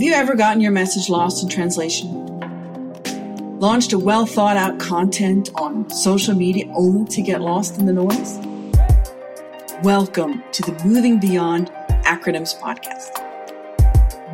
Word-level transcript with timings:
Have 0.00 0.06
you 0.06 0.14
ever 0.14 0.34
gotten 0.34 0.62
your 0.62 0.72
message 0.72 1.10
lost 1.10 1.42
in 1.42 1.50
translation? 1.50 2.08
Launched 3.58 3.92
a 3.92 3.98
well 3.98 4.24
thought 4.24 4.56
out 4.56 4.80
content 4.80 5.50
on 5.56 5.90
social 5.90 6.34
media 6.34 6.72
only 6.74 7.04
to 7.10 7.20
get 7.20 7.42
lost 7.42 7.78
in 7.78 7.84
the 7.84 7.92
noise? 7.92 8.38
Welcome 9.82 10.42
to 10.52 10.62
the 10.62 10.82
Moving 10.86 11.20
Beyond 11.20 11.70
Acronyms 12.06 12.58
podcast. 12.58 13.12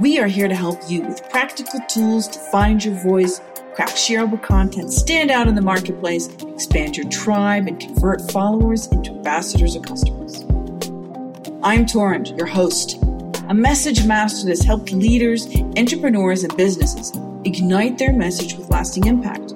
We 0.00 0.20
are 0.20 0.28
here 0.28 0.46
to 0.46 0.54
help 0.54 0.78
you 0.88 1.02
with 1.02 1.28
practical 1.30 1.80
tools 1.88 2.28
to 2.28 2.38
find 2.38 2.84
your 2.84 2.94
voice, 3.02 3.40
craft 3.74 3.96
shareable 3.96 4.40
content, 4.40 4.92
stand 4.92 5.32
out 5.32 5.48
in 5.48 5.56
the 5.56 5.62
marketplace, 5.62 6.28
expand 6.46 6.96
your 6.96 7.08
tribe, 7.08 7.66
and 7.66 7.80
convert 7.80 8.30
followers 8.30 8.86
into 8.92 9.10
ambassadors 9.10 9.74
or 9.74 9.80
customers. 9.80 10.44
I'm 11.64 11.86
Torrent, 11.86 12.36
your 12.36 12.46
host, 12.46 13.04
a 13.48 13.54
message 13.54 14.04
master 14.04 14.48
that's 14.48 14.64
helped 14.64 14.90
leaders, 14.92 15.46
entrepreneurs, 15.76 16.42
and 16.42 16.56
businesses 16.56 17.12
ignite 17.44 17.96
their 17.96 18.12
message 18.12 18.54
with 18.54 18.68
lasting 18.70 19.06
impact. 19.06 19.54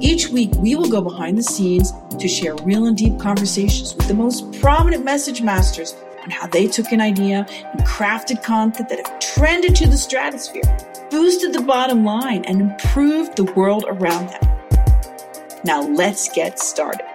Each 0.00 0.28
week, 0.28 0.50
we 0.56 0.74
will 0.74 0.88
go 0.88 1.00
behind 1.00 1.38
the 1.38 1.42
scenes 1.42 1.92
to 2.18 2.26
share 2.26 2.56
real 2.56 2.86
and 2.86 2.96
deep 2.96 3.18
conversations 3.20 3.94
with 3.94 4.08
the 4.08 4.14
most 4.14 4.60
prominent 4.60 5.04
message 5.04 5.40
masters 5.40 5.94
on 6.22 6.30
how 6.30 6.48
they 6.48 6.66
took 6.66 6.90
an 6.90 7.00
idea 7.00 7.46
and 7.48 7.80
crafted 7.82 8.42
content 8.42 8.88
that 8.88 9.06
have 9.06 9.20
trended 9.20 9.76
to 9.76 9.86
the 9.86 9.96
stratosphere, 9.96 10.62
boosted 11.08 11.52
the 11.52 11.62
bottom 11.62 12.04
line, 12.04 12.44
and 12.44 12.60
improved 12.60 13.36
the 13.36 13.44
world 13.44 13.84
around 13.86 14.30
them. 14.30 14.58
Now, 15.64 15.82
let's 15.82 16.28
get 16.30 16.58
started. 16.58 17.06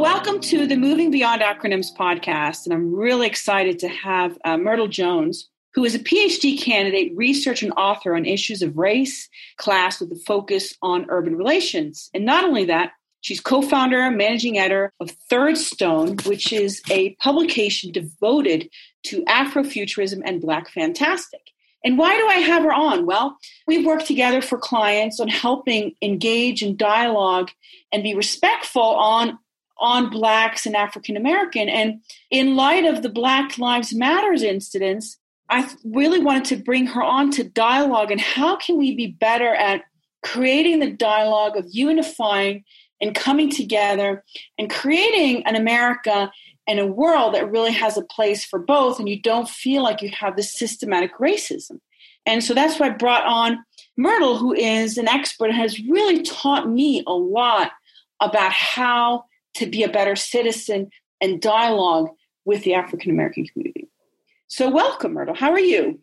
Welcome 0.00 0.40
to 0.40 0.66
the 0.66 0.78
Moving 0.78 1.10
Beyond 1.10 1.42
Acronyms 1.42 1.94
podcast, 1.94 2.64
and 2.64 2.72
I'm 2.72 2.94
really 2.94 3.26
excited 3.26 3.78
to 3.80 3.88
have 3.88 4.38
uh, 4.46 4.56
Myrtle 4.56 4.88
Jones 4.88 5.50
who 5.74 5.84
is 5.84 5.94
a 5.94 5.98
PhD 5.98 6.58
candidate, 6.58 7.12
research, 7.14 7.62
and 7.62 7.70
author 7.76 8.16
on 8.16 8.24
issues 8.24 8.62
of 8.62 8.78
race, 8.78 9.28
class, 9.58 10.00
with 10.00 10.10
a 10.10 10.22
focus 10.26 10.74
on 10.80 11.04
urban 11.10 11.36
relations. 11.36 12.08
And 12.14 12.24
not 12.24 12.44
only 12.44 12.64
that, 12.64 12.92
she's 13.20 13.40
co 13.40 13.60
founder, 13.60 14.00
and 14.00 14.16
managing 14.16 14.56
editor 14.56 14.90
of 15.00 15.10
Third 15.28 15.58
Stone, 15.58 16.16
which 16.24 16.50
is 16.50 16.80
a 16.90 17.14
publication 17.16 17.92
devoted 17.92 18.70
to 19.02 19.22
Afrofuturism 19.24 20.22
and 20.24 20.40
Black 20.40 20.70
Fantastic. 20.70 21.42
And 21.84 21.98
why 21.98 22.16
do 22.16 22.26
I 22.26 22.36
have 22.36 22.62
her 22.62 22.72
on? 22.72 23.04
Well, 23.04 23.36
we've 23.66 23.84
worked 23.84 24.06
together 24.06 24.40
for 24.40 24.56
clients 24.56 25.20
on 25.20 25.28
helping 25.28 25.94
engage 26.00 26.62
in 26.62 26.78
dialogue 26.78 27.50
and 27.92 28.02
be 28.02 28.14
respectful 28.14 28.82
on 28.82 29.38
on 29.80 30.10
blacks 30.10 30.66
and 30.66 30.76
African 30.76 31.16
American. 31.16 31.68
And 31.68 32.00
in 32.30 32.56
light 32.56 32.84
of 32.84 33.02
the 33.02 33.08
Black 33.08 33.58
Lives 33.58 33.94
Matters 33.94 34.42
incidents, 34.42 35.18
I 35.48 35.68
really 35.84 36.20
wanted 36.20 36.44
to 36.46 36.62
bring 36.62 36.86
her 36.86 37.02
on 37.02 37.30
to 37.32 37.44
dialogue 37.44 38.10
and 38.10 38.20
how 38.20 38.56
can 38.56 38.78
we 38.78 38.94
be 38.94 39.08
better 39.08 39.54
at 39.54 39.82
creating 40.22 40.78
the 40.78 40.90
dialogue 40.90 41.56
of 41.56 41.66
unifying 41.70 42.64
and 43.00 43.14
coming 43.14 43.50
together 43.50 44.22
and 44.58 44.70
creating 44.70 45.44
an 45.46 45.56
America 45.56 46.30
and 46.68 46.78
a 46.78 46.86
world 46.86 47.34
that 47.34 47.50
really 47.50 47.72
has 47.72 47.96
a 47.96 48.02
place 48.02 48.44
for 48.44 48.58
both 48.58 49.00
and 49.00 49.08
you 49.08 49.20
don't 49.20 49.48
feel 49.48 49.82
like 49.82 50.02
you 50.02 50.10
have 50.10 50.36
this 50.36 50.52
systematic 50.52 51.10
racism. 51.18 51.80
And 52.26 52.44
so 52.44 52.54
that's 52.54 52.78
why 52.78 52.86
I 52.86 52.90
brought 52.90 53.26
on 53.26 53.58
Myrtle, 53.96 54.36
who 54.36 54.54
is 54.54 54.98
an 54.98 55.08
expert 55.08 55.52
has 55.52 55.80
really 55.80 56.22
taught 56.22 56.68
me 56.68 57.02
a 57.06 57.12
lot 57.12 57.72
about 58.20 58.52
how 58.52 59.24
to 59.60 59.66
be 59.66 59.84
a 59.84 59.88
better 59.88 60.16
citizen 60.16 60.90
and 61.20 61.40
dialogue 61.40 62.08
with 62.44 62.64
the 62.64 62.74
African 62.74 63.10
American 63.10 63.46
community. 63.46 63.88
So, 64.48 64.68
welcome, 64.68 65.12
Myrtle. 65.12 65.34
How 65.34 65.52
are 65.52 65.60
you? 65.60 66.00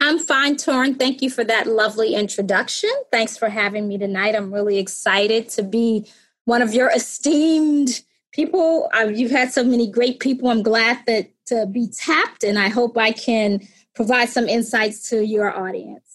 I'm 0.00 0.18
fine, 0.18 0.56
Torn. 0.56 0.96
Thank 0.96 1.22
you 1.22 1.30
for 1.30 1.44
that 1.44 1.66
lovely 1.66 2.14
introduction. 2.14 2.90
Thanks 3.12 3.36
for 3.38 3.48
having 3.48 3.86
me 3.86 3.96
tonight. 3.96 4.34
I'm 4.34 4.52
really 4.52 4.78
excited 4.78 5.48
to 5.50 5.62
be 5.62 6.06
one 6.46 6.60
of 6.60 6.74
your 6.74 6.90
esteemed 6.90 8.02
people. 8.32 8.90
You've 9.14 9.30
had 9.30 9.52
so 9.52 9.62
many 9.62 9.88
great 9.88 10.18
people. 10.18 10.48
I'm 10.48 10.62
glad 10.62 10.98
that 11.06 11.30
to 11.46 11.66
be 11.66 11.86
tapped, 11.88 12.42
and 12.42 12.58
I 12.58 12.68
hope 12.68 12.98
I 12.98 13.12
can 13.12 13.60
provide 13.94 14.28
some 14.28 14.48
insights 14.48 15.08
to 15.10 15.24
your 15.24 15.56
audience. 15.56 16.13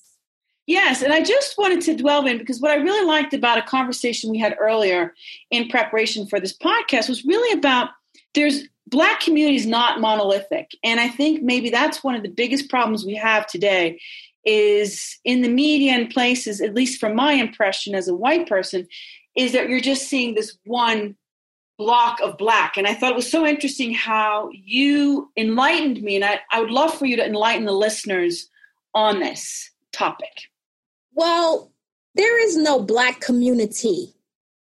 Yes, 0.70 1.02
and 1.02 1.12
I 1.12 1.24
just 1.24 1.58
wanted 1.58 1.82
to 1.82 1.96
dwell 1.96 2.28
in 2.28 2.38
because 2.38 2.62
what 2.62 2.70
I 2.70 2.76
really 2.76 3.04
liked 3.04 3.34
about 3.34 3.58
a 3.58 3.64
conversation 3.64 4.30
we 4.30 4.38
had 4.38 4.56
earlier 4.60 5.16
in 5.50 5.68
preparation 5.68 6.28
for 6.28 6.40
this 6.40 6.56
podcast 6.56 7.10
was 7.10 7.26
really 7.26 7.58
about 7.58 7.90
there's 8.36 8.66
black 8.86 9.20
community 9.20 9.56
is 9.56 9.66
not 9.66 10.00
monolithic 10.00 10.72
and 10.84 11.00
i 11.00 11.08
think 11.08 11.44
maybe 11.44 11.70
that's 11.70 12.04
one 12.04 12.16
of 12.16 12.24
the 12.24 12.30
biggest 12.30 12.70
problems 12.70 13.06
we 13.06 13.14
have 13.14 13.46
today 13.46 14.00
is 14.46 15.20
in 15.26 15.42
the 15.42 15.50
media 15.50 15.92
and 15.92 16.10
places 16.10 16.60
at 16.60 16.74
least 16.74 17.00
from 17.00 17.16
my 17.16 17.34
impression 17.34 17.94
as 17.94 18.08
a 18.08 18.16
white 18.16 18.48
person 18.48 18.88
is 19.36 19.52
that 19.52 19.70
you're 19.70 19.80
just 19.80 20.08
seeing 20.08 20.34
this 20.34 20.58
one 20.66 21.16
block 21.78 22.20
of 22.22 22.36
black 22.38 22.78
and 22.78 22.88
i 22.88 22.94
thought 22.96 23.12
it 23.12 23.16
was 23.16 23.30
so 23.30 23.46
interesting 23.46 23.94
how 23.94 24.50
you 24.54 25.32
enlightened 25.38 26.02
me 26.02 26.16
and 26.16 26.26
I, 26.26 26.40
I 26.52 26.62
would 26.62 26.72
love 26.72 26.94
for 26.94 27.06
you 27.06 27.16
to 27.18 27.26
enlighten 27.26 27.66
the 27.66 27.74
listeners 27.74 28.50
on 28.96 29.20
this 29.20 29.70
topic 29.92 30.49
well 31.20 31.70
there 32.16 32.44
is 32.44 32.58
no 32.58 32.82
black 32.82 33.22
community. 33.22 34.14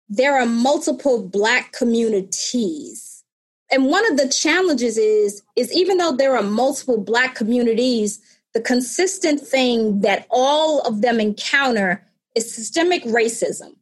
There 0.09 0.41
are 0.41 0.47
multiple 0.47 1.23
black 1.23 1.73
communities. 1.73 3.25
And 3.71 3.87
one 3.87 4.11
of 4.11 4.17
the 4.17 4.29
challenges 4.29 4.97
is 4.97 5.43
is 5.55 5.73
even 5.73 5.99
though 5.99 6.17
there 6.17 6.37
are 6.37 6.43
multiple 6.43 6.99
black 6.99 7.35
communities 7.35 8.21
the 8.55 8.63
consistent 8.63 9.39
thing 9.39 10.01
that 10.01 10.27
all 10.31 10.81
of 10.81 11.03
them 11.03 11.21
encounter 11.21 12.03
is 12.35 12.55
systemic 12.55 13.05
racism. 13.05 13.77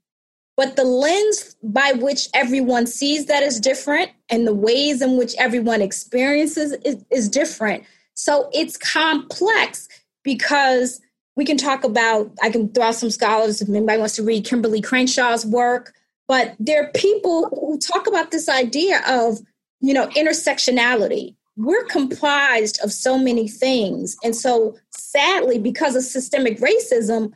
But 0.56 0.74
the 0.74 0.82
lens 0.84 1.54
by 1.62 1.92
which 1.92 2.28
everyone 2.34 2.88
sees 2.88 3.26
that 3.26 3.44
is 3.44 3.60
different 3.60 4.10
and 4.28 4.48
the 4.48 4.54
ways 4.54 5.00
in 5.00 5.16
which 5.16 5.34
everyone 5.38 5.80
experiences 5.80 6.72
is, 6.84 7.04
is 7.10 7.28
different. 7.28 7.84
So 8.14 8.50
it's 8.52 8.76
complex 8.76 9.88
because 10.24 11.00
we 11.36 11.44
can 11.44 11.56
talk 11.56 11.84
about 11.84 12.30
i 12.42 12.50
can 12.50 12.68
throw 12.72 12.84
out 12.84 12.94
some 12.94 13.10
scholars 13.10 13.60
if 13.60 13.68
anybody 13.68 13.98
wants 13.98 14.16
to 14.16 14.22
read 14.22 14.44
kimberly 14.44 14.80
crenshaw's 14.80 15.44
work 15.46 15.92
but 16.26 16.54
there 16.58 16.82
are 16.82 16.90
people 16.92 17.48
who 17.50 17.78
talk 17.78 18.06
about 18.06 18.30
this 18.30 18.48
idea 18.48 19.02
of 19.06 19.38
you 19.84 19.92
know, 19.92 20.06
intersectionality. 20.08 21.34
We're 21.56 21.84
comprised 21.84 22.80
of 22.82 22.90
so 22.90 23.18
many 23.18 23.48
things. 23.48 24.16
And 24.24 24.34
so, 24.34 24.78
sadly, 24.88 25.58
because 25.58 25.94
of 25.94 26.02
systemic 26.02 26.58
racism, 26.58 27.32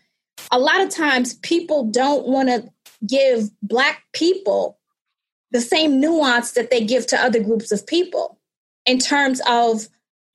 a 0.50 0.58
lot 0.58 0.80
of 0.80 0.88
times 0.88 1.34
people 1.34 1.84
don't 1.84 2.26
want 2.26 2.48
to 2.48 2.70
give 3.06 3.50
Black 3.62 4.02
people 4.14 4.78
the 5.50 5.60
same 5.60 6.00
nuance 6.00 6.52
that 6.52 6.70
they 6.70 6.82
give 6.82 7.06
to 7.08 7.20
other 7.20 7.42
groups 7.42 7.70
of 7.70 7.86
people 7.86 8.38
in 8.86 8.98
terms 8.98 9.42
of 9.46 9.88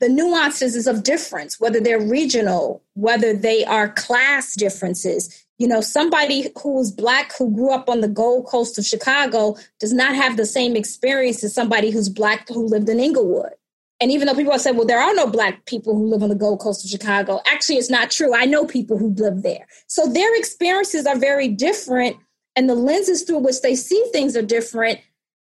the 0.04 0.10
nuances 0.10 0.86
of 0.86 1.02
difference, 1.02 1.62
whether 1.62 1.80
they're 1.80 1.98
regional, 1.98 2.84
whether 2.94 3.34
they 3.34 3.64
are 3.64 3.88
class 3.88 4.54
differences, 4.54 5.46
you 5.60 5.66
know, 5.66 5.80
somebody 5.80 6.52
who's 6.62 6.92
black 6.92 7.32
who 7.38 7.50
grew 7.56 7.72
up 7.72 7.88
on 7.88 8.02
the 8.02 8.10
Gold 8.10 8.46
Coast 8.46 8.78
of 8.78 8.84
Chicago 8.84 9.56
does 9.80 9.94
not 9.94 10.14
have 10.14 10.36
the 10.36 10.46
same 10.46 10.76
experience 10.76 11.42
as 11.42 11.56
somebody 11.56 11.90
who's 11.90 12.10
black 12.10 12.50
who 12.50 12.68
lived 12.68 12.90
in 12.90 13.00
Englewood. 13.00 13.54
And 14.02 14.12
even 14.12 14.28
though 14.28 14.36
people 14.36 14.60
say, 14.60 14.74
well, 14.74 14.86
there 14.86 15.00
are 15.00 15.14
no 15.14 15.26
black 15.26 15.66
people 15.68 15.96
who 15.96 16.08
live 16.08 16.22
on 16.22 16.28
the 16.28 16.36
Gold 16.36 16.60
Coast 16.60 16.84
of 16.84 16.92
Chicago, 16.92 17.40
actually, 17.48 17.78
it's 17.78 17.90
not 17.90 18.12
true. 18.12 18.36
I 18.36 18.44
know 18.44 18.66
people 18.66 18.98
who 18.98 19.14
live 19.14 19.42
there. 19.42 19.66
So 19.88 20.06
their 20.06 20.38
experiences 20.38 21.06
are 21.06 21.18
very 21.18 21.48
different, 21.48 22.18
and 22.58 22.70
the 22.70 22.76
lenses 22.76 23.24
through 23.24 23.40
which 23.40 23.62
they 23.62 23.76
see 23.76 24.04
things 24.12 24.36
are 24.36 24.42
different. 24.42 25.00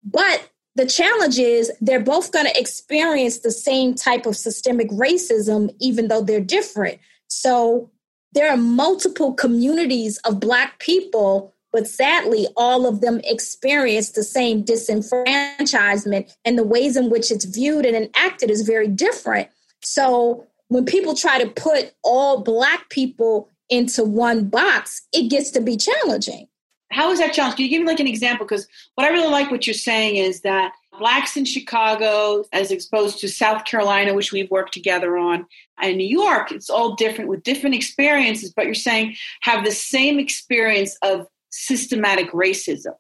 But 0.06 0.50
the 0.76 0.86
challenge 0.86 1.40
is 1.40 1.72
they're 1.80 2.00
both 2.00 2.32
going 2.32 2.46
to 2.46 2.60
experience 2.60 3.40
the 3.40 3.52
same 3.52 3.96
type 3.96 4.26
of 4.26 4.36
systemic 4.36 4.90
racism, 4.90 5.74
even 5.80 6.10
though 6.10 6.22
they're 6.22 6.42
different. 6.42 7.00
So 7.28 7.90
there 8.34 8.50
are 8.52 8.58
multiple 8.58 9.34
communities 9.34 10.18
of 10.26 10.42
Black 10.42 10.80
people, 10.80 11.54
but 11.72 11.88
sadly, 11.88 12.48
all 12.58 12.86
of 12.86 13.00
them 13.00 13.22
experience 13.24 14.12
the 14.12 14.24
same 14.24 14.64
disenfranchisement, 14.64 16.34
and 16.44 16.58
the 16.58 16.64
ways 16.64 16.98
in 16.98 17.10
which 17.10 17.32
it's 17.32 17.46
viewed 17.46 17.86
and 17.86 17.96
enacted 17.96 18.52
is 18.52 18.62
very 18.62 18.90
different. 18.90 19.48
So 19.82 20.46
when 20.68 20.86
people 20.86 21.16
try 21.16 21.42
to 21.42 21.50
put 21.50 21.94
all 22.04 22.42
Black 22.42 22.90
people 22.90 23.50
into 23.70 24.04
one 24.04 24.50
box, 24.50 25.02
it 25.14 25.30
gets 25.30 25.52
to 25.52 25.62
be 25.62 25.78
challenging. 25.78 26.48
How 26.92 27.12
is 27.12 27.20
that 27.20 27.34
challenge? 27.34 27.56
Can 27.56 27.66
you 27.66 27.70
give 27.70 27.82
me 27.82 27.88
like 27.88 28.00
an 28.00 28.08
example? 28.08 28.46
Because 28.46 28.68
what 28.96 29.06
I 29.06 29.10
really 29.10 29.32
like 29.32 29.52
what 29.52 29.66
you're 29.68 29.74
saying 29.74 30.18
is 30.18 30.42
that 30.42 30.74
blacks 31.00 31.36
in 31.36 31.46
Chicago, 31.46 32.46
as 32.54 32.72
opposed 32.72 33.20
to 33.20 33.28
South 33.28 33.66
Carolina, 33.66 34.14
which 34.14 34.32
we've 34.32 34.50
worked 34.52 34.74
together 34.74 35.18
on, 35.18 35.46
and 35.82 35.98
New 35.98 36.08
York, 36.08 36.52
it's 36.52 36.70
all 36.70 36.96
different 36.96 37.30
with 37.30 37.44
different 37.44 37.76
experiences, 37.76 38.54
but 38.56 38.66
you're 38.66 38.76
saying 38.76 39.16
have 39.42 39.66
the 39.66 39.72
same 39.72 40.20
experience 40.20 40.98
of 41.02 41.28
systematic 41.50 42.32
racism. 42.32 42.94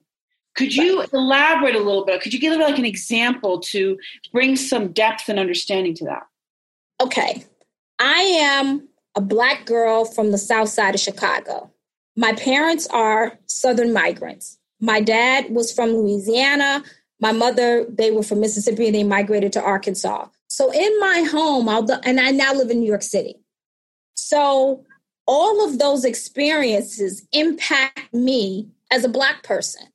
Could 0.56 0.74
you 0.74 1.06
elaborate 1.14 1.76
a 1.76 1.80
little 1.80 2.06
bit? 2.06 2.22
Could 2.22 2.34
you 2.34 2.40
give 2.40 2.58
like 2.58 2.80
an 2.80 2.86
example 2.86 3.60
to 3.60 3.98
bring 4.32 4.56
some 4.56 4.94
depth 4.94 5.28
and 5.28 5.38
understanding 5.38 5.94
to 5.96 6.06
that? 6.06 6.24
Okay. 7.02 7.46
I 8.00 8.22
am 8.22 8.88
a 9.16 9.22
Black 9.22 9.66
girl 9.66 10.06
from 10.06 10.32
the 10.32 10.38
South 10.38 10.70
Side 10.70 10.96
of 10.96 11.02
Chicago. 11.02 11.72
My 12.16 12.34
parents 12.34 12.88
are 12.88 13.38
Southern 13.46 13.94
migrants. 13.94 14.58
My 14.80 15.02
dad 15.02 15.50
was 15.50 15.72
from 15.72 15.90
Louisiana. 15.90 16.84
My 17.20 17.32
mother, 17.32 17.86
they 17.90 18.12
were 18.12 18.24
from 18.24 18.40
Mississippi 18.40 18.88
and 18.88 18.96
they 18.96 19.04
migrated 19.04 19.54
to 19.54 19.62
Arkansas. 19.62 20.28
So 20.48 20.72
in 20.72 21.00
my 21.00 21.28
home, 21.30 21.68
and 22.04 22.20
I 22.20 22.32
now 22.32 22.54
live 22.54 22.70
in 22.70 22.80
New 22.80 22.88
York 22.88 23.02
City. 23.02 23.36
So 24.16 24.86
all 25.28 25.66
of 25.68 25.80
those 25.80 26.06
experiences 26.06 27.28
impact 27.32 28.14
me 28.14 28.70
as 28.92 29.04
a 29.04 29.10
Black 29.10 29.44
person, 29.44 29.88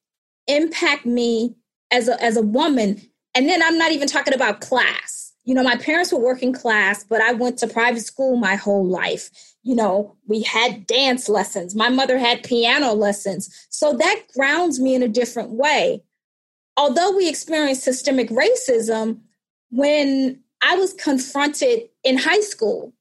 impact 0.46 1.06
me 1.06 1.54
as 1.90 2.08
a, 2.08 2.22
as 2.22 2.36
a 2.36 2.42
woman. 2.42 3.00
And 3.34 3.48
then 3.48 3.62
I'm 3.62 3.78
not 3.78 3.92
even 3.92 4.08
talking 4.08 4.34
about 4.34 4.60
class. 4.60 5.32
You 5.44 5.54
know, 5.54 5.62
my 5.62 5.76
parents 5.76 6.12
were 6.12 6.18
working 6.18 6.52
class, 6.52 7.04
but 7.04 7.20
I 7.20 7.32
went 7.32 7.58
to 7.58 7.66
private 7.66 8.02
school 8.02 8.36
my 8.36 8.56
whole 8.56 8.86
life. 8.86 9.30
You 9.62 9.74
know, 9.74 10.16
we 10.26 10.42
had 10.42 10.86
dance 10.86 11.28
lessons. 11.28 11.74
My 11.74 11.88
mother 11.88 12.18
had 12.18 12.42
piano 12.42 12.92
lessons. 12.92 13.66
So 13.68 13.92
that 13.94 14.22
grounds 14.36 14.80
me 14.80 14.94
in 14.94 15.02
a 15.02 15.08
different 15.08 15.50
way. 15.50 16.02
Although 16.76 17.16
we 17.16 17.28
experienced 17.28 17.84
systemic 17.84 18.30
racism, 18.30 19.20
when 19.70 20.40
I 20.62 20.76
was 20.76 20.94
confronted 20.94 21.88
in 22.04 22.16
high 22.16 22.40
school, 22.40 22.94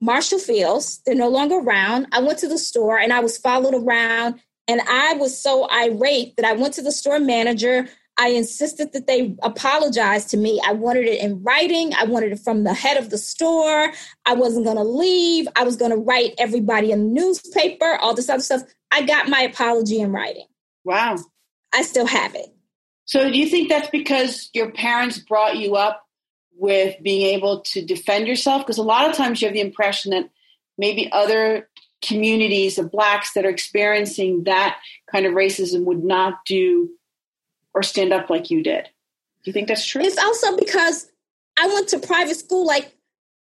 Marshall 0.00 0.38
Fields, 0.38 1.00
they're 1.04 1.14
no 1.14 1.28
longer 1.28 1.56
around. 1.56 2.06
I 2.12 2.20
went 2.20 2.38
to 2.40 2.48
the 2.48 2.58
store 2.58 2.98
and 2.98 3.12
I 3.12 3.20
was 3.20 3.38
followed 3.38 3.74
around 3.74 4.40
and 4.68 4.80
I 4.82 5.14
was 5.14 5.38
so 5.38 5.68
irate 5.70 6.36
that 6.36 6.46
I 6.46 6.52
went 6.52 6.74
to 6.74 6.82
the 6.82 6.92
store 6.92 7.18
manager. 7.18 7.88
I 8.16 8.28
insisted 8.28 8.92
that 8.92 9.06
they 9.06 9.34
apologize 9.42 10.26
to 10.26 10.36
me. 10.36 10.60
I 10.64 10.72
wanted 10.72 11.06
it 11.06 11.20
in 11.20 11.42
writing. 11.42 11.92
I 11.94 12.04
wanted 12.04 12.32
it 12.32 12.38
from 12.38 12.62
the 12.62 12.72
head 12.72 12.96
of 12.96 13.10
the 13.10 13.18
store. 13.18 13.92
I 14.24 14.34
wasn't 14.34 14.64
going 14.64 14.76
to 14.76 14.84
leave. 14.84 15.48
I 15.56 15.64
was 15.64 15.76
going 15.76 15.90
to 15.90 15.96
write 15.96 16.34
everybody 16.38 16.92
in 16.92 17.08
the 17.08 17.20
newspaper, 17.20 17.96
all 18.00 18.14
this 18.14 18.28
other 18.28 18.42
stuff. 18.42 18.62
I 18.92 19.02
got 19.02 19.28
my 19.28 19.40
apology 19.40 20.00
in 20.00 20.12
writing. 20.12 20.46
Wow. 20.84 21.18
I 21.74 21.82
still 21.82 22.06
have 22.06 22.34
it. 22.34 22.54
So, 23.06 23.30
do 23.30 23.38
you 23.38 23.48
think 23.48 23.68
that's 23.68 23.90
because 23.90 24.48
your 24.54 24.70
parents 24.70 25.18
brought 25.18 25.56
you 25.56 25.74
up 25.74 26.06
with 26.56 26.96
being 27.02 27.34
able 27.34 27.60
to 27.62 27.84
defend 27.84 28.28
yourself? 28.28 28.62
Because 28.62 28.78
a 28.78 28.82
lot 28.82 29.10
of 29.10 29.16
times 29.16 29.42
you 29.42 29.48
have 29.48 29.54
the 29.54 29.60
impression 29.60 30.12
that 30.12 30.30
maybe 30.78 31.10
other 31.12 31.68
communities 32.00 32.78
of 32.78 32.90
blacks 32.90 33.32
that 33.32 33.44
are 33.44 33.50
experiencing 33.50 34.44
that 34.44 34.78
kind 35.10 35.26
of 35.26 35.34
racism 35.34 35.84
would 35.84 36.04
not 36.04 36.34
do 36.46 36.90
or 37.74 37.82
stand 37.82 38.12
up 38.12 38.30
like 38.30 38.50
you 38.50 38.62
did. 38.62 38.84
Do 38.84 39.50
you 39.50 39.52
think 39.52 39.68
that's 39.68 39.86
true? 39.86 40.02
It's 40.02 40.18
also 40.18 40.56
because 40.56 41.10
I 41.58 41.66
went 41.68 41.88
to 41.88 41.98
private 41.98 42.36
school, 42.36 42.66
like 42.66 42.94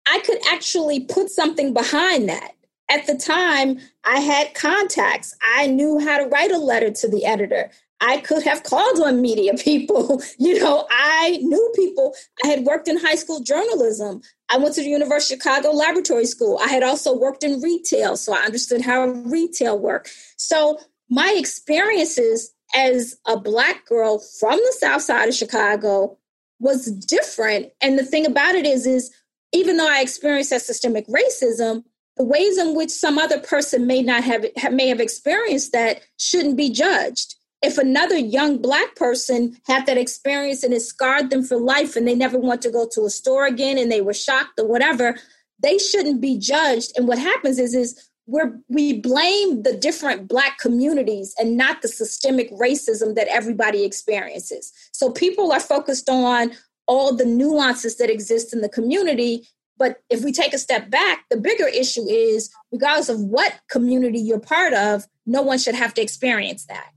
I 0.06 0.21
could 0.21 0.38
actually 0.50 1.00
put 1.00 1.31
something 1.31 1.73
behind 1.73 2.29
that. 2.29 2.53
At 2.91 3.06
the 3.06 3.17
time, 3.17 3.79
I 4.05 4.19
had 4.19 4.55
contacts. 4.55 5.37
I 5.56 5.69
knew 5.69 6.00
how 6.00 6.19
to 6.19 6.29
write 6.29 6.50
a 6.50 6.59
letter 6.59 6.91
to 6.91 7.09
the 7.09 7.25
editor. 7.25 7.71
I 8.00 8.19
could 8.19 8.43
have 8.43 8.62
called 8.62 8.99
on 9.00 9.21
media 9.21 9.55
people. 9.59 10.23
You 10.38 10.59
know, 10.59 10.87
I 10.91 11.38
knew 11.43 11.73
people. 11.76 12.15
I 12.43 12.49
had 12.49 12.65
worked 12.65 12.88
in 12.88 12.99
high 12.99 13.15
school 13.15 13.41
journalism. 13.41 14.23
I 14.49 14.59
went 14.59 14.75
to 14.75 14.81
the 14.81 14.88
University 14.88 15.35
of 15.35 15.41
Chicago 15.41 15.71
Laboratory 15.71 16.26
School. 16.26 16.59
I 16.61 16.69
had 16.69 16.83
also 16.83 17.17
worked 17.17 17.44
in 17.44 17.61
retail, 17.61 18.17
so 18.17 18.33
I 18.35 18.38
understood 18.38 18.81
how 18.81 19.05
retail 19.05 19.79
worked. 19.79 20.12
So 20.37 20.81
my 21.09 21.35
experiences 21.37 22.53
as 22.75 23.17
a 23.27 23.39
Black 23.39 23.87
girl 23.87 24.19
from 24.19 24.57
the 24.57 24.75
South 24.79 25.03
Side 25.03 25.29
of 25.29 25.35
Chicago 25.35 26.17
was 26.59 26.87
different. 26.87 27.69
And 27.81 27.99
the 27.99 28.05
thing 28.05 28.27
about 28.27 28.55
it 28.55 28.67
is, 28.67 28.87
is 28.87 29.11
even 29.53 29.77
though 29.77 29.89
I 29.91 30.01
experienced 30.01 30.51
that 30.51 30.63
systemic 30.63 31.07
racism, 31.09 31.85
the 32.17 32.25
ways 32.25 32.59
in 32.59 32.77
which 32.77 32.91
some 32.91 33.19
other 33.19 33.41
person 33.41 33.87
may 33.87 34.03
not 34.03 34.25
have 34.25 34.45
may 34.73 34.89
have 34.89 35.01
experienced 35.01 35.73
that 35.73 36.03
shouldn't 36.19 36.57
be 36.57 36.71
judged 36.71 37.37
if 37.63 37.79
another 37.79 38.17
young 38.17 38.59
black 38.59 38.95
person 38.97 39.57
had 39.67 39.87
that 39.87 39.99
experience 39.99 40.63
and 40.63 40.73
it 40.73 40.81
scarred 40.81 41.31
them 41.31 41.43
for 41.43 41.59
life 41.59 41.97
and 41.97 42.07
they 42.07 42.15
never 42.15 42.39
want 42.39 42.63
to 42.63 42.71
go 42.71 42.89
to 42.91 43.05
a 43.05 43.11
store 43.11 43.47
again 43.47 43.79
and 43.79 43.91
they 43.91 44.01
were 44.01 44.15
shocked 44.15 44.59
or 44.59 44.67
whatever 44.67 45.17
they 45.63 45.79
shouldn't 45.79 46.21
be 46.21 46.39
judged 46.39 46.93
and 46.97 47.07
what 47.07 47.19
happens 47.19 47.59
is 47.59 47.75
is 47.75 48.10
we're, 48.31 48.59
we 48.69 49.00
blame 49.00 49.62
the 49.62 49.77
different 49.77 50.29
black 50.29 50.59
communities 50.59 51.35
and 51.38 51.56
not 51.56 51.82
the 51.82 51.88
systemic 51.88 52.50
racism 52.53 53.15
that 53.15 53.29
everybody 53.29 53.85
experiences 53.85 54.73
so 54.93 55.11
people 55.11 55.53
are 55.53 55.61
focused 55.61 56.09
on 56.09 56.53
all 56.87 57.15
the 57.15 57.27
nuances 57.27 57.97
that 57.97 58.11
exist 58.11 58.53
in 58.53 58.61
the 58.61 58.69
community 58.69 59.47
but 59.79 60.03
if 60.11 60.23
we 60.23 60.32
take 60.32 60.53
a 60.53 60.59
step 60.59 60.91
back 60.91 61.25
the 61.31 61.37
bigger 61.37 61.67
issue 61.67 62.06
is 62.09 62.50
regardless 62.73 63.09
of 63.09 63.21
what 63.21 63.61
community 63.69 64.19
you're 64.19 64.41
part 64.41 64.73
of 64.73 65.06
no 65.26 65.43
one 65.43 65.59
should 65.59 65.75
have 65.75 65.94
to 65.94 66.03
experience 66.03 66.67
that 66.67 66.91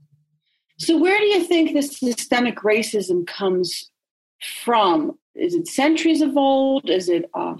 so, 0.78 0.98
where 0.98 1.18
do 1.18 1.24
you 1.24 1.44
think 1.44 1.72
this 1.72 1.98
systemic 1.98 2.56
racism 2.58 3.26
comes 3.26 3.90
from? 4.64 5.18
Is 5.34 5.54
it 5.54 5.68
centuries 5.68 6.20
of 6.20 6.36
old? 6.36 6.90
Is 6.90 7.08
it 7.08 7.30
uh, 7.34 7.54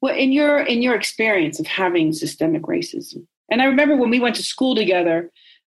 well, 0.00 0.14
in 0.14 0.32
your 0.32 0.58
in 0.58 0.82
your 0.82 0.94
experience 0.94 1.58
of 1.58 1.66
having 1.66 2.12
systemic 2.12 2.62
racism? 2.62 3.26
And 3.50 3.62
I 3.62 3.66
remember 3.66 3.96
when 3.96 4.10
we 4.10 4.20
went 4.20 4.36
to 4.36 4.42
school 4.42 4.74
together 4.74 5.30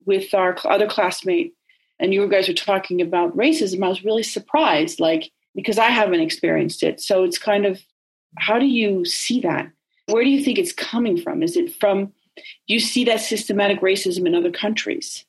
with 0.07 0.33
our 0.35 0.57
other 0.65 0.87
classmate, 0.87 1.55
and 2.01 2.13
you 2.13 2.29
guys 2.29 2.49
were 2.49 2.55
talking 2.55 3.01
about 3.01 3.37
racism. 3.37 3.85
I 3.85 3.89
was 3.89 4.05
really 4.05 4.23
surprised, 4.23 5.01
like 5.01 5.31
because 5.55 5.79
I 5.79 5.89
haven't 5.89 6.21
experienced 6.21 6.83
it. 6.83 7.01
So 7.01 7.25
it's 7.25 7.39
kind 7.39 7.67
of 7.67 7.81
how 8.39 8.59
do 8.59 8.67
you 8.67 9.05
see 9.05 9.41
that? 9.41 9.71
Where 10.07 10.25
do 10.25 10.31
you 10.31 10.43
think 10.43 10.59
it's 10.59 10.73
coming 10.73 11.21
from? 11.21 11.43
Is 11.43 11.57
it 11.57 11.75
from 11.75 12.13
you 12.67 12.81
see 12.81 13.05
that 13.05 13.21
systematic 13.21 13.81
racism 13.81 14.27
in 14.27 14.35
other 14.35 14.51
countries? 14.51 15.25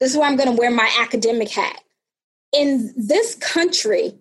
This 0.00 0.12
is 0.12 0.16
where 0.16 0.28
I'm 0.28 0.36
going 0.36 0.54
to 0.54 0.58
wear 0.58 0.70
my 0.70 0.90
academic 1.00 1.50
hat. 1.50 1.80
In 2.52 2.92
this 2.96 3.34
country, 3.36 4.14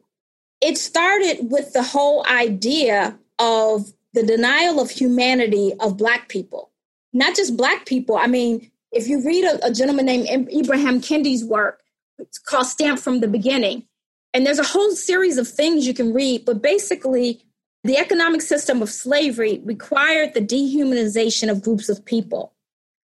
it 0.62 0.78
started 0.78 1.52
with 1.52 1.74
the 1.74 1.84
whole 1.84 2.26
idea 2.28 3.18
of 3.40 3.92
the 4.14 4.24
denial 4.24 4.80
of 4.80 4.90
humanity 4.90 5.74
of 5.80 5.98
Black 5.98 6.30
people. 6.30 6.72
Not 7.14 7.36
just 7.36 7.58
Black 7.58 7.86
people. 7.86 8.18
I 8.18 8.28
mean, 8.28 8.72
if 8.92 9.08
you 9.08 9.24
read 9.26 9.46
a, 9.46 9.68
a 9.68 9.74
gentleman 9.74 10.06
named 10.06 10.28
Ibram 10.28 11.06
Kendi's 11.06 11.44
work, 11.44 11.82
it's 12.20 12.38
called 12.38 12.68
Stamped 12.68 13.02
from 13.02 13.20
the 13.20 13.28
Beginning. 13.28 13.86
And 14.34 14.46
there's 14.46 14.60
a 14.60 14.64
whole 14.64 14.92
series 14.92 15.38
of 15.38 15.48
things 15.48 15.86
you 15.86 15.94
can 15.94 16.14
read, 16.14 16.46
but 16.46 16.62
basically, 16.62 17.44
the 17.84 17.98
economic 17.98 18.42
system 18.42 18.82
of 18.82 18.90
slavery 18.90 19.62
required 19.64 20.34
the 20.34 20.42
dehumanization 20.42 21.52
of 21.52 21.62
groups 21.62 21.90
of 21.90 22.04
people. 22.06 22.54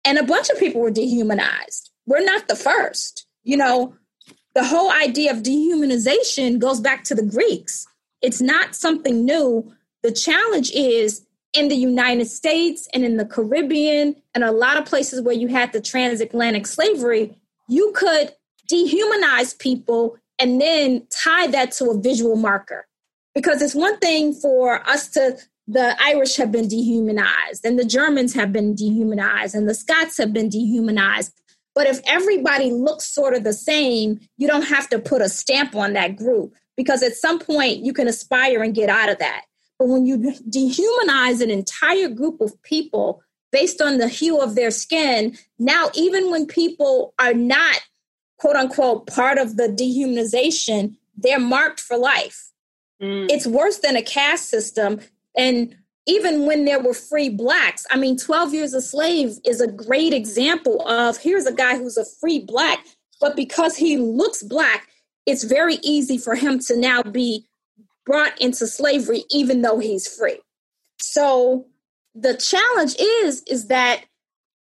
And 0.04 0.18
a 0.18 0.24
bunch 0.24 0.50
of 0.50 0.60
people 0.60 0.82
were 0.82 0.92
dehumanized 0.92 1.92
we're 2.06 2.24
not 2.24 2.48
the 2.48 2.56
first. 2.56 3.26
You 3.44 3.58
know, 3.58 3.96
the 4.54 4.64
whole 4.64 4.92
idea 4.92 5.32
of 5.32 5.44
dehumanization 5.44 6.60
goes 6.60 6.80
back 6.80 7.04
to 7.06 7.16
the 7.16 7.24
Greeks. 7.24 7.88
It's 8.22 8.42
not 8.42 8.76
something 8.76 9.26
new. 9.26 9.74
The 10.06 10.12
challenge 10.12 10.70
is 10.70 11.26
in 11.56 11.68
the 11.68 11.76
United 11.76 12.28
States 12.28 12.88
and 12.94 13.04
in 13.04 13.18
the 13.18 13.26
Caribbean 13.26 14.16
and 14.36 14.44
a 14.44 14.52
lot 14.52 14.78
of 14.78 14.86
places 14.86 15.20
where 15.20 15.34
you 15.34 15.48
had 15.48 15.74
the 15.74 15.82
transatlantic 15.82 16.68
slavery, 16.68 17.36
you 17.68 17.92
could 17.96 18.32
dehumanize 18.72 19.58
people 19.58 20.16
and 20.38 20.62
then 20.62 21.08
tie 21.10 21.48
that 21.48 21.72
to 21.72 21.86
a 21.86 22.00
visual 22.00 22.36
marker. 22.36 22.86
Because 23.34 23.64
it's 23.64 23.74
one 23.74 23.98
thing 23.98 24.32
for 24.32 24.88
us 24.88 25.10
to, 25.14 25.40
the 25.68 25.96
Irish 26.00 26.36
have 26.36 26.52
been 26.52 26.68
dehumanized 26.68 27.66
and 27.66 27.80
the 27.80 27.84
Germans 27.84 28.36
have 28.36 28.54
been 28.54 28.76
dehumanized 28.76 29.56
and 29.56 29.68
the 29.68 29.74
Scots 29.74 30.20
have 30.20 30.34
been 30.34 30.50
dehumanized. 30.50 31.34
But 31.74 31.88
if 31.88 32.00
everybody 32.06 32.70
looks 32.70 33.06
sort 33.06 33.34
of 33.34 33.44
the 33.44 33.54
same, 33.54 34.20
you 34.38 34.48
don't 34.48 34.68
have 34.68 34.88
to 34.90 35.00
put 35.00 35.24
a 35.24 35.30
stamp 35.30 35.76
on 35.76 35.94
that 35.94 36.16
group 36.16 36.54
because 36.78 37.02
at 37.02 37.16
some 37.16 37.40
point 37.40 37.84
you 37.84 37.92
can 37.92 38.08
aspire 38.08 38.62
and 38.62 38.76
get 38.76 38.90
out 38.90 39.10
of 39.10 39.18
that. 39.18 39.46
But 39.78 39.90
when 39.90 40.06
you 40.06 40.18
dehumanize 40.18 41.42
an 41.42 41.52
entire 41.52 42.08
group 42.08 42.42
of 42.42 42.62
people 42.64 43.22
based 43.52 43.82
on 43.82 43.98
the 43.98 44.08
hue 44.08 44.40
of 44.40 44.56
their 44.56 44.72
skin, 44.72 45.38
now 45.60 45.90
even 45.94 46.32
when 46.32 46.46
people 46.46 47.14
are 47.20 47.34
not 47.34 47.82
quote 48.38 48.56
unquote 48.56 49.08
part 49.08 49.38
of 49.38 49.58
the 49.58 49.68
dehumanization, 49.68 50.96
they're 51.18 51.40
marked 51.40 51.80
for 51.80 51.98
life. 51.98 52.52
Mm. 53.02 53.30
It's 53.30 53.48
worse 53.48 53.80
than 53.80 53.96
a 53.96 54.02
caste 54.02 54.50
system. 54.50 55.00
And 55.38 55.76
even 56.08 56.46
when 56.46 56.66
there 56.66 56.80
were 56.80 56.94
free 56.94 57.30
blacks. 57.30 57.86
I 57.90 57.98
mean, 57.98 58.18
12 58.18 58.54
Years 58.54 58.74
a 58.74 58.82
Slave 58.82 59.40
is 59.44 59.60
a 59.60 59.68
great 59.68 60.14
example 60.14 60.88
of 60.88 61.18
here's 61.18 61.46
a 61.46 61.54
guy 61.54 61.78
who's 61.78 61.98
a 61.98 62.06
free 62.06 62.40
black, 62.40 62.86
but 63.20 63.36
because 63.36 63.76
he 63.76 63.98
looks 63.98 64.44
black, 64.44 64.88
it's 65.26 65.44
very 65.44 65.76
easy 65.82 66.18
for 66.18 66.36
him 66.36 66.60
to 66.60 66.78
now 66.78 67.02
be 67.02 67.46
brought 68.06 68.40
into 68.40 68.68
slavery 68.68 69.24
even 69.30 69.62
though 69.62 69.80
he's 69.80 70.08
free. 70.08 70.40
So 71.00 71.68
the 72.14 72.36
challenge 72.36 72.96
is 73.00 73.44
is 73.44 73.68
that 73.68 74.06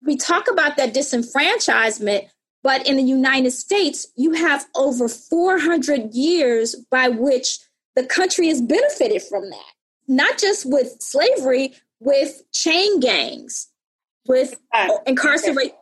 we 0.03 0.17
talk 0.17 0.49
about 0.49 0.77
that 0.77 0.93
disenfranchisement, 0.93 2.27
but 2.63 2.87
in 2.87 2.97
the 2.97 3.03
United 3.03 3.51
States, 3.51 4.07
you 4.15 4.33
have 4.33 4.65
over 4.75 5.07
400 5.07 6.13
years 6.13 6.75
by 6.89 7.09
which 7.09 7.59
the 7.95 8.05
country 8.05 8.47
has 8.47 8.61
benefited 8.61 9.21
from 9.21 9.49
that 9.49 9.71
not 10.11 10.37
just 10.37 10.65
with 10.65 10.97
slavery, 10.99 11.73
with 11.99 12.43
chain 12.51 12.99
gangs, 12.99 13.69
with 14.27 14.59
ah, 14.73 14.89
incarcerate. 15.07 15.73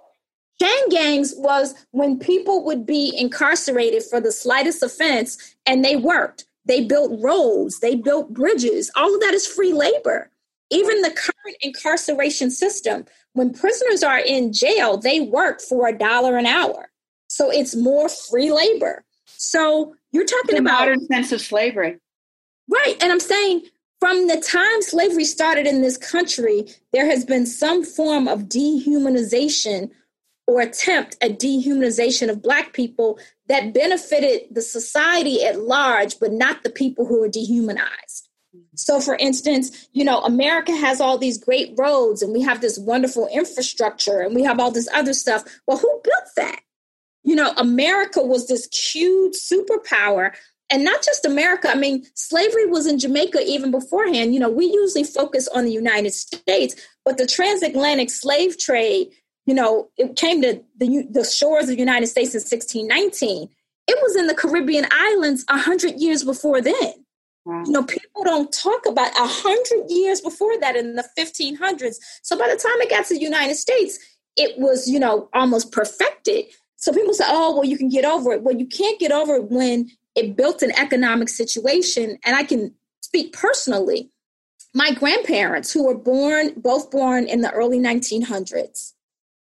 Chain 0.62 0.89
gangs 0.89 1.34
was 1.38 1.74
when 1.91 2.20
people 2.20 2.63
would 2.65 2.86
be 2.86 3.13
incarcerated 3.18 4.03
for 4.03 4.22
the 4.22 4.32
slightest 4.32 4.84
offense 4.84 5.56
and 5.65 5.84
they 5.84 5.96
worked. 5.96 6.46
They 6.70 6.86
built 6.86 7.20
roads, 7.20 7.80
they 7.80 7.96
built 7.96 8.32
bridges. 8.32 8.92
All 8.96 9.12
of 9.12 9.20
that 9.22 9.34
is 9.34 9.48
free 9.48 9.74
labor. 9.74 10.30
Even 10.70 11.02
the 11.02 11.10
current 11.10 11.58
incarceration 11.62 12.52
system, 12.52 13.06
when 13.34 13.52
prisoners 13.52 14.04
are 14.04 14.20
in 14.20 14.54
jail, 14.54 14.96
they 14.96 15.20
work 15.20 15.62
for 15.62 15.88
a 15.88 15.98
dollar 15.98 16.38
an 16.38 16.46
hour. 16.46 16.92
So 17.28 17.52
it's 17.52 17.76
more 17.76 18.08
free 18.08 18.52
labor. 18.52 19.04
So 19.26 19.96
you're 20.12 20.26
talking 20.26 20.56
the 20.56 20.62
about 20.62 20.82
modern 20.82 21.08
sense 21.08 21.32
of 21.32 21.42
slavery. 21.42 21.98
Right. 22.70 22.96
And 23.02 23.12
I'm 23.12 23.20
saying 23.20 23.64
from 24.00 24.28
the 24.28 24.40
time 24.40 24.84
slavery 24.84 25.26
started 25.26 25.66
in 25.66 25.82
this 25.82 25.98
country, 25.98 26.68
there 26.94 27.08
has 27.08 27.26
been 27.26 27.48
some 27.48 27.84
form 27.84 28.28
of 28.28 28.44
dehumanization 28.44 29.90
or 30.50 30.62
attempt 30.62 31.15
at 31.22 31.38
dehumanization 31.38 32.27
of 32.27 32.41
Black 32.41 32.74
people 32.74 33.20
that 33.48 33.72
benefited 33.72 34.41
the 34.50 34.63
society 34.63 35.46
at 35.46 35.62
large, 35.62 36.20
but 36.20 36.32
not 36.32 36.63
the 36.63 36.72
people 36.72 37.06
who 37.06 37.22
are 37.22 37.29
dehumanized. 37.29 38.29
So, 38.75 39.00
for 39.00 39.15
instance, 39.18 39.88
you 39.94 40.03
know, 40.03 40.22
America 40.22 40.72
has 40.72 41.00
all 41.00 41.20
these 41.20 41.38
great 41.38 41.75
roads 41.77 42.24
and 42.24 42.34
we 42.34 42.41
have 42.41 42.62
this 42.62 42.79
wonderful 42.79 43.29
infrastructure 43.32 44.22
and 44.22 44.34
we 44.34 44.41
have 44.41 44.60
all 44.60 44.72
this 44.72 44.89
other 44.91 45.13
stuff. 45.13 45.44
Well, 45.68 45.77
who 45.77 46.01
built 46.03 46.29
that? 46.38 46.62
You 47.24 47.36
know, 47.36 47.53
America 47.56 48.20
was 48.24 48.48
this 48.48 48.68
huge 48.74 49.36
superpower. 49.36 50.32
And 50.72 50.84
not 50.84 51.03
just 51.03 51.25
America. 51.25 51.70
I 51.70 51.75
mean, 51.75 52.06
slavery 52.15 52.65
was 52.65 52.88
in 52.88 52.98
Jamaica 52.98 53.39
even 53.46 53.70
beforehand. 53.70 54.34
You 54.34 54.39
know, 54.39 54.50
we 54.50 54.65
usually 54.65 55.03
focus 55.03 55.48
on 55.48 55.65
the 55.65 55.72
United 55.72 56.13
States, 56.13 56.75
but 57.06 57.18
the 57.18 57.25
transatlantic 57.27 58.10
slave 58.10 58.58
trade, 58.58 59.10
you 59.50 59.56
know, 59.56 59.89
it 59.98 60.15
came 60.15 60.44
to 60.44 60.62
the, 60.77 61.08
the 61.10 61.24
shores 61.24 61.63
of 61.63 61.70
the 61.70 61.79
United 61.79 62.06
States 62.06 62.36
in 62.36 62.39
1619. 62.39 63.50
It 63.88 63.98
was 64.03 64.15
in 64.15 64.27
the 64.27 64.36
Caribbean 64.36 64.86
islands 64.91 65.44
100 65.50 66.00
years 66.00 66.24
before 66.24 66.62
then. 66.62 66.94
Wow. 67.46 67.63
You 67.65 67.72
know, 67.72 67.84
people 67.84 68.24
don't 68.24 68.53
talk 68.53 68.86
about 68.86 69.10
a 69.18 69.25
hundred 69.25 69.89
years 69.89 70.22
before 70.22 70.60
that 70.60 70.75
in 70.75 70.94
the 70.94 71.10
1500s. 71.18 71.96
So 72.22 72.38
by 72.38 72.48
the 72.48 72.58
time 72.58 72.79
it 72.79 72.91
got 72.91 73.08
to 73.08 73.15
the 73.15 73.22
United 73.22 73.56
States, 73.56 73.98
it 74.38 74.60
was, 74.60 74.88
you 74.88 75.00
know, 75.00 75.29
almost 75.34 75.72
perfected. 75.72 76.46
So 76.75 76.94
people 76.94 77.15
say, 77.15 77.25
oh, 77.27 77.56
well, 77.56 77.65
you 77.65 77.75
can 77.75 77.89
get 77.89 78.06
over 78.06 78.34
it. 78.34 78.44
Well, 78.44 78.56
you 78.56 78.68
can't 78.68 79.00
get 79.00 79.12
over 79.12 79.38
it 79.38 79.50
when 79.50 79.89
it 80.13 80.38
built 80.38 80.62
an 80.62 80.74
economic 80.77 81.27
situation. 81.27 82.20
And 82.24 82.36
I 82.36 82.44
can 82.44 82.75
speak 83.01 83.34
personally. 83.34 84.12
My 84.75 84.91
grandparents, 84.91 85.74
who 85.74 85.88
were 85.88 85.98
born, 85.98 86.53
both 86.56 86.91
born 86.91 87.25
in 87.25 87.41
the 87.41 87.50
early 87.50 87.79
1900s, 87.79 88.94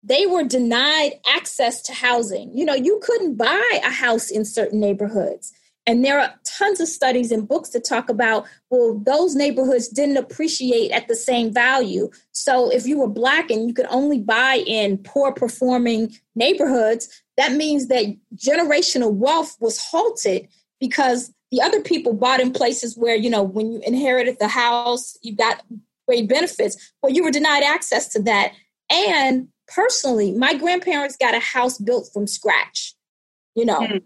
they 0.03 0.25
were 0.25 0.43
denied 0.43 1.13
access 1.27 1.81
to 1.83 1.93
housing. 1.93 2.55
You 2.55 2.65
know, 2.65 2.73
you 2.73 2.99
couldn't 3.01 3.35
buy 3.35 3.79
a 3.83 3.89
house 3.89 4.29
in 4.29 4.45
certain 4.45 4.79
neighborhoods. 4.79 5.53
And 5.85 6.03
there 6.03 6.19
are 6.19 6.33
tons 6.45 6.79
of 6.79 6.87
studies 6.87 7.31
and 7.31 7.47
books 7.47 7.69
that 7.69 7.83
talk 7.83 8.09
about, 8.09 8.45
well, 8.69 9.01
those 9.05 9.35
neighborhoods 9.35 9.89
didn't 9.89 10.17
appreciate 10.17 10.91
at 10.91 11.07
the 11.07 11.15
same 11.15 11.53
value. 11.53 12.09
So 12.31 12.69
if 12.69 12.85
you 12.85 12.99
were 12.99 13.07
Black 13.09 13.51
and 13.51 13.67
you 13.67 13.73
could 13.73 13.87
only 13.89 14.19
buy 14.19 14.63
in 14.65 14.97
poor 14.99 15.33
performing 15.33 16.15
neighborhoods, 16.35 17.09
that 17.35 17.53
means 17.53 17.87
that 17.87 18.05
generational 18.35 19.13
wealth 19.13 19.57
was 19.59 19.77
halted 19.77 20.47
because 20.79 21.33
the 21.51 21.61
other 21.61 21.81
people 21.81 22.13
bought 22.13 22.39
in 22.39 22.53
places 22.53 22.97
where, 22.97 23.15
you 23.15 23.29
know, 23.29 23.43
when 23.43 23.73
you 23.73 23.81
inherited 23.85 24.37
the 24.39 24.47
house, 24.47 25.17
you 25.21 25.35
got 25.35 25.63
great 26.07 26.29
benefits. 26.29 26.93
Well, 27.01 27.11
you 27.11 27.23
were 27.23 27.31
denied 27.31 27.63
access 27.63 28.07
to 28.09 28.21
that. 28.23 28.53
And 28.89 29.49
personally, 29.67 30.31
my 30.31 30.53
grandparents 30.53 31.17
got 31.17 31.35
a 31.35 31.39
house 31.39 31.77
built 31.77 32.09
from 32.13 32.27
scratch, 32.27 32.95
you 33.55 33.65
know. 33.65 33.79
Mm-hmm 33.79 33.97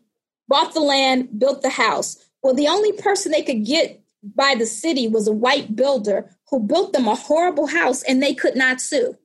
bought 0.48 0.74
the 0.74 0.80
land, 0.80 1.40
built 1.40 1.62
the 1.62 1.70
house. 1.70 2.18
Well, 2.42 2.54
the 2.54 2.68
only 2.68 2.92
person 2.94 3.32
they 3.32 3.42
could 3.42 3.66
get 3.66 4.02
by 4.36 4.56
the 4.58 4.66
city 4.66 5.08
was 5.08 5.28
a 5.28 5.34
white 5.34 5.76
builder 5.76 6.30
who 6.50 6.60
built 6.60 6.94
them 6.94 7.08
a 7.08 7.16
horrible 7.16 7.68
house 7.68 8.04
and 8.04 8.22
they 8.22 8.34
could 8.34 8.56
not 8.56 8.82
sue. 8.82 9.18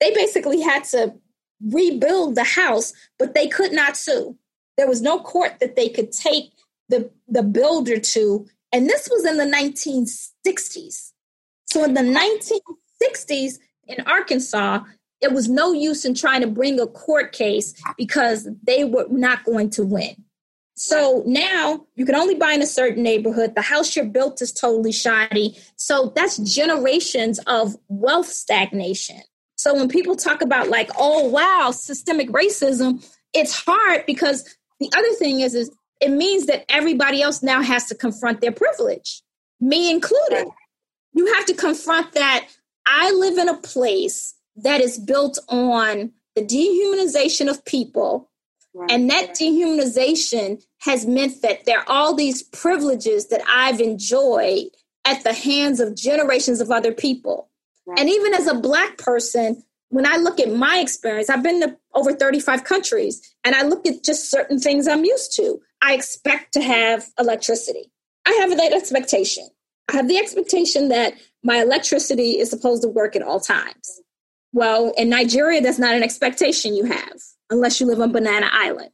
They 0.00 0.12
basically 0.12 0.60
had 0.60 0.84
to 0.84 1.14
rebuild 1.60 2.34
the 2.34 2.44
house, 2.44 2.92
but 3.18 3.34
they 3.34 3.48
could 3.48 3.72
not 3.72 3.96
sue. 3.96 4.36
There 4.76 4.88
was 4.88 5.02
no 5.02 5.18
court 5.18 5.58
that 5.60 5.76
they 5.76 5.88
could 5.88 6.12
take 6.12 6.52
the, 6.88 7.10
the 7.26 7.42
builder 7.42 7.98
to. 7.98 8.46
And 8.72 8.88
this 8.88 9.08
was 9.10 9.24
in 9.24 9.38
the 9.38 9.44
1960s. 9.44 11.12
So 11.66 11.84
in 11.84 11.94
the 11.94 12.00
1960s 12.02 13.58
in 13.88 14.06
Arkansas, 14.06 14.80
it 15.20 15.32
was 15.32 15.48
no 15.48 15.72
use 15.72 16.04
in 16.04 16.14
trying 16.14 16.40
to 16.42 16.46
bring 16.46 16.78
a 16.80 16.86
court 16.86 17.32
case 17.32 17.74
because 17.96 18.48
they 18.62 18.84
were 18.84 19.06
not 19.10 19.44
going 19.44 19.70
to 19.70 19.84
win. 19.84 20.24
So 20.76 21.24
now 21.26 21.86
you 21.96 22.06
can 22.06 22.14
only 22.14 22.36
buy 22.36 22.52
in 22.52 22.62
a 22.62 22.66
certain 22.66 23.02
neighborhood. 23.02 23.56
The 23.56 23.62
house 23.62 23.96
you're 23.96 24.04
built 24.04 24.40
is 24.40 24.52
totally 24.52 24.92
shoddy. 24.92 25.58
So 25.74 26.12
that's 26.14 26.36
generations 26.36 27.40
of 27.48 27.76
wealth 27.88 28.28
stagnation. 28.28 29.20
So 29.56 29.74
when 29.74 29.88
people 29.88 30.14
talk 30.14 30.40
about 30.40 30.68
like, 30.68 30.88
oh 30.96 31.28
wow, 31.28 31.72
systemic 31.72 32.28
racism, 32.28 33.04
it's 33.34 33.64
hard 33.66 34.06
because 34.06 34.56
the 34.78 34.88
other 34.96 35.12
thing 35.14 35.40
is, 35.40 35.56
is 35.56 35.72
it 36.00 36.10
means 36.10 36.46
that 36.46 36.64
everybody 36.68 37.22
else 37.22 37.42
now 37.42 37.60
has 37.60 37.86
to 37.86 37.96
confront 37.96 38.40
their 38.40 38.52
privilege, 38.52 39.20
me 39.60 39.90
included. 39.90 40.46
You 41.12 41.34
have 41.34 41.46
to 41.46 41.54
confront 41.54 42.12
that 42.12 42.46
I 42.86 43.10
live 43.10 43.36
in 43.36 43.48
a 43.48 43.56
place 43.56 44.34
that 44.62 44.80
is 44.80 44.98
built 44.98 45.38
on 45.48 46.12
the 46.34 46.44
dehumanization 46.44 47.48
of 47.48 47.64
people 47.64 48.28
Right. 48.78 48.92
And 48.92 49.10
that 49.10 49.30
dehumanization 49.30 50.62
has 50.82 51.04
meant 51.04 51.42
that 51.42 51.64
there 51.66 51.80
are 51.80 51.88
all 51.88 52.14
these 52.14 52.44
privileges 52.44 53.28
that 53.28 53.42
I've 53.48 53.80
enjoyed 53.80 54.66
at 55.04 55.24
the 55.24 55.32
hands 55.32 55.80
of 55.80 55.96
generations 55.96 56.60
of 56.60 56.70
other 56.70 56.92
people. 56.92 57.50
Right. 57.86 57.98
And 57.98 58.08
even 58.08 58.34
as 58.34 58.46
a 58.46 58.54
Black 58.54 58.96
person, 58.96 59.64
when 59.88 60.06
I 60.06 60.16
look 60.16 60.38
at 60.38 60.54
my 60.54 60.78
experience, 60.78 61.28
I've 61.28 61.42
been 61.42 61.60
to 61.62 61.76
over 61.94 62.12
35 62.12 62.62
countries 62.62 63.34
and 63.42 63.56
I 63.56 63.62
look 63.62 63.84
at 63.84 64.04
just 64.04 64.30
certain 64.30 64.60
things 64.60 64.86
I'm 64.86 65.04
used 65.04 65.34
to. 65.36 65.60
I 65.82 65.94
expect 65.94 66.52
to 66.52 66.62
have 66.62 67.08
electricity. 67.18 67.90
I 68.26 68.32
have 68.40 68.56
that 68.58 68.72
expectation. 68.72 69.48
I 69.88 69.96
have 69.96 70.06
the 70.06 70.18
expectation 70.18 70.88
that 70.90 71.14
my 71.42 71.62
electricity 71.62 72.38
is 72.38 72.50
supposed 72.50 72.82
to 72.82 72.88
work 72.88 73.16
at 73.16 73.22
all 73.22 73.40
times. 73.40 74.02
Well, 74.52 74.92
in 74.96 75.08
Nigeria, 75.08 75.60
that's 75.60 75.78
not 75.78 75.94
an 75.94 76.02
expectation 76.02 76.74
you 76.74 76.84
have 76.84 77.18
unless 77.50 77.80
you 77.80 77.86
live 77.86 78.00
on 78.00 78.12
Banana 78.12 78.48
Island. 78.50 78.90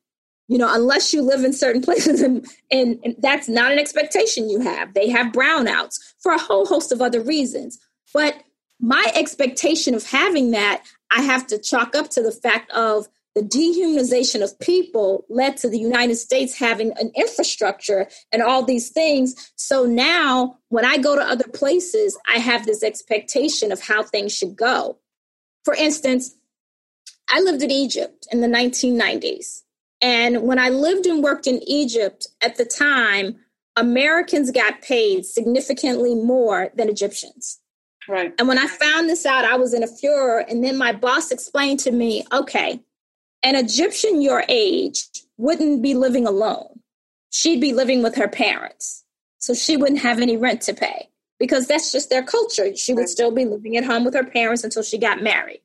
You 0.49 0.59
know, 0.59 0.73
unless 0.73 1.15
you 1.15 1.23
live 1.23 1.43
in 1.45 1.53
certain 1.53 1.83
places, 1.83 2.21
and, 2.21 2.47
and, 2.71 2.99
and 3.05 3.17
that's 3.19 3.49
not 3.49 3.73
an 3.73 3.79
expectation 3.79 4.51
you 4.51 4.61
have. 4.61 4.95
They 4.95 5.09
have 5.09 5.33
brownouts 5.33 5.95
for 6.21 6.33
a 6.33 6.41
whole 6.41 6.67
host 6.67 6.93
of 6.93 7.01
other 7.01 7.23
reasons. 7.23 7.79
But 8.13 8.43
my 8.81 9.11
expectation 9.15 9.95
of 9.95 10.05
having 10.05 10.51
that, 10.51 10.83
I 11.11 11.23
have 11.23 11.47
to 11.49 11.59
chalk 11.59 11.95
up 11.95 12.11
to 12.11 12.23
the 12.23 12.33
fact 12.33 12.71
of 12.73 13.09
the 13.35 13.43
dehumanization 13.43 14.43
of 14.43 14.59
people 14.61 15.25
led 15.29 15.57
to 15.59 15.69
the 15.69 15.79
United 15.79 16.17
States 16.17 16.57
having 16.57 16.93
an 16.99 17.11
infrastructure 17.17 18.07
and 18.31 18.43
all 18.43 18.65
these 18.65 18.91
things. 18.91 19.53
So 19.57 19.87
now, 19.87 20.59
when 20.69 20.85
I 20.85 20.99
go 20.99 21.17
to 21.17 21.23
other 21.23 21.49
places, 21.49 22.17
I 22.33 22.39
have 22.39 22.65
this 22.65 22.85
expectation 22.85 23.73
of 23.73 23.81
how 23.81 24.05
things 24.05 24.37
should 24.37 24.57
go. 24.57 24.99
For 25.65 25.75
instance, 25.75 26.35
I 27.31 27.41
lived 27.41 27.63
in 27.63 27.71
Egypt 27.71 28.27
in 28.31 28.41
the 28.41 28.47
1990s. 28.47 29.63
And 30.01 30.43
when 30.43 30.59
I 30.59 30.69
lived 30.69 31.07
and 31.07 31.23
worked 31.23 31.47
in 31.47 31.63
Egypt 31.67 32.29
at 32.43 32.57
the 32.57 32.65
time, 32.65 33.37
Americans 33.77 34.51
got 34.51 34.83
paid 34.83 35.25
significantly 35.25 36.15
more 36.15 36.71
than 36.77 36.89
Egyptians. 36.89 37.61
Right. 38.07 38.35
And 38.39 38.47
when 38.47 38.59
I 38.59 38.67
found 38.67 39.09
this 39.09 39.25
out, 39.25 39.47
I 39.47 39.57
was 39.57 39.73
in 39.73 39.83
a 39.83 39.87
furor. 39.87 40.41
And 40.41 40.63
then 40.63 40.77
my 40.77 40.93
boss 40.93 41.31
explained 41.31 41.81
to 41.81 41.91
me 41.91 42.25
okay, 42.33 42.81
an 43.43 43.57
Egyptian 43.57 44.21
your 44.21 44.45
age 44.49 45.07
wouldn't 45.39 45.83
be 45.83 45.95
living 45.95 46.27
alone. 46.27 46.81
She'd 47.31 47.61
be 47.61 47.73
living 47.73 48.03
with 48.03 48.15
her 48.17 48.29
parents. 48.29 49.05
So 49.39 49.55
she 49.55 49.77
wouldn't 49.77 50.01
have 50.01 50.21
any 50.21 50.37
rent 50.37 50.61
to 50.63 50.75
pay 50.75 51.09
because 51.39 51.67
that's 51.67 51.93
just 51.93 52.11
their 52.11 52.23
culture. 52.23 52.75
She 52.77 52.95
would 52.95 53.09
still 53.09 53.31
be 53.31 53.45
living 53.45 53.77
at 53.77 53.85
home 53.85 54.05
with 54.05 54.15
her 54.15 54.25
parents 54.25 54.65
until 54.65 54.83
she 54.83 54.99
got 54.99 55.23
married 55.23 55.61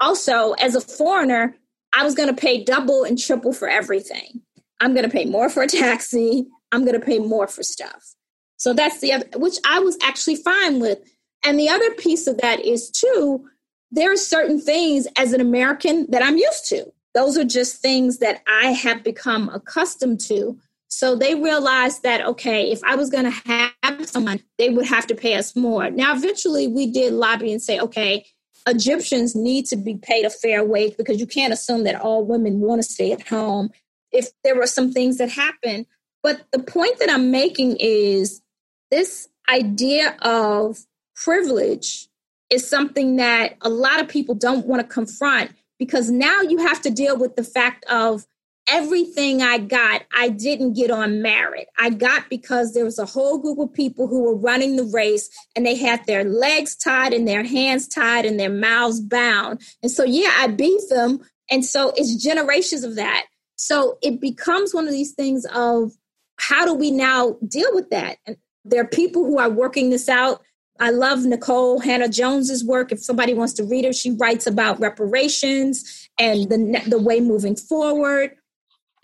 also, 0.00 0.52
as 0.54 0.74
a 0.74 0.80
foreigner, 0.80 1.56
I 1.92 2.04
was 2.04 2.14
going 2.14 2.28
to 2.28 2.40
pay 2.40 2.62
double 2.62 3.04
and 3.04 3.18
triple 3.18 3.52
for 3.52 3.68
everything. 3.68 4.42
I'm 4.80 4.94
going 4.94 5.04
to 5.04 5.10
pay 5.10 5.24
more 5.24 5.48
for 5.48 5.62
a 5.62 5.66
taxi. 5.66 6.46
I'm 6.72 6.84
going 6.84 6.98
to 6.98 7.04
pay 7.04 7.18
more 7.18 7.48
for 7.48 7.62
stuff. 7.62 8.14
So 8.56 8.72
that's 8.72 9.00
the 9.00 9.12
other, 9.12 9.26
which 9.36 9.56
I 9.66 9.78
was 9.80 9.96
actually 10.02 10.36
fine 10.36 10.80
with. 10.80 10.98
And 11.44 11.58
the 11.58 11.68
other 11.68 11.90
piece 11.94 12.26
of 12.26 12.38
that 12.38 12.60
is 12.64 12.90
too, 12.90 13.48
there 13.90 14.12
are 14.12 14.16
certain 14.16 14.60
things 14.60 15.06
as 15.16 15.32
an 15.32 15.40
American 15.40 16.10
that 16.10 16.22
I'm 16.22 16.36
used 16.36 16.68
to. 16.68 16.92
Those 17.14 17.38
are 17.38 17.44
just 17.44 17.80
things 17.80 18.18
that 18.18 18.42
I 18.46 18.72
have 18.72 19.02
become 19.02 19.48
accustomed 19.48 20.20
to. 20.22 20.58
So 20.88 21.14
they 21.14 21.34
realized 21.34 22.02
that, 22.02 22.24
okay, 22.26 22.70
if 22.70 22.82
I 22.82 22.96
was 22.96 23.10
going 23.10 23.24
to 23.24 23.30
have 23.46 24.08
someone, 24.08 24.40
they 24.56 24.70
would 24.70 24.86
have 24.86 25.06
to 25.08 25.14
pay 25.14 25.34
us 25.34 25.54
more. 25.54 25.90
Now, 25.90 26.14
eventually 26.14 26.66
we 26.66 26.90
did 26.90 27.12
lobby 27.12 27.52
and 27.52 27.62
say, 27.62 27.78
okay, 27.78 28.26
Egyptians 28.66 29.34
need 29.34 29.66
to 29.66 29.76
be 29.76 29.96
paid 29.96 30.24
a 30.24 30.30
fair 30.30 30.64
wage 30.64 30.96
because 30.96 31.20
you 31.20 31.26
can't 31.26 31.52
assume 31.52 31.84
that 31.84 32.00
all 32.00 32.24
women 32.24 32.60
want 32.60 32.82
to 32.82 32.88
stay 32.88 33.12
at 33.12 33.28
home. 33.28 33.70
If 34.12 34.28
there 34.44 34.56
were 34.56 34.66
some 34.66 34.92
things 34.92 35.18
that 35.18 35.30
happen. 35.30 35.86
But 36.22 36.46
the 36.52 36.58
point 36.58 36.98
that 36.98 37.10
I'm 37.10 37.30
making 37.30 37.76
is 37.78 38.42
this 38.90 39.28
idea 39.50 40.16
of 40.22 40.78
privilege 41.14 42.08
is 42.50 42.68
something 42.68 43.16
that 43.16 43.56
a 43.60 43.68
lot 43.68 44.00
of 44.00 44.08
people 44.08 44.34
don't 44.34 44.66
want 44.66 44.80
to 44.80 44.88
confront 44.88 45.52
because 45.78 46.10
now 46.10 46.40
you 46.40 46.58
have 46.58 46.80
to 46.82 46.90
deal 46.90 47.16
with 47.16 47.36
the 47.36 47.44
fact 47.44 47.84
of 47.86 48.26
everything 48.70 49.42
I 49.42 49.58
got, 49.58 50.02
I 50.16 50.28
didn't 50.28 50.74
get 50.74 50.90
on 50.90 51.22
merit. 51.22 51.68
I 51.78 51.90
got 51.90 52.28
because 52.28 52.74
there 52.74 52.84
was 52.84 52.98
a 52.98 53.06
whole 53.06 53.38
group 53.38 53.58
of 53.58 53.72
people 53.72 54.06
who 54.06 54.22
were 54.22 54.36
running 54.36 54.76
the 54.76 54.84
race 54.84 55.28
and 55.56 55.64
they 55.64 55.74
had 55.74 56.04
their 56.06 56.24
legs 56.24 56.76
tied 56.76 57.12
and 57.12 57.26
their 57.26 57.44
hands 57.44 57.88
tied 57.88 58.24
and 58.24 58.38
their 58.38 58.50
mouths 58.50 59.00
bound. 59.00 59.62
And 59.82 59.90
so, 59.90 60.04
yeah, 60.04 60.32
I 60.36 60.48
beat 60.48 60.82
them. 60.90 61.20
And 61.50 61.64
so 61.64 61.92
it's 61.96 62.22
generations 62.22 62.84
of 62.84 62.96
that. 62.96 63.26
So 63.56 63.98
it 64.02 64.20
becomes 64.20 64.74
one 64.74 64.86
of 64.86 64.92
these 64.92 65.12
things 65.12 65.44
of 65.46 65.92
how 66.36 66.64
do 66.64 66.74
we 66.74 66.90
now 66.90 67.36
deal 67.46 67.74
with 67.74 67.90
that? 67.90 68.18
And 68.26 68.36
there 68.64 68.82
are 68.82 68.88
people 68.88 69.24
who 69.24 69.38
are 69.38 69.50
working 69.50 69.90
this 69.90 70.08
out. 70.08 70.42
I 70.80 70.90
love 70.90 71.20
Nikole 71.20 71.82
Hannah-Jones's 71.82 72.64
work. 72.64 72.92
If 72.92 73.02
somebody 73.02 73.34
wants 73.34 73.54
to 73.54 73.64
read 73.64 73.84
her, 73.84 73.92
she 73.92 74.12
writes 74.12 74.46
about 74.46 74.78
reparations 74.78 76.08
and 76.20 76.48
the 76.48 76.82
the 76.86 76.98
way 76.98 77.20
moving 77.20 77.56
forward. 77.56 78.36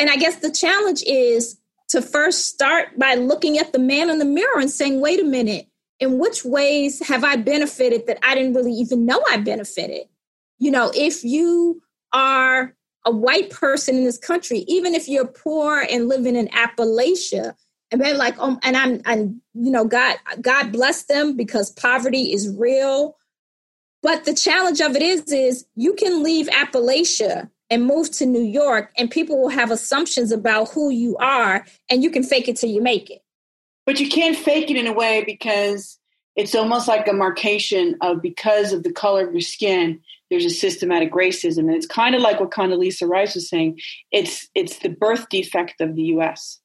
And 0.05 0.11
I 0.11 0.17
guess 0.17 0.37
the 0.37 0.53
challenge 0.53 1.03
is 1.07 1.59
to 1.89 2.03
first 2.03 2.45
start 2.45 2.99
by 2.99 3.15
looking 3.15 3.57
at 3.57 3.73
the 3.73 3.79
man 3.79 4.11
in 4.11 4.19
the 4.19 4.27
mirror 4.27 4.61
and 4.61 4.71
saying, 4.71 5.01
wait 5.01 5.19
a 5.19 5.25
minute, 5.25 5.67
in 5.99 6.19
which 6.19 6.45
ways 6.45 7.01
have 7.09 7.25
I 7.25 7.37
benefited 7.37 8.07
that 8.07 8.19
I 8.23 8.35
didn't 8.35 8.53
really 8.53 8.75
even 8.75 9.07
know 9.07 9.25
I 9.31 9.39
benefited? 9.39 10.03
You 10.59 10.73
know, 10.73 10.93
if 10.95 11.25
you 11.25 11.81
are 12.13 12.77
a 13.07 13.11
white 13.11 13.49
person 13.49 13.97
in 13.97 14.05
this 14.05 14.19
country, 14.19 14.67
even 14.69 14.95
if 14.95 15.09
you're 15.09 15.27
poor 15.27 15.87
and 15.91 16.07
living 16.07 16.37
in 16.37 16.49
Appalachia, 16.49 17.55
and 17.91 17.99
they're 17.99 18.13
like, 18.13 18.39
um, 18.39 18.59
and 18.63 18.77
I'm, 18.77 19.01
I'm, 19.07 19.41
you 19.55 19.71
know, 19.71 19.87
God, 19.87 20.19
God 20.39 20.71
bless 20.71 21.05
them 21.05 21.35
because 21.35 21.71
poverty 21.71 22.31
is 22.31 22.55
real. 22.55 23.17
But 24.03 24.27
the 24.27 24.35
challenge 24.35 24.83
of 24.83 24.97
it 24.97 25.01
is, 25.01 25.33
is 25.33 25.65
you 25.77 25.95
can 25.95 26.23
leave 26.23 26.49
Appalachia 26.49 27.49
and 27.75 27.85
move 27.85 28.09
to 28.13 28.25
New 28.25 28.41
York, 28.41 28.93
and 28.97 29.11
people 29.11 29.37
will 29.41 29.49
have 29.49 29.73
assumptions 29.73 30.31
about 30.31 30.71
who 30.71 30.91
you 30.91 31.17
are, 31.17 31.67
and 31.91 32.05
you 32.05 32.11
can 32.11 32.23
fake 32.23 32.47
it 32.47 32.57
till 32.57 32.71
you 32.71 32.81
make 32.81 33.11
it. 33.11 33.21
But 33.85 33.99
you 33.99 34.09
can't 34.09 34.37
fake 34.37 34.71
it 34.71 34.77
in 34.77 34.87
a 34.87 34.93
way 34.93 35.25
because 35.27 35.99
it's 36.37 36.55
almost 36.55 36.87
like 36.87 37.09
a 37.09 37.13
markation 37.13 37.97
of 38.01 38.23
because 38.23 38.73
of 38.73 38.85
the 38.85 38.93
color 38.93 39.27
of 39.27 39.35
your 39.35 39.41
skin, 39.41 40.01
there's 40.31 40.45
a 40.45 40.51
systematic 40.51 41.13
racism. 41.13 41.59
And 41.59 41.75
it's 41.75 41.87
kind 41.87 42.15
of 42.15 42.21
like 42.21 42.39
what 42.39 42.53
Condoleezza 42.53 43.09
Rice 43.09 43.35
was 43.35 43.49
saying. 43.49 43.81
It's 44.13 44.49
it's 44.55 44.79
the 44.79 44.91
birth 44.91 45.29
defect 45.29 45.81
of 45.81 45.97
the 45.97 46.03
US. 46.15 46.61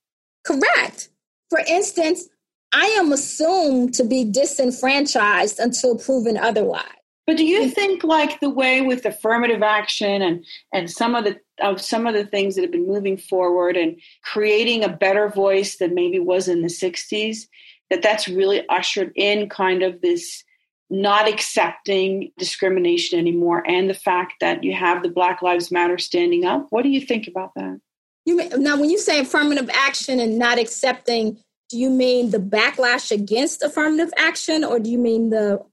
Correct. 0.46 1.10
For 1.50 1.60
instance, 1.68 2.30
I 2.72 2.86
am 3.00 3.12
assumed 3.12 3.96
to 3.96 4.04
be 4.04 4.25
disenfranchised 4.25 5.58
until 5.58 5.98
proven 5.98 6.38
otherwise. 6.38 6.99
But 7.29 7.38
do 7.38 7.45
you 7.45 7.69
think 7.69 8.03
like 8.03 8.39
the 8.39 8.50
way 8.50 8.81
with 8.81 9.05
affirmative 9.05 9.62
action 9.62 10.24
and 10.24 10.43
and 10.74 10.89
some 10.89 11.13
of 11.13 11.25
the 11.25 11.39
of 11.62 11.79
some 11.79 12.07
of 12.07 12.15
the 12.15 12.25
things 12.25 12.55
that 12.55 12.63
have 12.63 12.71
been 12.71 12.88
moving 12.88 13.17
forward 13.17 13.77
and 13.77 14.01
creating 14.24 14.83
a 14.83 14.89
better 14.89 15.29
voice 15.29 15.77
than 15.77 15.93
maybe 15.93 16.17
was 16.17 16.48
in 16.48 16.63
the 16.63 16.69
60s 16.69 17.45
that 17.91 18.01
that's 18.01 18.27
really 18.27 18.67
ushered 18.67 19.12
in 19.15 19.48
kind 19.48 19.83
of 19.83 20.01
this 20.01 20.43
not 20.89 21.29
accepting 21.29 22.31
discrimination 22.39 23.19
anymore 23.19 23.62
and 23.67 23.91
the 23.91 23.93
fact 23.93 24.33
that 24.41 24.63
you 24.63 24.74
have 24.74 25.04
the 25.04 25.10
Black 25.10 25.43
Lives 25.43 25.69
Matter 25.69 25.99
standing 25.99 26.45
up. 26.45 26.65
What 26.71 26.82
do 26.82 26.89
you 26.89 27.01
think 27.01 27.27
about 27.27 27.51
that? 27.56 27.80
You 28.25 28.49
now 28.58 28.75
when 28.75 28.89
you 28.89 28.97
say 28.97 29.19
affirmative 29.19 29.69
action 29.71 30.19
and 30.19 30.39
not 30.39 30.58
accepting 30.58 31.38
do 31.69 31.77
you 31.77 31.91
mean 31.91 32.32
the 32.32 32.39
backlash 32.39 33.12
against 33.12 33.62
affirmative 33.62 34.12
action 34.17 34.63
or 34.63 34.80
do 34.80 34.89
you 34.89 34.97
mean 34.97 35.30
the 35.30 35.63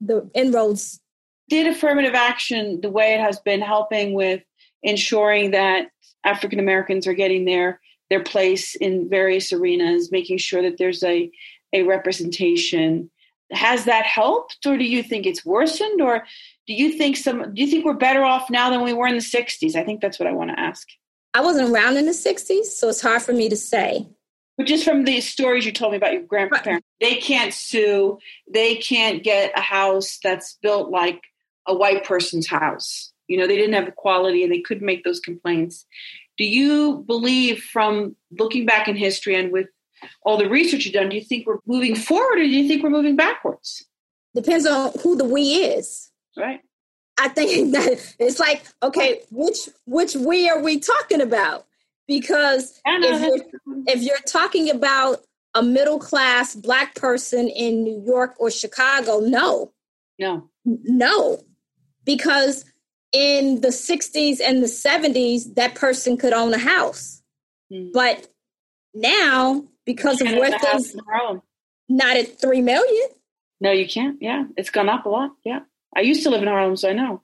the 0.00 0.28
inroads 0.34 1.00
did 1.48 1.66
affirmative 1.66 2.14
action 2.14 2.80
the 2.80 2.90
way 2.90 3.14
it 3.14 3.20
has 3.20 3.38
been 3.40 3.60
helping 3.60 4.14
with 4.14 4.42
ensuring 4.82 5.50
that 5.52 5.88
African 6.24 6.58
Americans 6.58 7.06
are 7.06 7.14
getting 7.14 7.44
their 7.44 7.80
their 8.10 8.22
place 8.22 8.74
in 8.74 9.08
various 9.08 9.52
arenas, 9.52 10.12
making 10.12 10.38
sure 10.38 10.62
that 10.62 10.78
there's 10.78 11.02
a 11.02 11.30
a 11.72 11.82
representation. 11.82 13.10
Has 13.50 13.84
that 13.84 14.06
helped, 14.06 14.58
or 14.66 14.78
do 14.78 14.84
you 14.84 15.02
think 15.02 15.26
it's 15.26 15.44
worsened, 15.44 16.00
or 16.00 16.24
do 16.66 16.72
you 16.72 16.92
think 16.92 17.16
some? 17.16 17.54
Do 17.54 17.62
you 17.62 17.66
think 17.66 17.84
we're 17.84 17.94
better 17.94 18.24
off 18.24 18.50
now 18.50 18.70
than 18.70 18.82
we 18.82 18.92
were 18.92 19.06
in 19.06 19.14
the 19.14 19.20
'60s? 19.20 19.74
I 19.74 19.84
think 19.84 20.00
that's 20.00 20.18
what 20.18 20.28
I 20.28 20.32
want 20.32 20.50
to 20.50 20.60
ask. 20.60 20.86
I 21.34 21.40
wasn't 21.40 21.70
around 21.70 21.96
in 21.96 22.06
the 22.06 22.12
'60s, 22.12 22.64
so 22.66 22.88
it's 22.88 23.02
hard 23.02 23.22
for 23.22 23.32
me 23.32 23.48
to 23.48 23.56
say. 23.56 24.06
But 24.56 24.66
just 24.66 24.84
from 24.84 25.04
the 25.04 25.20
stories 25.20 25.66
you 25.66 25.72
told 25.72 25.92
me 25.92 25.96
about 25.96 26.12
your 26.12 26.22
grandparents, 26.22 26.86
they 27.00 27.16
can't 27.16 27.52
sue. 27.52 28.18
They 28.48 28.76
can't 28.76 29.22
get 29.22 29.52
a 29.56 29.60
house 29.60 30.18
that's 30.22 30.58
built 30.62 30.90
like 30.90 31.20
a 31.66 31.74
white 31.74 32.04
person's 32.04 32.48
house. 32.48 33.12
You 33.28 33.38
know, 33.38 33.46
they 33.46 33.56
didn't 33.56 33.74
have 33.74 33.88
equality 33.88 34.42
and 34.42 34.52
they 34.52 34.60
couldn't 34.60 34.84
make 34.84 35.04
those 35.04 35.20
complaints. 35.20 35.86
Do 36.36 36.44
you 36.44 37.04
believe 37.06 37.62
from 37.62 38.16
looking 38.38 38.66
back 38.66 38.88
in 38.88 38.96
history 38.96 39.34
and 39.34 39.52
with 39.52 39.68
all 40.22 40.36
the 40.36 40.48
research 40.48 40.84
you've 40.84 40.94
done, 40.94 41.08
do 41.08 41.16
you 41.16 41.24
think 41.24 41.46
we're 41.46 41.58
moving 41.66 41.94
forward 41.94 42.38
or 42.38 42.42
do 42.42 42.48
you 42.48 42.68
think 42.68 42.82
we're 42.82 42.90
moving 42.90 43.16
backwards? 43.16 43.84
Depends 44.34 44.66
on 44.66 44.92
who 45.02 45.16
the 45.16 45.24
we 45.24 45.54
is. 45.54 46.10
Right. 46.36 46.60
I 47.18 47.28
think 47.28 47.72
that 47.72 48.14
it's 48.18 48.40
like, 48.40 48.64
okay, 48.82 49.22
which 49.30 49.68
which 49.86 50.16
we 50.16 50.48
are 50.50 50.60
we 50.60 50.78
talking 50.80 51.20
about? 51.20 51.66
Because 52.06 52.80
if 52.84 53.20
you're, 53.22 53.84
if 53.86 54.02
you're 54.02 54.18
talking 54.26 54.68
about 54.68 55.24
a 55.54 55.62
middle 55.62 55.98
class 55.98 56.54
black 56.54 56.94
person 56.96 57.48
in 57.48 57.84
New 57.84 58.02
York 58.04 58.34
or 58.38 58.50
Chicago, 58.50 59.20
no. 59.20 59.72
No. 60.18 60.50
No 60.64 61.38
because 62.04 62.64
in 63.12 63.60
the 63.60 63.68
60s 63.68 64.40
and 64.42 64.62
the 64.62 64.66
70s 64.66 65.54
that 65.54 65.74
person 65.74 66.16
could 66.16 66.32
own 66.32 66.52
a 66.52 66.58
house. 66.58 67.22
Mm. 67.72 67.92
but 67.94 68.28
now 68.92 69.64
because 69.86 70.20
of 70.20 70.28
where 70.28 70.58
things 70.58 70.94
not 71.88 72.16
at 72.16 72.38
three 72.38 72.60
million. 72.60 73.08
No 73.60 73.70
you 73.70 73.88
can't. 73.88 74.18
Yeah 74.20 74.44
it's 74.56 74.70
gone 74.70 74.88
up 74.88 75.06
a 75.06 75.08
lot. 75.08 75.30
Yeah. 75.44 75.60
I 75.96 76.00
used 76.00 76.22
to 76.24 76.30
live 76.30 76.42
in 76.42 76.48
harlem 76.48 76.76
so 76.76 76.90
i 76.90 76.92
know. 76.92 77.22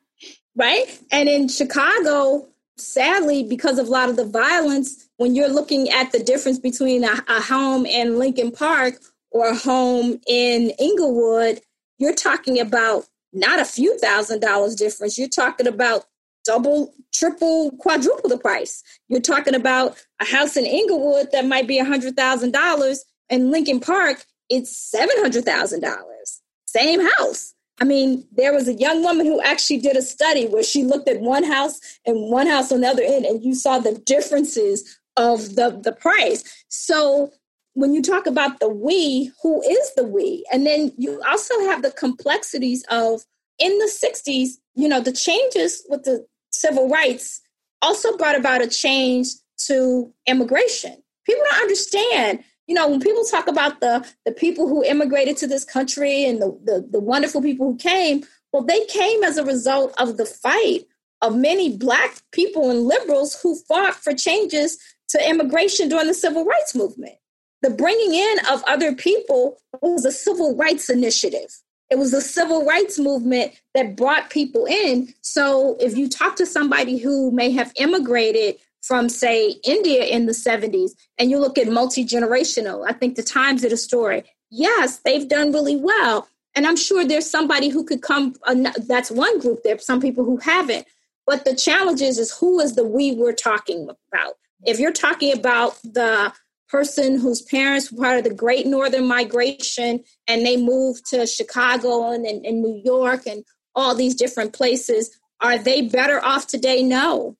Right? 0.57 0.87
And 1.13 1.29
in 1.29 1.49
chicago 1.49 2.47
sadly 2.77 3.43
because 3.43 3.79
of 3.79 3.89
a 3.89 3.91
lot 3.91 4.09
of 4.09 4.17
the 4.17 4.25
violence 4.25 5.09
when 5.19 5.35
you're 5.35 5.53
looking 5.53 5.91
at 5.91 6.13
the 6.13 6.19
difference 6.19 6.59
between 6.59 7.05
a, 7.05 7.23
a 7.29 7.41
home 7.41 7.85
in 7.85 8.19
lincoln 8.19 8.51
park 8.51 8.95
or 9.31 9.49
a 9.49 9.55
home 9.55 10.19
in 10.27 10.73
englewood 10.79 11.61
you're 11.99 12.15
talking 12.15 12.59
about 12.59 13.05
not 13.33 13.61
a 13.61 13.65
few 13.65 13.99
thousand 13.99 14.41
dollars 14.41 14.75
difference. 14.75 15.19
You're 15.19 15.29
talking 15.29 15.67
about 15.67 16.07
double, 16.45 16.95
triple, 17.13 17.71
quadruple 17.79 18.29
the 18.29 18.39
price. 18.39 18.83
You're 19.09 19.21
talking 19.21 19.55
about 19.55 19.97
a 20.21 20.25
house 20.25 20.57
in 20.57 20.67
Englewood 20.67 21.29
that 21.33 21.47
might 21.47 21.69
be 21.69 21.79
a 21.79 21.85
hundred 21.85 22.17
thousand 22.17 22.53
dollars, 22.53 23.05
and 23.29 23.51
Lincoln 23.51 23.81
Park 23.81 24.25
it's 24.51 24.77
seven 24.77 25.17
hundred 25.19 25.45
thousand 25.45 25.81
dollars. 25.81 26.43
Same 26.67 27.01
house. 27.17 27.55
I 27.81 27.85
mean, 27.85 28.27
there 28.33 28.53
was 28.53 28.69
a 28.69 28.75
young 28.75 29.03
woman 29.03 29.25
who 29.25 29.41
actually 29.41 29.79
did 29.79 29.97
a 29.97 30.03
study 30.03 30.47
where 30.47 30.63
she 30.63 30.85
looked 30.85 31.09
at 31.09 31.21
one 31.21 31.45
house 31.45 31.81
and 32.05 32.31
one 32.31 32.47
house 32.47 32.71
on 32.71 32.83
the 32.83 32.89
other 32.89 33.03
end, 33.03 33.25
and 33.25 33.43
you 33.43 33.55
saw 33.55 33.79
the 33.79 33.95
differences 33.95 34.99
of 35.17 35.55
the 35.55 35.81
the 35.83 35.93
price. 35.93 36.65
So 36.69 37.33
when 37.75 37.95
you 37.95 38.03
talk 38.03 38.27
about 38.27 38.61
the 38.61 38.69
we, 38.69 39.31
who 39.43 39.63
is 39.63 39.95
the 39.95 40.05
we? 40.05 40.45
And 40.53 40.67
then 40.67 40.93
you 40.97 41.23
also 41.27 41.59
have 41.61 41.83
the 41.83 41.93
complexities 41.93 42.85
of 42.91 43.25
in 43.59 43.77
the 43.79 43.91
60s, 43.91 44.53
you 44.75 44.89
know, 44.89 45.01
the 45.01 45.13
changes 45.13 45.85
with 45.89 46.05
the 46.05 46.27
civil 46.51 46.89
rights 46.89 47.41
also 47.83 48.17
brought 48.17 48.37
about 48.37 48.63
a 48.63 48.69
change 48.69 49.29
to 49.67 50.13
immigration. 50.27 50.97
People 51.27 51.45
don't 51.51 51.63
understand. 51.63 52.43
You 52.67 52.75
know, 52.75 52.89
when 52.89 53.01
people 53.01 53.25
talk 53.25 53.47
about 53.47 53.81
the 53.81 54.07
the 54.25 54.33
people 54.33 54.69
who 54.69 54.85
immigrated 54.85 55.37
to 55.39 55.47
this 55.47 55.65
country 55.65 56.25
and 56.25 56.41
the, 56.41 56.59
the, 56.65 56.89
the 56.91 57.01
wonderful 57.01 57.43
people 57.43 57.67
who 57.67 57.77
came, 57.77 58.25
well, 58.53 58.65
they 58.65 58.85
came 58.87 59.23
as 59.23 59.37
a 59.37 59.45
result 59.45 59.95
of 59.99 60.17
the 60.17 60.27
fight 60.27 60.87
of 61.23 61.37
many 61.37 61.77
black 61.77 62.23
people 62.33 62.71
and 62.71 62.85
liberals 62.85 63.39
who 63.43 63.57
fought 63.69 63.95
for 63.95 64.15
changes 64.15 64.79
to 65.09 65.29
immigration 65.29 65.89
during 65.89 66.07
the 66.07 66.15
civil 66.15 66.45
rights 66.45 66.75
movement 66.75 67.15
the 67.63 67.71
bringing 67.71 68.15
in 68.15 68.39
of 68.51 68.63
other 68.67 68.95
people 68.95 69.59
was 69.83 70.05
a 70.05 70.13
civil 70.13 70.57
rights 70.57 70.89
initiative. 70.89 71.51
It 71.91 71.99
was 71.99 72.13
a 72.13 72.21
civil 72.21 72.65
rights 72.65 72.99
movement 72.99 73.61
that 73.75 73.97
brought 73.97 74.31
people 74.31 74.65
in. 74.67 75.13
So 75.23 75.77
if 75.81 75.97
you 75.97 76.09
talk 76.09 76.37
to 76.37 76.47
somebody 76.47 76.99
who 76.99 77.33
may 77.33 77.51
have 77.51 77.73
immigrated 77.77 78.57
from, 78.83 79.09
say, 79.09 79.57
India 79.65 80.05
in 80.05 80.27
the 80.27 80.33
70s, 80.33 80.93
and 81.19 81.31
you 81.31 81.39
look 81.39 81.59
at 81.59 81.69
multi 81.69 82.05
generational, 82.05 82.89
I 82.89 82.93
think 82.93 83.17
the 83.17 83.23
Times 83.23 83.63
did 83.63 83.73
a 83.73 83.77
story. 83.77 84.25
Yes, 84.51 84.99
they've 84.99 85.29
done 85.29 85.53
really 85.53 85.77
well. 85.77 86.29
And 86.55 86.67
I'm 86.67 86.77
sure 86.77 87.05
there's 87.05 87.31
somebody 87.31 87.69
who 87.69 87.85
could 87.85 88.03
come, 88.03 88.35
uh, 88.45 88.73
that's 88.87 89.11
one 89.11 89.39
group. 89.39 89.63
There 89.63 89.79
some 89.79 90.01
people 90.01 90.25
who 90.25 90.39
haven't. 90.39 90.87
But 91.27 91.45
the 91.45 91.55
challenge 91.55 92.01
is, 92.01 92.19
is 92.19 92.37
who 92.37 92.61
is 92.61 92.75
the 92.75 92.85
we 92.85 93.13
we're 93.13 93.33
talking 93.33 93.85
about? 93.85 94.35
If 94.65 94.79
you're 94.79 94.93
talking 94.93 95.33
about 95.33 95.81
the 95.83 96.33
person 96.71 97.19
whose 97.19 97.43
parents 97.43 97.91
were 97.91 98.03
part 98.03 98.19
of 98.19 98.25
the 98.25 98.35
Great 98.35 98.67
Northern 98.67 99.07
Migration 99.07 100.05
and 100.29 100.47
they 100.47 100.57
moved 100.57 101.07
to 101.11 101.27
Chicago 101.27 102.13
and, 102.13 102.25
and, 102.25 102.45
and 102.47 102.63
New 102.63 102.81
York 102.85 103.27
and 103.27 103.45
all 103.75 103.95
these 103.95 104.15
different 104.15 104.53
places, 104.53 105.19
are 105.41 105.59
they 105.59 105.83
better 105.83 106.25
off 106.25 106.47
today? 106.47 106.83
No, 106.83 107.37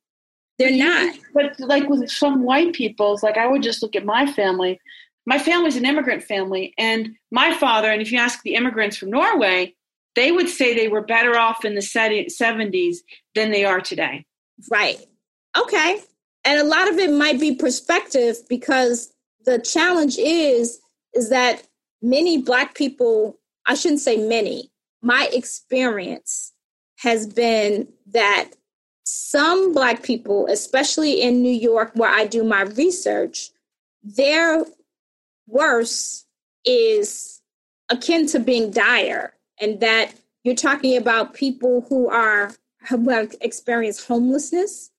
they're 0.59 0.77
not. 0.77 1.19
But 1.35 1.59
like 1.61 1.89
with 1.89 2.11
some 2.11 2.43
white 2.43 2.73
people, 2.73 3.15
it's 3.15 3.23
like 3.23 3.37
I 3.37 3.47
would 3.47 3.63
just 3.63 3.83
look 3.83 3.97
at 3.97 4.05
my 4.05 4.31
family. 4.31 4.81
My 5.27 5.39
family's 5.39 5.77
an 5.77 5.85
immigrant 5.85 6.25
family, 6.25 6.75
and 6.79 7.11
my 7.31 7.55
father, 7.55 7.91
and 7.91 8.01
if 8.01 8.11
you 8.11 8.19
ask 8.19 8.43
the 8.43 8.55
immigrants 8.55 8.97
from 8.97 9.11
Norway, 9.11 9.75
they 10.17 10.33
would 10.33 10.49
say 10.49 10.75
they 10.75 10.89
were 10.89 11.03
better 11.03 11.37
off 11.39 11.65
in 11.65 11.75
the 11.75 11.81
70s 11.81 12.97
than 13.35 13.51
they 13.53 13.65
are 13.65 13.81
today. 13.81 14.25
Right. 14.71 14.99
Okay. 15.57 16.01
And 16.45 16.59
a 16.59 16.65
lot 16.65 16.89
of 16.89 16.99
it 16.99 17.13
might 17.13 17.39
be 17.39 17.55
perspective 17.55 18.37
because 18.49 19.13
the 19.45 19.59
challenge 19.59 20.17
is 20.19 20.81
is 21.15 21.31
that 21.31 21.63
many 22.03 22.41
black 22.41 22.75
people, 22.75 23.39
I 23.67 23.75
shouldn't 23.75 24.01
say 24.01 24.17
many, 24.17 24.71
my 25.03 25.29
experience 25.33 26.53
has 26.99 27.27
been 27.27 27.89
that 28.09 28.51
some 29.05 29.73
Black 29.73 30.03
people, 30.03 30.47
especially 30.49 31.21
in 31.21 31.43
New 31.43 31.53
York, 31.53 31.93
where 31.95 32.11
I 32.11 32.27
do 32.27 32.45
my 32.45 32.63
research, 32.63 33.51
their 34.03 34.65
worse 35.47 36.25
is 36.65 37.41
akin 37.91 38.27
to 38.29 38.39
being 38.39 38.71
dire, 38.71 39.35
and 39.61 39.81
that 39.81 40.13
you're 40.45 40.55
talking 40.55 40.97
about 40.97 41.35
people 41.35 41.85
who 41.89 42.09
are 42.09 42.53
who 42.89 43.09
have 43.11 43.35
experienced 43.41 44.07
homelessness. 44.07 44.91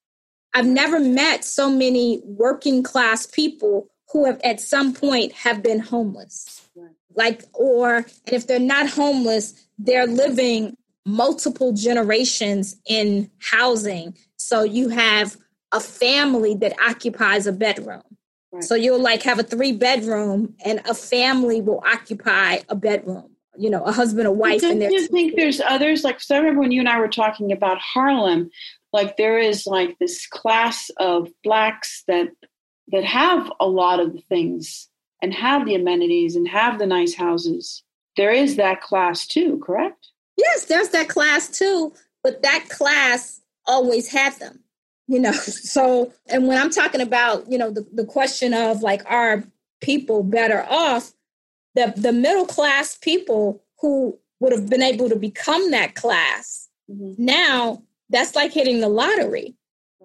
I've 0.54 0.68
never 0.68 1.00
met 1.00 1.46
so 1.46 1.70
many 1.70 2.22
working 2.26 2.84
class 2.84 3.26
people 3.26 3.88
who 4.12 4.26
have 4.26 4.40
at 4.44 4.60
some 4.60 4.94
point 4.94 5.32
have 5.34 5.64
been 5.64 5.80
homeless. 5.80 6.70
Like, 7.14 7.44
or 7.54 7.98
and 7.98 8.08
if 8.28 8.48
they're 8.48 8.60
not 8.60 8.90
homeless, 8.90 9.54
they're 9.78 10.08
living 10.08 10.78
multiple 11.06 11.74
generations 11.74 12.78
in 12.86 13.30
housing. 13.40 14.16
So 14.38 14.64
you 14.64 14.90
have 14.90 15.36
a 15.72 15.80
family 15.80 16.56
that 16.56 16.80
occupies 16.80 17.48
a 17.48 17.52
bedroom. 17.52 18.04
Right. 18.52 18.64
So 18.64 18.76
you'll 18.76 19.02
like 19.02 19.24
have 19.24 19.40
a 19.40 19.44
three 19.44 19.72
bedroom 19.72 20.56
and 20.66 20.82
a 20.90 20.94
family 20.94 21.62
will 21.62 21.84
occupy 21.86 22.60
a 22.70 22.76
bedroom. 22.76 23.30
You 23.58 23.70
know, 23.70 23.84
a 23.84 23.92
husband, 23.92 24.28
a 24.28 24.32
wife, 24.32 24.64
and 24.64 24.82
you 24.82 25.08
think 25.08 25.36
there's 25.36 25.60
others 25.60 26.06
like 26.06 26.22
so 26.22 26.36
I 26.36 26.38
remember 26.40 26.62
when 26.62 26.72
you 26.72 26.80
and 26.80 26.88
I 26.88 27.00
were 27.00 27.10
talking 27.10 27.52
about 27.52 27.80
Harlem, 27.80 28.50
like 28.94 29.18
there 29.18 29.38
is 29.38 29.68
like 29.68 30.00
this 30.00 30.26
class 30.26 30.90
of 30.98 31.28
blacks 31.44 32.04
that 32.08 32.30
that 32.92 33.04
have 33.04 33.52
a 33.60 33.68
lot 33.68 34.00
of 34.00 34.14
the 34.14 34.22
things 34.22 34.88
and 35.22 35.34
have 35.34 35.66
the 35.66 35.76
amenities 35.76 36.36
and 36.36 36.48
have 36.48 36.80
the 36.80 36.88
nice 36.88 37.14
houses. 37.14 37.84
There 38.18 38.32
is 38.32 38.58
that 38.58 38.82
class 38.82 39.26
too, 39.26 39.60
correct? 39.64 40.10
Yes, 40.38 40.66
there's 40.66 40.90
that 40.90 41.08
class 41.08 41.50
too, 41.50 41.94
but 42.24 42.42
that 42.42 42.66
class 42.70 43.42
always 43.66 44.08
had 44.10 44.34
them, 44.40 44.60
you 45.08 45.20
know. 45.20 45.32
So, 45.42 46.12
and 46.28 46.48
when 46.48 46.58
I'm 46.58 46.72
talking 46.72 47.02
about, 47.02 47.50
you 47.50 47.58
know, 47.58 47.72
the, 47.72 47.86
the 47.94 48.06
question 48.06 48.54
of 48.54 48.82
like, 48.82 49.04
are 49.10 49.44
people 49.82 50.24
better 50.24 50.66
off? 50.70 51.14
The, 51.76 51.94
the 51.96 52.12
middle 52.12 52.46
class 52.46 52.98
people 52.98 53.64
who 53.80 54.18
would 54.40 54.52
have 54.52 54.70
been 54.70 54.82
able 54.82 55.08
to 55.08 55.16
become 55.16 55.72
that 55.72 55.96
class, 55.96 56.68
mm-hmm. 56.90 57.14
now 57.24 57.84
that's 58.10 58.36
like 58.36 58.52
hitting 58.52 58.82
the 58.82 58.90
lottery. 58.90 59.56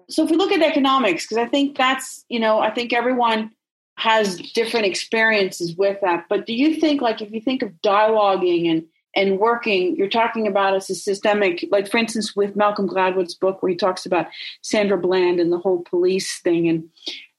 So 0.09 0.23
if 0.23 0.29
we 0.29 0.37
look 0.37 0.51
at 0.51 0.61
economics, 0.61 1.25
because 1.25 1.37
I 1.37 1.47
think 1.47 1.77
that's, 1.77 2.23
you 2.29 2.39
know, 2.39 2.59
I 2.59 2.71
think 2.71 2.93
everyone 2.93 3.51
has 3.97 4.37
different 4.53 4.85
experiences 4.85 5.75
with 5.75 5.99
that. 6.01 6.25
But 6.29 6.45
do 6.45 6.53
you 6.53 6.75
think, 6.75 7.01
like, 7.01 7.21
if 7.21 7.31
you 7.31 7.41
think 7.41 7.61
of 7.61 7.71
dialoguing 7.83 8.69
and 8.71 8.85
and 9.15 9.39
working, 9.39 9.95
you're 9.95 10.07
talking 10.07 10.45
about 10.45 10.75
as 10.75 10.91
a 10.91 10.95
systemic, 10.95 11.65
like 11.71 11.89
for 11.89 11.97
instance, 11.97 12.35
with 12.35 12.55
Malcolm 12.55 12.87
Gladwell's 12.87 13.33
book, 13.33 13.63
where 13.63 13.71
he 13.71 13.75
talks 13.75 14.05
about 14.05 14.27
Sandra 14.61 14.97
Bland 14.97 15.39
and 15.39 15.51
the 15.51 15.57
whole 15.57 15.83
police 15.83 16.39
thing 16.41 16.69
and 16.69 16.87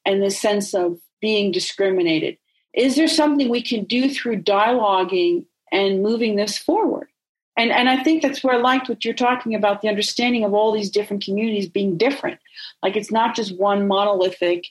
and 0.04 0.22
the 0.22 0.30
sense 0.30 0.74
of 0.74 0.98
being 1.20 1.52
discriminated. 1.52 2.36
Is 2.74 2.96
there 2.96 3.08
something 3.08 3.48
we 3.48 3.62
can 3.62 3.84
do 3.84 4.12
through 4.12 4.42
dialoguing 4.42 5.44
and 5.70 6.02
moving 6.02 6.34
this 6.34 6.58
forward? 6.58 7.08
And 7.56 7.70
and 7.70 7.88
I 7.88 8.02
think 8.02 8.22
that's 8.22 8.42
where 8.42 8.56
I 8.56 8.58
liked 8.58 8.88
what 8.88 9.04
you're 9.04 9.14
talking 9.14 9.54
about, 9.54 9.80
the 9.80 9.88
understanding 9.88 10.44
of 10.44 10.54
all 10.54 10.72
these 10.72 10.90
different 10.90 11.24
communities 11.24 11.68
being 11.68 11.96
different. 11.96 12.40
Like 12.82 12.96
it's 12.96 13.10
not 13.10 13.34
just 13.34 13.58
one 13.58 13.86
monolithic 13.88 14.64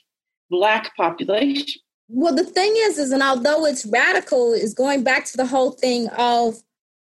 black 0.50 0.96
population. 0.96 1.80
Well, 2.08 2.34
the 2.34 2.44
thing 2.44 2.72
is, 2.76 2.98
is 2.98 3.12
and 3.12 3.22
although 3.22 3.66
it's 3.66 3.84
radical, 3.84 4.52
is 4.52 4.72
going 4.72 5.04
back 5.04 5.26
to 5.26 5.36
the 5.36 5.46
whole 5.46 5.72
thing 5.72 6.08
of 6.16 6.56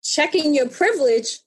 checking 0.03 0.55
your 0.55 0.69
privilege 0.69 1.41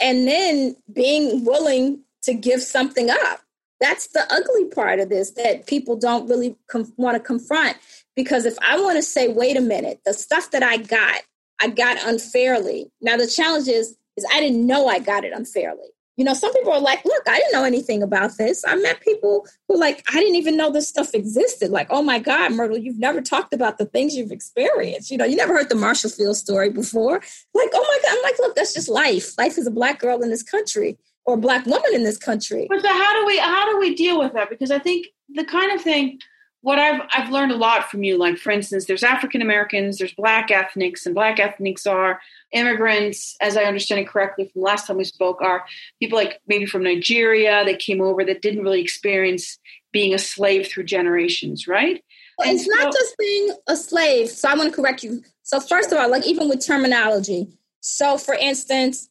and 0.00 0.26
then 0.26 0.76
being 0.92 1.44
willing 1.44 2.02
to 2.22 2.34
give 2.34 2.62
something 2.62 3.08
up. 3.08 3.40
That's 3.80 4.08
the 4.08 4.24
ugly 4.30 4.66
part 4.66 5.00
of 5.00 5.08
this 5.08 5.32
that 5.32 5.66
people 5.66 5.96
don't 5.96 6.28
really 6.28 6.56
com- 6.68 6.92
want 6.96 7.16
to 7.16 7.20
confront. 7.20 7.76
Because 8.14 8.44
if 8.44 8.56
I 8.60 8.78
want 8.80 8.96
to 8.96 9.02
say, 9.02 9.28
wait 9.28 9.56
a 9.56 9.60
minute, 9.60 10.00
the 10.04 10.12
stuff 10.12 10.50
that 10.50 10.62
I 10.62 10.76
got, 10.76 11.22
I 11.60 11.68
got 11.68 12.04
unfairly. 12.04 12.90
Now, 13.00 13.16
the 13.16 13.26
challenge 13.26 13.68
is, 13.68 13.96
is 14.16 14.26
I 14.32 14.40
didn't 14.40 14.66
know 14.66 14.86
I 14.86 14.98
got 14.98 15.24
it 15.24 15.32
unfairly. 15.32 15.88
You 16.16 16.24
know, 16.24 16.34
some 16.34 16.52
people 16.52 16.72
are 16.72 16.80
like, 16.80 17.04
look, 17.04 17.22
I 17.26 17.38
didn't 17.38 17.52
know 17.52 17.64
anything 17.64 18.02
about 18.02 18.36
this. 18.36 18.64
I 18.66 18.76
met 18.76 19.00
people 19.00 19.46
who 19.68 19.78
like, 19.78 20.04
I 20.10 20.20
didn't 20.20 20.36
even 20.36 20.56
know 20.56 20.70
this 20.70 20.88
stuff 20.88 21.14
existed. 21.14 21.70
Like, 21.70 21.86
oh 21.90 22.02
my 22.02 22.18
God, 22.18 22.52
Myrtle, 22.52 22.76
you've 22.76 22.98
never 22.98 23.22
talked 23.22 23.54
about 23.54 23.78
the 23.78 23.86
things 23.86 24.14
you've 24.14 24.30
experienced. 24.30 25.10
You 25.10 25.16
know, 25.16 25.24
you 25.24 25.36
never 25.36 25.54
heard 25.54 25.70
the 25.70 25.74
Marshall 25.74 26.10
Field 26.10 26.36
story 26.36 26.70
before. 26.70 27.22
Like, 27.54 27.70
oh 27.72 27.86
my 27.86 27.98
God. 28.02 28.16
I'm 28.16 28.22
like, 28.22 28.38
look, 28.38 28.54
that's 28.54 28.74
just 28.74 28.88
life. 28.88 29.36
Life 29.38 29.56
is 29.56 29.66
a 29.66 29.70
black 29.70 30.00
girl 30.00 30.22
in 30.22 30.30
this 30.30 30.42
country 30.42 30.98
or 31.24 31.34
a 31.34 31.38
black 31.38 31.66
woman 31.66 31.94
in 31.94 32.04
this 32.04 32.18
country. 32.18 32.66
But 32.68 32.82
so 32.82 32.88
how 32.88 33.20
do 33.20 33.26
we 33.26 33.38
how 33.38 33.70
do 33.70 33.78
we 33.78 33.94
deal 33.94 34.18
with 34.18 34.32
that? 34.34 34.50
Because 34.50 34.70
I 34.70 34.78
think 34.78 35.06
the 35.28 35.44
kind 35.44 35.72
of 35.72 35.80
thing 35.80 36.18
what 36.62 36.78
I've 36.78 37.02
I've 37.12 37.30
learned 37.30 37.52
a 37.52 37.56
lot 37.56 37.90
from 37.90 38.02
you. 38.02 38.16
Like 38.16 38.38
for 38.38 38.50
instance, 38.50 38.86
there's 38.86 39.02
African 39.02 39.42
Americans, 39.42 39.98
there's 39.98 40.14
Black 40.14 40.50
ethnics, 40.50 41.06
and 41.06 41.14
Black 41.14 41.38
ethnics 41.38 41.86
are 41.86 42.20
immigrants, 42.52 43.36
as 43.40 43.56
I 43.56 43.64
understand 43.64 44.00
it 44.00 44.08
correctly 44.08 44.50
from 44.52 44.62
last 44.62 44.86
time 44.86 44.96
we 44.96 45.04
spoke, 45.04 45.40
are 45.42 45.64
people 46.00 46.18
like 46.18 46.40
maybe 46.46 46.66
from 46.66 46.82
Nigeria 46.82 47.64
that 47.64 47.78
came 47.78 48.00
over 48.00 48.24
that 48.24 48.42
didn't 48.42 48.62
really 48.62 48.80
experience 48.80 49.58
being 49.92 50.14
a 50.14 50.18
slave 50.18 50.66
through 50.66 50.84
generations, 50.84 51.66
right? 51.66 52.02
Well, 52.38 52.54
it's 52.54 52.64
so, 52.64 52.70
not 52.74 52.92
just 52.92 53.16
being 53.18 53.52
a 53.68 53.76
slave. 53.76 54.28
So 54.30 54.48
I 54.48 54.54
want 54.54 54.70
to 54.70 54.74
correct 54.74 55.02
you. 55.02 55.22
So 55.42 55.60
first 55.60 55.92
of 55.92 55.98
all, 55.98 56.10
like 56.10 56.26
even 56.26 56.48
with 56.48 56.64
terminology. 56.64 57.48
So 57.80 58.16
for 58.16 58.34
instance, 58.34 59.08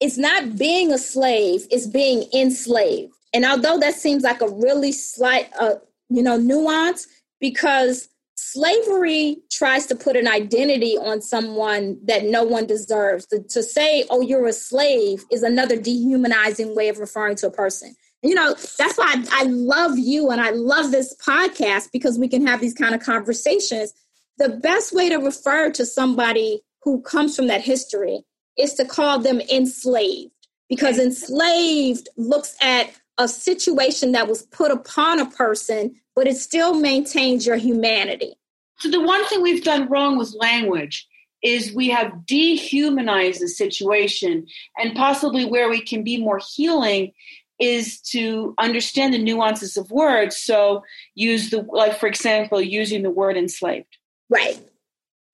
it's 0.00 0.18
not 0.18 0.56
being 0.56 0.92
a 0.92 0.98
slave; 0.98 1.66
it's 1.70 1.86
being 1.86 2.24
enslaved. 2.34 3.12
And 3.34 3.44
although 3.44 3.78
that 3.78 3.94
seems 3.94 4.22
like 4.22 4.40
a 4.40 4.48
really 4.48 4.92
slight, 4.92 5.50
uh, 5.58 5.74
you 6.08 6.22
know, 6.22 6.36
nuance, 6.36 7.06
because 7.40 8.08
slavery 8.38 9.38
tries 9.50 9.86
to 9.86 9.96
put 9.96 10.16
an 10.16 10.28
identity 10.28 10.96
on 10.96 11.20
someone 11.20 11.98
that 12.04 12.24
no 12.24 12.44
one 12.44 12.66
deserves. 12.66 13.26
To, 13.26 13.42
to, 13.42 13.62
say, 13.64 14.04
oh, 14.10 14.20
you're 14.20 14.46
a 14.46 14.52
slave 14.52 15.24
is 15.32 15.42
another 15.42 15.76
dehumanizing 15.76 16.76
way 16.76 16.88
of 16.88 16.98
referring 16.98 17.34
to 17.36 17.48
a 17.48 17.50
person. 17.50 17.96
And, 18.22 18.30
you 18.30 18.36
know, 18.36 18.54
that's 18.78 18.96
why 18.96 19.12
I, 19.16 19.26
I 19.40 19.42
love 19.44 19.98
you 19.98 20.30
and 20.30 20.40
I 20.40 20.50
love 20.50 20.92
this 20.92 21.16
podcast 21.16 21.90
because 21.92 22.16
we 22.16 22.28
can 22.28 22.46
have 22.46 22.60
these 22.60 22.74
kind 22.74 22.94
of 22.94 23.02
conversations. 23.02 23.92
The 24.38 24.50
best 24.50 24.94
way 24.94 25.08
to 25.08 25.16
refer 25.16 25.70
to 25.72 25.84
somebody 25.84 26.60
who 26.82 27.02
comes 27.02 27.34
from 27.34 27.48
that 27.48 27.62
history 27.62 28.20
is 28.56 28.74
to 28.74 28.84
call 28.84 29.18
them 29.18 29.40
enslaved 29.52 30.30
because 30.68 30.98
enslaved 30.98 32.08
looks 32.16 32.56
at 32.62 32.92
a 33.18 33.28
situation 33.28 34.12
that 34.12 34.28
was 34.28 34.42
put 34.42 34.70
upon 34.70 35.20
a 35.20 35.30
person 35.30 35.94
but 36.18 36.26
it 36.26 36.36
still 36.36 36.74
maintains 36.74 37.46
your 37.46 37.56
humanity. 37.56 38.34
So, 38.80 38.90
the 38.90 39.00
one 39.00 39.24
thing 39.26 39.40
we've 39.40 39.62
done 39.62 39.88
wrong 39.88 40.18
with 40.18 40.34
language 40.34 41.06
is 41.44 41.72
we 41.72 41.88
have 41.90 42.26
dehumanized 42.26 43.40
the 43.40 43.46
situation, 43.46 44.44
and 44.76 44.96
possibly 44.96 45.44
where 45.44 45.68
we 45.68 45.80
can 45.80 46.02
be 46.02 46.16
more 46.16 46.40
healing 46.56 47.12
is 47.60 48.00
to 48.00 48.52
understand 48.58 49.14
the 49.14 49.18
nuances 49.18 49.76
of 49.76 49.92
words. 49.92 50.36
So, 50.36 50.82
use 51.14 51.50
the, 51.50 51.62
like, 51.70 52.00
for 52.00 52.08
example, 52.08 52.60
using 52.60 53.04
the 53.04 53.10
word 53.10 53.36
enslaved. 53.36 53.96
Right. 54.28 54.58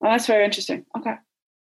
Oh, 0.03 0.11
that's 0.11 0.27
very 0.27 0.45
interesting. 0.45 0.85
Okay. 0.95 1.15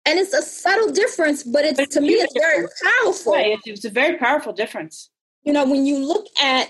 And 0.04 0.18
it's 0.18 0.34
a 0.34 0.42
subtle 0.42 0.90
difference, 0.90 1.44
but 1.44 1.64
it's, 1.64 1.78
but 1.78 1.92
to 1.92 2.00
me, 2.00 2.14
it's 2.14 2.34
very 2.34 2.66
powerful. 2.82 3.34
Right. 3.34 3.56
It's 3.66 3.84
a 3.84 3.90
very 3.90 4.18
powerful 4.18 4.52
difference. 4.52 5.10
You 5.46 5.54
know, 5.54 5.64
when 5.64 5.86
you 5.86 5.98
look 5.98 6.26
at 6.42 6.68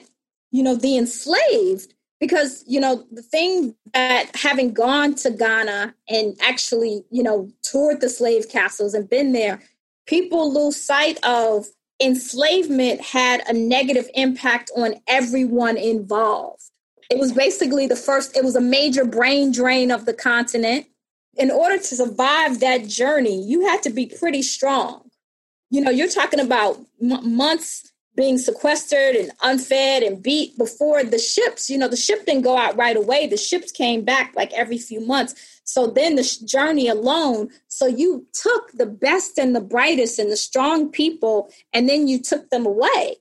you 0.52 0.62
know, 0.62 0.74
the 0.74 0.96
enslaved 0.96 1.92
because 2.18 2.64
you 2.66 2.80
know 2.80 3.04
the 3.12 3.22
thing 3.22 3.74
that 3.92 4.34
having 4.34 4.72
gone 4.72 5.14
to 5.14 5.30
ghana 5.30 5.94
and 6.08 6.34
actually 6.40 7.04
you 7.10 7.22
know 7.22 7.50
toured 7.62 8.00
the 8.00 8.08
slave 8.08 8.48
castles 8.48 8.94
and 8.94 9.10
been 9.10 9.32
there 9.32 9.60
people 10.06 10.50
lose 10.50 10.82
sight 10.82 11.18
of 11.24 11.66
enslavement 12.00 13.02
had 13.02 13.42
a 13.48 13.52
negative 13.52 14.08
impact 14.14 14.70
on 14.76 14.94
everyone 15.08 15.76
involved. 15.76 16.62
It 17.10 17.18
was 17.18 17.32
basically 17.32 17.86
the 17.86 17.96
first 17.96 18.34
it 18.34 18.44
was 18.44 18.56
a 18.56 18.62
major 18.62 19.04
brain 19.04 19.52
drain 19.52 19.90
of 19.90 20.06
the 20.06 20.14
continent. 20.14 20.86
In 21.36 21.50
order 21.50 21.76
to 21.76 21.84
survive 21.84 22.60
that 22.60 22.88
journey 22.88 23.42
you 23.42 23.66
had 23.66 23.82
to 23.82 23.90
be 23.90 24.06
pretty 24.06 24.40
strong. 24.40 25.10
You 25.68 25.82
know 25.82 25.90
you're 25.90 26.08
talking 26.08 26.40
about 26.40 26.78
m- 27.02 27.36
months 27.36 27.92
being 28.16 28.38
sequestered 28.38 29.14
and 29.14 29.30
unfed 29.42 30.02
and 30.02 30.22
beat 30.22 30.56
before 30.56 31.04
the 31.04 31.18
ships 31.18 31.68
you 31.68 31.78
know 31.78 31.88
the 31.88 31.96
ship 31.96 32.24
didn't 32.26 32.42
go 32.42 32.56
out 32.56 32.76
right 32.76 32.96
away. 32.96 33.26
The 33.26 33.36
ships 33.36 33.70
came 33.70 34.04
back 34.04 34.32
like 34.34 34.52
every 34.52 34.78
few 34.78 35.00
months. 35.00 35.60
So 35.64 35.88
then 35.88 36.16
the 36.16 36.38
journey 36.44 36.88
alone 36.88 37.50
so 37.68 37.86
you 37.86 38.26
took 38.32 38.72
the 38.72 38.86
best 38.86 39.38
and 39.38 39.54
the 39.54 39.60
brightest 39.60 40.18
and 40.18 40.30
the 40.30 40.36
strong 40.36 40.90
people 40.90 41.50
and 41.72 41.88
then 41.88 42.08
you 42.08 42.20
took 42.20 42.50
them 42.50 42.66
away. 42.66 43.16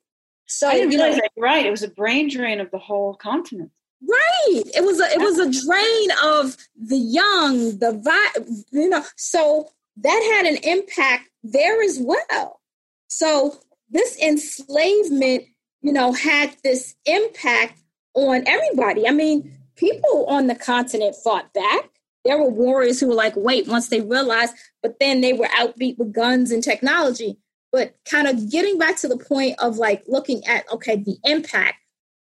So 0.48 0.68
I 0.68 0.76
didn't 0.76 0.92
you 0.92 1.00
realize 1.00 1.18
know, 1.18 1.22
that 1.24 1.42
right. 1.42 1.66
It 1.66 1.72
was 1.72 1.84
a 1.84 1.90
brain 1.90 2.30
drain 2.30 2.60
of 2.60 2.72
the 2.72 2.78
whole 2.78 3.16
continent. 3.16 3.72
Right. 4.08 4.64
It 4.76 4.84
was 4.84 5.00
a 5.00 5.06
it 5.06 5.20
was 5.20 5.40
a 5.40 5.66
drain 5.66 6.10
of 6.24 6.58
the 6.76 6.98
young 6.98 7.78
the 7.80 7.94
vi- 7.94 8.46
you 8.72 8.90
know 8.90 9.04
so 9.16 9.70
that 9.98 10.34
had 10.36 10.46
an 10.46 10.58
impact 10.64 11.30
there 11.44 11.82
as 11.82 11.98
well. 12.00 12.60
So 13.08 13.60
this 13.96 14.18
enslavement, 14.20 15.46
you 15.82 15.94
know, 15.94 16.14
had 16.14 16.56
this 16.64 16.96
impact 17.06 17.80
on 18.14 18.44
everybody. 18.48 19.08
I 19.08 19.12
mean, 19.12 19.58
people 19.76 20.26
on 20.28 20.48
the 20.48 20.56
continent 20.56 21.16
fought 21.24 21.54
back. 21.54 21.90
There 22.24 22.38
were 22.38 22.50
warriors 22.50 23.00
who 23.00 23.08
were 23.08 23.14
like, 23.14 23.36
wait, 23.36 23.68
once 23.68 23.90
they 23.90 24.02
realized, 24.02 24.56
but 24.82 25.00
then 25.00 25.22
they 25.22 25.34
were 25.34 25.48
outbeat 25.48 25.98
with 25.98 26.14
guns 26.14 26.52
and 26.52 26.64
technology. 26.64 27.38
But 27.72 27.96
kind 28.10 28.28
of 28.28 28.50
getting 28.50 28.80
back 28.80 28.98
to 28.98 29.08
the 29.08 29.18
point 29.18 29.56
of 29.60 29.78
like 29.78 30.04
looking 30.08 30.46
at, 30.48 30.72
okay, 30.72 30.96
the 30.96 31.18
impact, 31.24 31.76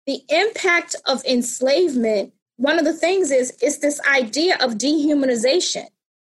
the 0.08 0.22
impact 0.30 0.96
of 1.06 1.26
enslavement, 1.26 2.32
one 2.56 2.80
of 2.80 2.86
the 2.86 2.94
things 2.94 3.32
is, 3.32 3.52
is 3.62 3.80
this 3.80 4.00
idea 4.08 4.56
of 4.62 4.76
dehumanization. 4.76 5.88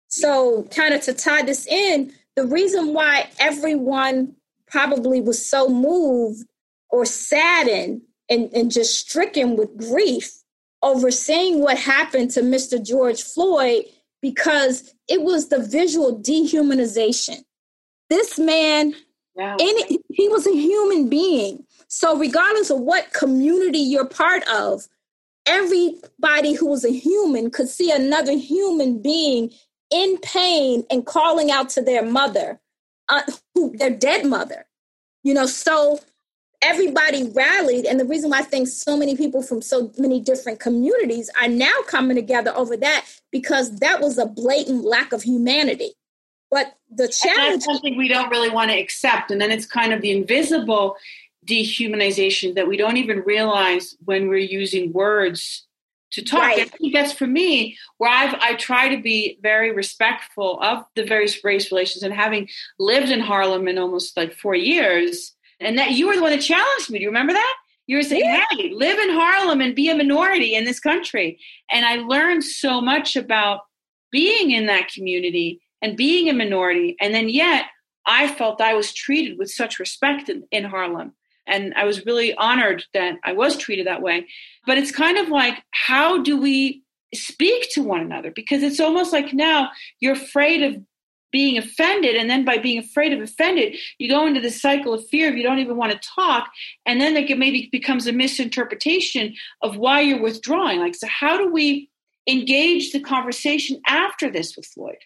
So, 0.08 0.64
kind 0.74 0.94
of 0.94 1.02
to 1.02 1.12
tie 1.12 1.42
this 1.42 1.66
in, 1.66 2.12
the 2.36 2.46
reason 2.46 2.94
why 2.94 3.28
everyone 3.38 4.34
probably 4.70 5.20
was 5.20 5.44
so 5.44 5.68
moved 5.68 6.46
or 6.90 7.04
saddened 7.04 8.02
and, 8.28 8.50
and 8.54 8.70
just 8.70 8.98
stricken 8.98 9.56
with 9.56 9.76
grief 9.76 10.33
over 10.83 11.11
seeing 11.11 11.61
what 11.61 11.78
happened 11.78 12.30
to 12.30 12.40
Mr. 12.40 12.85
George 12.85 13.22
Floyd 13.22 13.85
because 14.22 14.94
it 15.09 15.22
was 15.22 15.48
the 15.48 15.62
visual 15.62 16.20
dehumanization. 16.20 17.42
This 18.09 18.38
man, 18.38 18.94
wow. 19.35 19.56
any, 19.61 19.98
he 20.11 20.28
was 20.28 20.46
a 20.46 20.52
human 20.52 21.09
being. 21.09 21.64
So, 21.88 22.16
regardless 22.16 22.70
of 22.70 22.80
what 22.80 23.12
community 23.12 23.78
you're 23.78 24.06
part 24.06 24.46
of, 24.48 24.87
everybody 25.46 26.54
who 26.54 26.66
was 26.66 26.85
a 26.85 26.92
human 26.92 27.50
could 27.50 27.68
see 27.68 27.90
another 27.90 28.37
human 28.37 29.02
being 29.02 29.50
in 29.90 30.18
pain 30.18 30.85
and 30.90 31.04
calling 31.04 31.50
out 31.50 31.68
to 31.70 31.83
their 31.83 32.04
mother 32.04 32.61
uh, 33.10 33.22
who, 33.54 33.76
their 33.76 33.90
dead 33.90 34.26
mother. 34.26 34.66
You 35.22 35.34
know, 35.34 35.46
so 35.46 36.00
everybody 36.62 37.24
rallied. 37.30 37.86
And 37.86 37.98
the 37.98 38.04
reason 38.04 38.30
why 38.30 38.38
I 38.38 38.42
think 38.42 38.68
so 38.68 38.96
many 38.96 39.16
people 39.16 39.42
from 39.42 39.62
so 39.62 39.92
many 39.98 40.20
different 40.20 40.60
communities 40.60 41.30
are 41.40 41.48
now 41.48 41.74
coming 41.86 42.16
together 42.16 42.52
over 42.54 42.76
that 42.78 43.06
because 43.30 43.78
that 43.80 44.00
was 44.00 44.18
a 44.18 44.26
blatant 44.26 44.84
lack 44.84 45.12
of 45.12 45.22
humanity. 45.22 45.92
But 46.50 46.74
the 46.90 47.08
challenge 47.08 47.62
something 47.62 47.96
we 47.96 48.08
don't 48.08 48.30
really 48.30 48.50
want 48.50 48.70
to 48.70 48.78
accept. 48.78 49.30
And 49.30 49.40
then 49.40 49.50
it's 49.50 49.66
kind 49.66 49.92
of 49.92 50.00
the 50.00 50.10
invisible 50.10 50.96
dehumanization 51.46 52.54
that 52.54 52.66
we 52.66 52.76
don't 52.76 52.96
even 52.96 53.20
realize 53.20 53.96
when 54.04 54.28
we're 54.28 54.38
using 54.38 54.92
words 54.92 55.66
to 56.12 56.22
talk. 56.22 56.40
Right. 56.40 56.60
I 56.60 56.64
think 56.64 56.92
that's 56.92 57.12
for 57.12 57.26
me 57.26 57.76
where 57.98 58.10
I've 58.10 58.34
I 58.40 58.54
try 58.54 58.94
to 58.94 59.02
be 59.02 59.38
very 59.42 59.72
respectful 59.72 60.58
of 60.60 60.84
the 60.96 61.04
various 61.04 61.42
race 61.44 61.70
relations 61.70 62.02
and 62.02 62.12
having 62.12 62.48
lived 62.78 63.10
in 63.10 63.20
Harlem 63.20 63.68
in 63.68 63.78
almost 63.78 64.16
like 64.16 64.34
four 64.34 64.54
years. 64.54 65.34
And 65.60 65.78
that 65.78 65.92
you 65.92 66.06
were 66.06 66.16
the 66.16 66.22
one 66.22 66.30
that 66.30 66.40
challenged 66.40 66.90
me. 66.90 66.98
Do 66.98 67.04
you 67.04 67.10
remember 67.10 67.34
that? 67.34 67.54
You 67.86 67.96
were 67.96 68.02
saying, 68.02 68.24
yeah. 68.24 68.44
"Hey, 68.50 68.70
live 68.70 68.98
in 68.98 69.10
Harlem 69.10 69.60
and 69.60 69.74
be 69.74 69.90
a 69.90 69.94
minority 69.94 70.54
in 70.54 70.64
this 70.64 70.80
country." 70.80 71.38
And 71.70 71.84
I 71.84 71.96
learned 71.96 72.44
so 72.44 72.80
much 72.80 73.16
about 73.16 73.60
being 74.10 74.52
in 74.52 74.66
that 74.66 74.88
community 74.88 75.60
and 75.82 75.96
being 75.96 76.28
a 76.28 76.32
minority. 76.32 76.96
And 77.00 77.14
then 77.14 77.28
yet, 77.28 77.66
I 78.06 78.28
felt 78.28 78.60
I 78.60 78.74
was 78.74 78.92
treated 78.92 79.38
with 79.38 79.50
such 79.50 79.78
respect 79.78 80.28
in, 80.28 80.44
in 80.50 80.64
Harlem. 80.64 81.14
And 81.50 81.74
I 81.74 81.84
was 81.84 82.06
really 82.06 82.34
honored 82.34 82.84
that 82.94 83.16
I 83.24 83.32
was 83.32 83.56
treated 83.56 83.86
that 83.86 84.02
way. 84.02 84.26
But 84.66 84.78
it's 84.78 84.92
kind 84.92 85.18
of 85.18 85.28
like, 85.28 85.62
how 85.72 86.22
do 86.22 86.40
we 86.40 86.82
speak 87.14 87.68
to 87.72 87.82
one 87.82 88.00
another? 88.00 88.30
Because 88.30 88.62
it's 88.62 88.80
almost 88.80 89.12
like 89.12 89.34
now 89.34 89.70
you're 90.00 90.14
afraid 90.14 90.62
of 90.62 90.82
being 91.32 91.58
offended 91.58 92.16
and 92.16 92.28
then 92.28 92.44
by 92.44 92.58
being 92.58 92.78
afraid 92.78 93.12
of 93.12 93.20
offended 93.20 93.76
you 93.98 94.08
go 94.08 94.26
into 94.26 94.40
this 94.40 94.60
cycle 94.60 94.92
of 94.92 95.06
fear 95.08 95.28
if 95.28 95.36
you 95.36 95.42
don't 95.42 95.58
even 95.58 95.76
want 95.76 95.92
to 95.92 96.08
talk 96.16 96.50
and 96.86 97.00
then 97.00 97.16
it 97.16 97.38
maybe 97.38 97.68
becomes 97.70 98.06
a 98.06 98.12
misinterpretation 98.12 99.34
of 99.62 99.76
why 99.76 100.00
you're 100.00 100.20
withdrawing 100.20 100.80
like 100.80 100.94
so 100.94 101.06
how 101.06 101.36
do 101.36 101.50
we 101.52 101.88
engage 102.26 102.92
the 102.92 103.00
conversation 103.00 103.80
after 103.86 104.30
this 104.30 104.56
with 104.56 104.66
floyd 104.66 104.98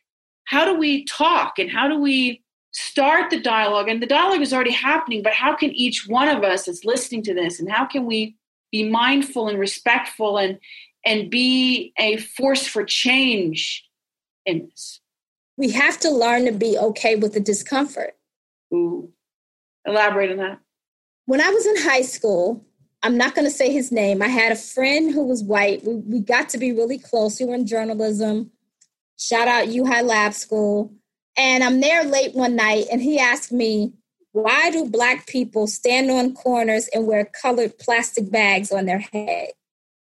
how 0.47 0.65
do 0.65 0.79
we 0.79 1.05
talk 1.05 1.59
and 1.59 1.71
how 1.71 1.89
do 1.89 1.99
we 1.99 2.43
start 2.75 3.31
the 3.31 3.41
dialogue 3.41 3.89
and 3.89 4.03
the 4.03 4.07
dialogue 4.07 4.43
is 4.43 4.53
already 4.53 4.73
happening 4.73 5.23
but 5.23 5.33
how 5.33 5.55
can 5.55 5.71
each 5.71 6.07
one 6.09 6.29
of 6.29 6.43
us 6.43 6.65
that's 6.65 6.85
listening 6.85 7.23
to 7.23 7.33
this 7.33 7.61
and 7.61 7.71
how 7.71 7.85
can 7.85 8.05
we 8.05 8.37
be 8.73 8.89
mindful 8.89 9.49
and 9.49 9.61
respectful 9.61 10.37
and 10.37 10.59
and 11.07 11.31
be 11.31 11.93
a 11.99 12.17
force 12.17 12.67
for 12.67 12.83
change 12.83 13.89
in 14.47 14.67
this? 14.69 15.01
We 15.57 15.71
have 15.71 16.01
to 16.01 16.11
learn 16.11 16.47
to 16.47 16.53
be 16.53 16.77
okay 16.77 17.15
with 17.15 17.35
the 17.35 17.41
discomfort. 17.41 18.17
Ooh. 18.73 19.13
elaborate 19.87 20.33
on 20.33 20.39
that. 20.39 20.59
When 21.27 21.41
i 21.41 21.49
was 21.49 21.67
in 21.67 21.77
high 21.83 22.03
school 22.03 22.65
i'm 23.05 23.17
not 23.17 23.37
going 23.37 23.47
to 23.47 23.51
say 23.51 23.71
his 23.71 23.93
name 23.93 24.21
i 24.21 24.27
had 24.27 24.51
a 24.51 24.57
friend 24.57 25.15
who 25.15 25.25
was 25.25 25.45
white. 25.45 25.85
We, 25.85 25.95
we 25.95 26.21
got 26.21 26.49
to 26.49 26.59
be 26.59 26.73
really 26.73 26.99
close. 26.99 27.39
We 27.39 27.47
were 27.47 27.55
in 27.55 27.67
journalism. 27.67 28.51
Shout 29.17 29.47
out 29.47 29.69
u 29.69 29.87
high 29.87 30.03
lab 30.03 30.35
school 30.35 30.93
and 31.37 31.65
I'm 31.65 31.81
there 31.81 32.05
late 32.05 32.35
one 32.35 32.57
night, 32.57 32.87
and 32.91 33.01
he 33.03 33.19
asked 33.19 33.53
me, 33.53 33.93
Why 34.33 34.71
do 34.71 34.89
Black 34.89 35.27
people 35.27 35.67
stand 35.67 36.11
on 36.11 36.35
corners 36.35 36.89
and 36.93 37.07
wear 37.07 37.25
colored 37.25 37.79
plastic 37.79 38.31
bags 38.31 38.71
on 38.73 38.87
their 38.87 38.99
head? 38.99 39.49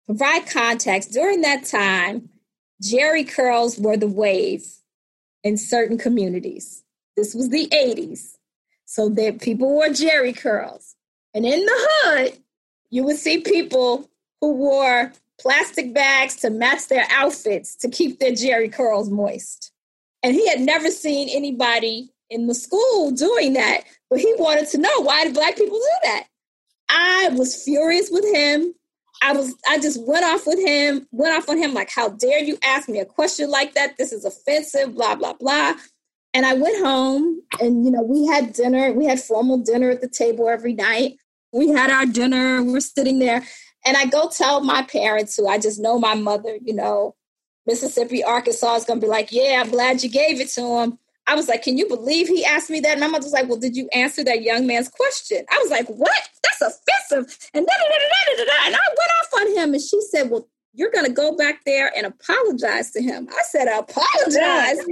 Provide 0.06 0.46
context. 0.48 1.12
During 1.12 1.42
that 1.42 1.64
time, 1.64 2.30
Jheri 2.82 3.28
curls 3.28 3.78
were 3.78 3.96
the 3.96 4.08
wave 4.08 4.66
in 5.44 5.56
certain 5.56 5.98
communities. 5.98 6.82
This 7.16 7.34
was 7.34 7.50
the 7.50 7.68
80s. 7.68 8.36
So 8.86 9.08
that 9.10 9.40
people 9.40 9.68
wore 9.68 9.86
Jheri 9.86 10.36
curls. 10.36 10.96
And 11.32 11.46
in 11.46 11.64
the 11.64 11.88
hood, 11.88 12.38
you 12.90 13.04
would 13.04 13.18
see 13.18 13.38
people 13.38 14.10
who 14.40 14.54
wore 14.54 15.12
plastic 15.38 15.94
bags 15.94 16.36
to 16.36 16.50
match 16.50 16.88
their 16.88 17.06
outfits 17.10 17.76
to 17.76 17.88
keep 17.88 18.18
their 18.18 18.32
Jheri 18.32 18.72
curls 18.72 19.08
moist. 19.08 19.69
And 20.22 20.34
he 20.34 20.48
had 20.48 20.60
never 20.60 20.90
seen 20.90 21.28
anybody 21.30 22.10
in 22.28 22.46
the 22.46 22.54
school 22.54 23.10
doing 23.10 23.54
that, 23.54 23.82
but 24.08 24.20
he 24.20 24.34
wanted 24.38 24.68
to 24.68 24.78
know 24.78 25.00
why 25.00 25.24
do 25.24 25.32
black 25.32 25.56
people 25.56 25.78
do 25.78 25.98
that? 26.04 26.26
I 26.88 27.30
was 27.32 27.62
furious 27.62 28.08
with 28.10 28.24
him. 28.24 28.74
I 29.22 29.32
was 29.32 29.54
I 29.68 29.78
just 29.78 30.02
went 30.06 30.24
off 30.24 30.46
with 30.46 30.58
him, 30.58 31.06
went 31.12 31.36
off 31.36 31.48
on 31.48 31.58
him 31.58 31.74
like, 31.74 31.90
how 31.90 32.08
dare 32.08 32.42
you 32.42 32.58
ask 32.62 32.88
me 32.88 33.00
a 33.00 33.04
question 33.04 33.50
like 33.50 33.74
that? 33.74 33.96
This 33.98 34.12
is 34.12 34.24
offensive, 34.24 34.94
blah, 34.94 35.14
blah, 35.14 35.34
blah. 35.34 35.74
And 36.32 36.46
I 36.46 36.54
went 36.54 36.84
home 36.84 37.42
and 37.60 37.84
you 37.84 37.90
know, 37.90 38.02
we 38.02 38.26
had 38.26 38.52
dinner, 38.52 38.92
we 38.92 39.04
had 39.04 39.20
formal 39.20 39.58
dinner 39.58 39.90
at 39.90 40.00
the 40.00 40.08
table 40.08 40.48
every 40.48 40.74
night. 40.74 41.16
We 41.52 41.68
had 41.68 41.90
our 41.90 42.06
dinner, 42.06 42.62
we 42.62 42.72
we're 42.72 42.80
sitting 42.80 43.18
there. 43.18 43.42
And 43.84 43.96
I 43.96 44.06
go 44.06 44.28
tell 44.28 44.60
my 44.60 44.82
parents 44.82 45.36
who 45.36 45.48
I 45.48 45.58
just 45.58 45.80
know 45.80 45.98
my 45.98 46.14
mother, 46.14 46.58
you 46.62 46.74
know, 46.74 47.14
Mississippi, 47.70 48.24
Arkansas 48.24 48.74
is 48.74 48.84
going 48.84 49.00
to 49.00 49.06
be 49.06 49.10
like, 49.10 49.30
yeah, 49.30 49.62
I'm 49.62 49.70
glad 49.70 50.02
you 50.02 50.10
gave 50.10 50.40
it 50.40 50.48
to 50.50 50.80
him. 50.80 50.98
I 51.28 51.36
was 51.36 51.46
like, 51.46 51.62
can 51.62 51.78
you 51.78 51.86
believe 51.86 52.26
he 52.26 52.44
asked 52.44 52.68
me 52.68 52.80
that? 52.80 52.92
And 52.92 53.00
my 53.00 53.06
mother 53.06 53.22
was 53.22 53.32
like, 53.32 53.48
well, 53.48 53.60
did 53.60 53.76
you 53.76 53.88
answer 53.94 54.24
that 54.24 54.42
young 54.42 54.66
man's 54.66 54.88
question? 54.88 55.44
I 55.48 55.58
was 55.62 55.70
like, 55.70 55.86
what? 55.86 56.28
That's 56.42 56.74
offensive. 56.74 57.48
And 57.54 57.64
da, 57.64 57.72
da, 57.72 57.88
da, 57.88 58.36
da, 58.36 58.44
da, 58.44 58.66
and 58.66 58.74
I 58.74 58.78
went 58.88 59.10
off 59.22 59.40
on 59.40 59.56
him. 59.56 59.74
And 59.74 59.82
she 59.82 60.00
said, 60.10 60.30
well, 60.30 60.48
you're 60.74 60.90
going 60.90 61.06
to 61.06 61.12
go 61.12 61.36
back 61.36 61.60
there 61.64 61.92
and 61.96 62.06
apologize 62.06 62.90
to 62.92 63.02
him. 63.02 63.28
I 63.30 63.42
said, 63.44 63.68
I 63.68 63.78
apologize? 63.78 64.84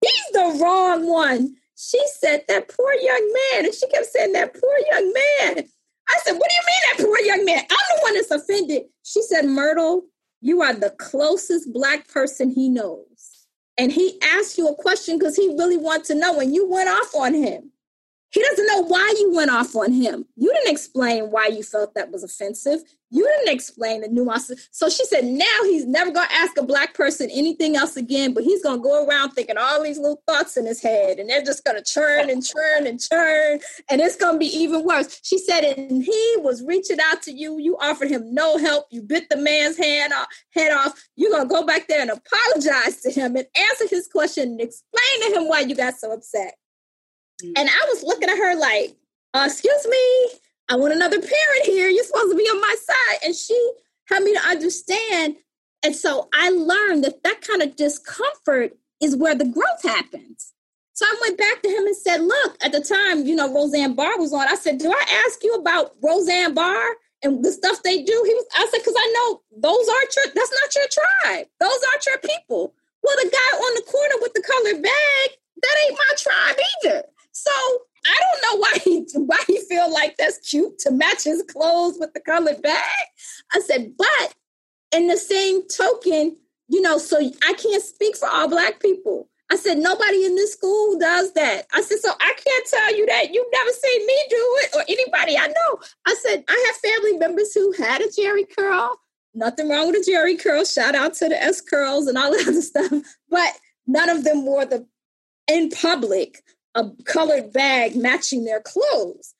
He's 0.00 0.32
the 0.32 0.58
wrong 0.60 1.08
one. 1.08 1.54
She 1.76 2.00
said, 2.18 2.42
that 2.48 2.68
poor 2.68 2.92
young 2.94 3.34
man. 3.52 3.66
And 3.66 3.74
she 3.74 3.86
kept 3.90 4.06
saying, 4.06 4.32
that 4.32 4.54
poor 4.54 4.78
young 4.90 5.12
man. 5.12 5.64
I 6.08 6.18
said, 6.24 6.32
What 6.32 6.50
do 6.50 6.54
you 6.54 6.62
mean 6.66 6.82
that 6.90 7.06
poor 7.06 7.20
young 7.20 7.44
man? 7.44 7.60
I'm 7.60 7.96
the 7.96 8.02
one 8.02 8.14
that's 8.14 8.30
offended. 8.30 8.82
She 9.04 9.22
said, 9.22 9.46
Myrtle, 9.46 10.02
you 10.44 10.60
are 10.60 10.74
the 10.74 10.90
closest 10.90 11.72
black 11.72 12.06
person 12.06 12.50
he 12.50 12.68
knows. 12.68 13.46
And 13.78 13.90
he 13.90 14.20
asked 14.22 14.58
you 14.58 14.68
a 14.68 14.74
question 14.74 15.18
because 15.18 15.36
he 15.36 15.48
really 15.48 15.78
wants 15.78 16.08
to 16.08 16.14
know, 16.14 16.38
and 16.38 16.54
you 16.54 16.68
went 16.68 16.90
off 16.90 17.14
on 17.14 17.32
him. 17.32 17.70
He 18.34 18.42
doesn't 18.42 18.66
know 18.66 18.82
why 18.82 19.14
you 19.20 19.32
went 19.32 19.52
off 19.52 19.76
on 19.76 19.92
him. 19.92 20.26
You 20.34 20.52
didn't 20.52 20.72
explain 20.72 21.30
why 21.30 21.46
you 21.46 21.62
felt 21.62 21.94
that 21.94 22.10
was 22.10 22.24
offensive. 22.24 22.80
You 23.10 23.24
didn't 23.24 23.54
explain 23.54 24.00
the 24.00 24.08
nuances. 24.08 24.68
So 24.72 24.88
she 24.88 25.04
said, 25.04 25.24
now 25.24 25.44
he's 25.62 25.86
never 25.86 26.10
going 26.10 26.26
to 26.26 26.34
ask 26.34 26.58
a 26.58 26.64
black 26.64 26.94
person 26.94 27.30
anything 27.30 27.76
else 27.76 27.96
again, 27.96 28.34
but 28.34 28.42
he's 28.42 28.60
going 28.60 28.78
to 28.78 28.82
go 28.82 29.06
around 29.06 29.30
thinking 29.30 29.56
all 29.56 29.84
these 29.84 29.98
little 29.98 30.20
thoughts 30.26 30.56
in 30.56 30.66
his 30.66 30.82
head, 30.82 31.20
and 31.20 31.30
they're 31.30 31.44
just 31.44 31.62
going 31.62 31.76
to 31.76 31.84
churn 31.84 32.28
and 32.28 32.44
churn 32.44 32.88
and 32.88 33.00
churn, 33.00 33.60
and 33.88 34.00
it's 34.00 34.16
going 34.16 34.34
to 34.34 34.38
be 34.40 34.46
even 34.46 34.84
worse. 34.84 35.20
She 35.22 35.38
said, 35.38 35.60
and 35.62 36.02
he 36.02 36.34
was 36.38 36.64
reaching 36.64 36.98
out 37.00 37.22
to 37.22 37.30
you. 37.30 37.60
You 37.60 37.76
offered 37.80 38.10
him 38.10 38.34
no 38.34 38.58
help. 38.58 38.86
You 38.90 39.02
bit 39.02 39.28
the 39.28 39.36
man's 39.36 39.78
hand 39.78 40.12
off, 40.12 40.26
head 40.50 40.72
off. 40.72 41.00
You're 41.14 41.30
going 41.30 41.48
to 41.48 41.54
go 41.54 41.64
back 41.64 41.86
there 41.86 42.00
and 42.00 42.10
apologize 42.10 43.00
to 43.02 43.12
him 43.12 43.36
and 43.36 43.46
answer 43.56 43.86
his 43.88 44.08
question 44.08 44.48
and 44.48 44.60
explain 44.60 45.30
to 45.30 45.38
him 45.38 45.48
why 45.48 45.60
you 45.60 45.76
got 45.76 45.94
so 45.94 46.10
upset. 46.10 46.56
And 47.42 47.68
I 47.68 47.86
was 47.88 48.02
looking 48.02 48.28
at 48.28 48.36
her 48.36 48.58
like, 48.58 48.96
uh, 49.34 49.44
excuse 49.46 49.86
me, 49.88 50.38
I 50.68 50.76
want 50.76 50.94
another 50.94 51.20
parent 51.20 51.64
here. 51.64 51.88
You're 51.88 52.04
supposed 52.04 52.30
to 52.30 52.36
be 52.36 52.44
on 52.44 52.60
my 52.60 52.76
side. 52.80 53.18
And 53.24 53.34
she 53.34 53.72
helped 54.08 54.24
me 54.24 54.34
to 54.34 54.46
understand. 54.46 55.36
And 55.84 55.94
so 55.94 56.28
I 56.32 56.50
learned 56.50 57.04
that 57.04 57.22
that 57.24 57.42
kind 57.42 57.62
of 57.62 57.76
discomfort 57.76 58.76
is 59.00 59.16
where 59.16 59.34
the 59.34 59.44
growth 59.44 59.82
happens. 59.82 60.52
So 60.94 61.04
I 61.04 61.16
went 61.20 61.38
back 61.38 61.60
to 61.62 61.68
him 61.68 61.86
and 61.86 61.96
said, 61.96 62.20
Look, 62.22 62.56
at 62.64 62.72
the 62.72 62.80
time, 62.80 63.26
you 63.26 63.34
know, 63.34 63.52
Roseanne 63.52 63.94
Barr 63.94 64.16
was 64.18 64.32
on. 64.32 64.46
I 64.48 64.54
said, 64.54 64.78
Do 64.78 64.90
I 64.92 65.24
ask 65.26 65.42
you 65.42 65.54
about 65.54 65.92
Roseanne 66.02 66.54
Barr 66.54 66.94
and 67.24 67.44
the 67.44 67.50
stuff 67.50 67.82
they 67.82 68.02
do? 68.02 68.22
He 68.24 68.34
was, 68.34 68.46
I 68.56 68.66
said, 68.70 68.78
Because 68.78 68.94
I 68.96 69.12
know 69.12 69.42
those 69.60 69.88
aren't 69.88 70.16
your, 70.16 70.24
that's 70.34 70.52
not 70.52 70.74
your 70.76 70.86
tribe. 70.86 71.46
Those 71.58 71.80
aren't 71.90 72.06
your 72.06 72.18
people. 72.18 72.72
Well, 73.02 73.16
the 73.22 73.30
guy 73.30 73.56
on 73.58 73.74
the 73.74 73.90
corner 73.90 74.14
with 74.22 74.34
the 74.34 74.42
colored 74.42 74.82
bag, 74.82 75.36
that 75.62 75.76
ain't 75.84 75.98
my 75.98 76.14
tribe 76.16 76.56
either. 76.84 77.02
So 77.34 77.50
I 78.06 78.18
don't 78.20 78.42
know 78.42 78.60
why 78.60 78.72
he 78.84 79.06
why 79.14 79.38
he 79.46 79.60
feel 79.68 79.92
like 79.92 80.16
that's 80.16 80.38
cute 80.38 80.78
to 80.80 80.90
match 80.90 81.24
his 81.24 81.42
clothes 81.42 81.96
with 81.98 82.12
the 82.14 82.20
colored 82.20 82.62
bag. 82.62 83.06
I 83.52 83.60
said, 83.60 83.94
but 83.98 84.34
in 84.92 85.08
the 85.08 85.16
same 85.16 85.66
token, 85.68 86.36
you 86.68 86.80
know, 86.80 86.96
so 86.98 87.18
I 87.18 87.52
can't 87.54 87.82
speak 87.82 88.16
for 88.16 88.28
all 88.28 88.48
black 88.48 88.80
people. 88.80 89.28
I 89.50 89.56
said, 89.56 89.78
nobody 89.78 90.24
in 90.24 90.36
this 90.36 90.52
school 90.52 90.98
does 90.98 91.32
that. 91.34 91.66
I 91.74 91.82
said, 91.82 91.98
so 91.98 92.10
I 92.18 92.32
can't 92.44 92.66
tell 92.66 92.96
you 92.96 93.04
that. 93.06 93.34
You've 93.34 93.46
never 93.52 93.70
seen 93.70 94.06
me 94.06 94.24
do 94.30 94.58
it 94.62 94.76
or 94.76 94.82
anybody 94.88 95.36
I 95.36 95.48
know. 95.48 95.80
I 96.06 96.14
said, 96.22 96.44
I 96.48 96.64
have 96.66 96.92
family 96.92 97.18
members 97.18 97.52
who 97.52 97.72
had 97.72 98.00
a 98.00 98.08
Jheri 98.08 98.44
curl. 98.56 98.98
Nothing 99.34 99.68
wrong 99.68 99.88
with 99.88 99.96
a 99.96 100.10
Jheri 100.10 100.40
curl. 100.40 100.64
Shout 100.64 100.94
out 100.94 101.14
to 101.14 101.28
the 101.28 101.42
S 101.42 101.60
curls 101.60 102.06
and 102.06 102.16
all 102.16 102.30
that 102.30 102.48
other 102.48 102.62
stuff. 102.62 102.92
But 103.28 103.52
none 103.86 104.08
of 104.08 104.24
them 104.24 104.46
wore 104.46 104.64
the 104.64 104.86
in 105.46 105.68
public 105.68 106.42
a 106.74 106.90
colored 107.04 107.52
bag 107.52 107.96
matching 107.96 108.44
their 108.44 108.60
clothes. 108.60 109.34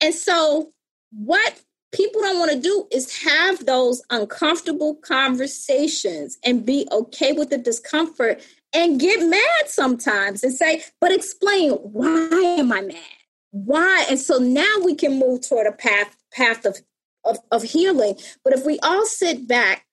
And 0.00 0.14
so, 0.14 0.72
what 1.12 1.60
people 1.92 2.20
don't 2.22 2.38
want 2.38 2.52
to 2.52 2.60
do 2.60 2.86
is 2.92 3.22
have 3.22 3.66
those 3.66 4.02
uncomfortable 4.10 4.94
conversations 4.96 6.38
and 6.44 6.64
be 6.64 6.86
okay 6.92 7.32
with 7.32 7.50
the 7.50 7.58
discomfort 7.58 8.40
and 8.72 9.00
get 9.00 9.28
mad 9.28 9.66
sometimes 9.66 10.44
and 10.44 10.54
say, 10.54 10.82
but 11.00 11.12
explain 11.12 11.72
why 11.72 12.28
am 12.58 12.72
I 12.72 12.82
mad? 12.82 12.96
Why? 13.50 14.06
And 14.08 14.18
so 14.18 14.38
now 14.38 14.76
we 14.84 14.94
can 14.94 15.18
move 15.18 15.46
toward 15.46 15.66
a 15.66 15.72
path 15.72 16.16
path 16.32 16.64
of 16.64 16.78
of, 17.24 17.38
of 17.50 17.62
healing. 17.62 18.16
But 18.44 18.54
if 18.54 18.64
we 18.64 18.78
all 18.80 19.04
sit 19.04 19.46
back, 19.46 19.84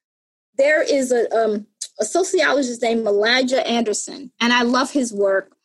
there 0.58 0.82
is 0.82 1.12
a 1.12 1.30
um, 1.36 1.68
a 2.00 2.06
sociologist 2.06 2.82
named 2.82 3.08
Elijah 3.08 3.66
Anderson, 3.68 4.32
and 4.40 4.54
I 4.54 4.62
love 4.62 4.92
his 4.92 5.12
work 5.12 5.57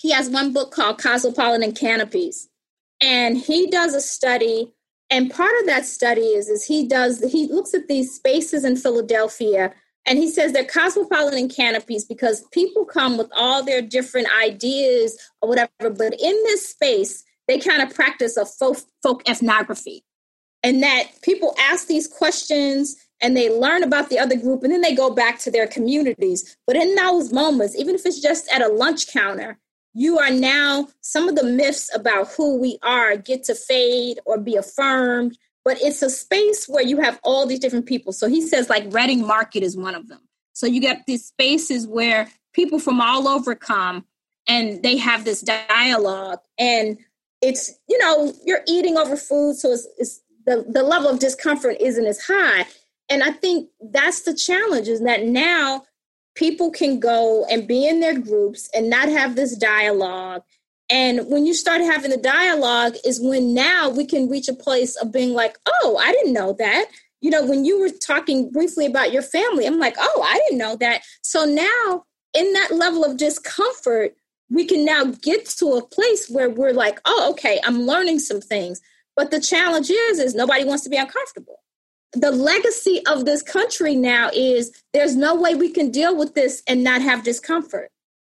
he 0.00 0.10
has 0.12 0.30
one 0.30 0.52
book 0.52 0.72
called 0.72 0.98
Cosmopolitan 0.98 1.72
Canopies. 1.72 2.48
And 3.02 3.36
he 3.36 3.66
does 3.66 3.94
a 3.94 4.00
study, 4.00 4.72
and 5.10 5.30
part 5.30 5.52
of 5.60 5.66
that 5.66 5.84
study 5.84 6.20
is, 6.20 6.48
is 6.48 6.64
he 6.64 6.86
does 6.86 7.20
he 7.30 7.46
looks 7.48 7.74
at 7.74 7.88
these 7.88 8.14
spaces 8.14 8.64
in 8.64 8.76
Philadelphia 8.76 9.74
and 10.06 10.18
he 10.18 10.30
says 10.30 10.52
they're 10.52 10.64
cosmopolitan 10.64 11.48
canopies 11.48 12.04
because 12.04 12.44
people 12.52 12.84
come 12.84 13.18
with 13.18 13.30
all 13.36 13.62
their 13.62 13.82
different 13.82 14.28
ideas 14.42 15.18
or 15.42 15.48
whatever, 15.48 15.90
but 15.90 16.14
in 16.14 16.34
this 16.44 16.68
space, 16.68 17.22
they 17.48 17.58
kind 17.58 17.82
of 17.82 17.94
practice 17.94 18.36
a 18.36 18.46
folk, 18.46 18.78
folk 19.02 19.28
ethnography. 19.28 20.04
And 20.62 20.82
that 20.82 21.08
people 21.22 21.54
ask 21.58 21.86
these 21.86 22.06
questions 22.06 22.96
and 23.20 23.36
they 23.36 23.50
learn 23.50 23.82
about 23.82 24.08
the 24.08 24.18
other 24.18 24.36
group 24.36 24.62
and 24.62 24.72
then 24.72 24.80
they 24.80 24.94
go 24.94 25.10
back 25.10 25.38
to 25.40 25.50
their 25.50 25.66
communities. 25.66 26.56
But 26.66 26.76
in 26.76 26.94
those 26.94 27.32
moments, 27.32 27.76
even 27.76 27.94
if 27.94 28.06
it's 28.06 28.20
just 28.20 28.50
at 28.52 28.62
a 28.62 28.68
lunch 28.68 29.12
counter, 29.12 29.58
you 29.92 30.18
are 30.18 30.30
now 30.30 30.88
some 31.00 31.28
of 31.28 31.36
the 31.36 31.44
myths 31.44 31.90
about 31.94 32.28
who 32.28 32.58
we 32.58 32.78
are 32.82 33.16
get 33.16 33.44
to 33.44 33.54
fade 33.54 34.18
or 34.24 34.38
be 34.38 34.56
affirmed 34.56 35.36
but 35.64 35.78
it's 35.82 36.02
a 36.02 36.10
space 36.10 36.66
where 36.66 36.82
you 36.82 37.00
have 37.00 37.20
all 37.22 37.46
these 37.46 37.58
different 37.58 37.86
people. 37.86 38.12
So 38.12 38.28
he 38.28 38.40
says 38.40 38.70
like 38.70 38.92
reading 38.92 39.26
market 39.26 39.62
is 39.62 39.76
one 39.76 39.94
of 39.94 40.08
them. 40.08 40.20
So 40.52 40.66
you 40.66 40.80
get 40.80 41.04
these 41.06 41.26
spaces 41.26 41.86
where 41.86 42.28
people 42.52 42.78
from 42.78 43.00
all 43.00 43.28
over 43.28 43.54
come 43.54 44.04
and 44.46 44.82
they 44.82 44.96
have 44.96 45.24
this 45.24 45.42
dialogue 45.42 46.40
and 46.58 46.98
it's 47.42 47.72
you 47.88 47.98
know 47.98 48.32
you're 48.44 48.62
eating 48.66 48.98
over 48.98 49.16
food 49.16 49.56
so 49.56 49.70
it's, 49.70 49.86
it's 49.96 50.20
the, 50.46 50.64
the 50.68 50.82
level 50.82 51.08
of 51.08 51.18
discomfort 51.18 51.76
isn't 51.80 52.06
as 52.06 52.20
high. 52.20 52.66
And 53.08 53.22
i 53.22 53.30
think 53.30 53.68
that's 53.92 54.22
the 54.22 54.34
challenge 54.34 54.88
is 54.88 55.02
that 55.02 55.24
now 55.24 55.84
people 56.34 56.70
can 56.70 57.00
go 57.00 57.44
and 57.50 57.66
be 57.66 57.86
in 57.86 58.00
their 58.00 58.18
groups 58.18 58.68
and 58.74 58.90
not 58.90 59.08
have 59.08 59.36
this 59.36 59.56
dialogue. 59.56 60.42
And 60.88 61.28
when 61.28 61.46
you 61.46 61.54
start 61.54 61.80
having 61.80 62.10
the 62.10 62.16
dialogue, 62.16 62.96
is 63.04 63.20
when 63.20 63.54
now 63.54 63.88
we 63.88 64.04
can 64.04 64.28
reach 64.28 64.48
a 64.48 64.54
place 64.54 64.96
of 64.96 65.12
being 65.12 65.34
like, 65.34 65.56
oh, 65.66 65.96
I 66.00 66.12
didn't 66.12 66.32
know 66.32 66.54
that. 66.54 66.86
You 67.20 67.30
know, 67.30 67.44
when 67.44 67.64
you 67.64 67.78
were 67.78 67.90
talking 67.90 68.50
briefly 68.50 68.86
about 68.86 69.12
your 69.12 69.22
family, 69.22 69.66
I'm 69.66 69.78
like, 69.78 69.94
oh, 69.98 70.26
I 70.26 70.38
didn't 70.38 70.58
know 70.58 70.76
that. 70.76 71.02
So 71.22 71.44
now, 71.44 72.04
in 72.34 72.52
that 72.54 72.70
level 72.72 73.04
of 73.04 73.16
discomfort, 73.16 74.14
we 74.48 74.64
can 74.64 74.84
now 74.84 75.04
get 75.04 75.46
to 75.46 75.74
a 75.74 75.86
place 75.86 76.28
where 76.28 76.50
we're 76.50 76.72
like, 76.72 76.98
oh, 77.04 77.30
okay, 77.32 77.60
I'm 77.64 77.82
learning 77.82 78.18
some 78.18 78.40
things. 78.40 78.80
But 79.14 79.30
the 79.30 79.40
challenge 79.40 79.90
is, 79.90 80.18
is 80.18 80.34
nobody 80.34 80.64
wants 80.64 80.82
to 80.84 80.90
be 80.90 80.96
uncomfortable 80.96 81.60
the 82.12 82.30
legacy 82.32 83.00
of 83.06 83.24
this 83.24 83.42
country 83.42 83.94
now 83.94 84.30
is 84.34 84.72
there's 84.92 85.14
no 85.14 85.34
way 85.34 85.54
we 85.54 85.70
can 85.70 85.90
deal 85.90 86.16
with 86.16 86.34
this 86.34 86.62
and 86.66 86.82
not 86.82 87.02
have 87.02 87.22
discomfort. 87.22 87.90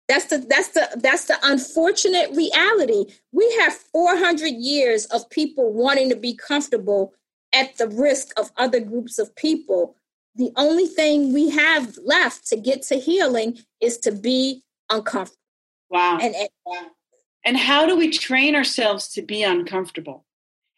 That's 0.08 0.26
the 0.26 0.38
that's 0.38 0.68
the 0.68 0.88
that's 1.02 1.26
the 1.26 1.38
unfortunate 1.42 2.34
reality. 2.34 3.12
We 3.30 3.54
have 3.60 3.74
400 3.74 4.48
years 4.48 5.04
of 5.06 5.28
people 5.28 5.72
wanting 5.72 6.08
to 6.08 6.16
be 6.16 6.34
comfortable 6.34 7.12
at 7.54 7.76
the 7.76 7.88
risk 7.88 8.38
of 8.38 8.50
other 8.56 8.80
groups 8.80 9.18
of 9.18 9.34
people. 9.36 9.96
The 10.34 10.50
only 10.56 10.86
thing 10.86 11.32
we 11.32 11.50
have 11.50 11.98
left 12.02 12.46
to 12.48 12.56
get 12.56 12.82
to 12.84 12.96
healing 12.96 13.58
is 13.80 13.98
to 13.98 14.12
be 14.12 14.62
uncomfortable. 14.90 15.36
Wow. 15.90 16.18
And, 16.20 16.34
and, 16.34 16.86
and 17.44 17.56
how 17.56 17.86
do 17.86 17.96
we 17.96 18.10
train 18.10 18.54
ourselves 18.54 19.08
to 19.08 19.22
be 19.22 19.42
uncomfortable 19.42 20.24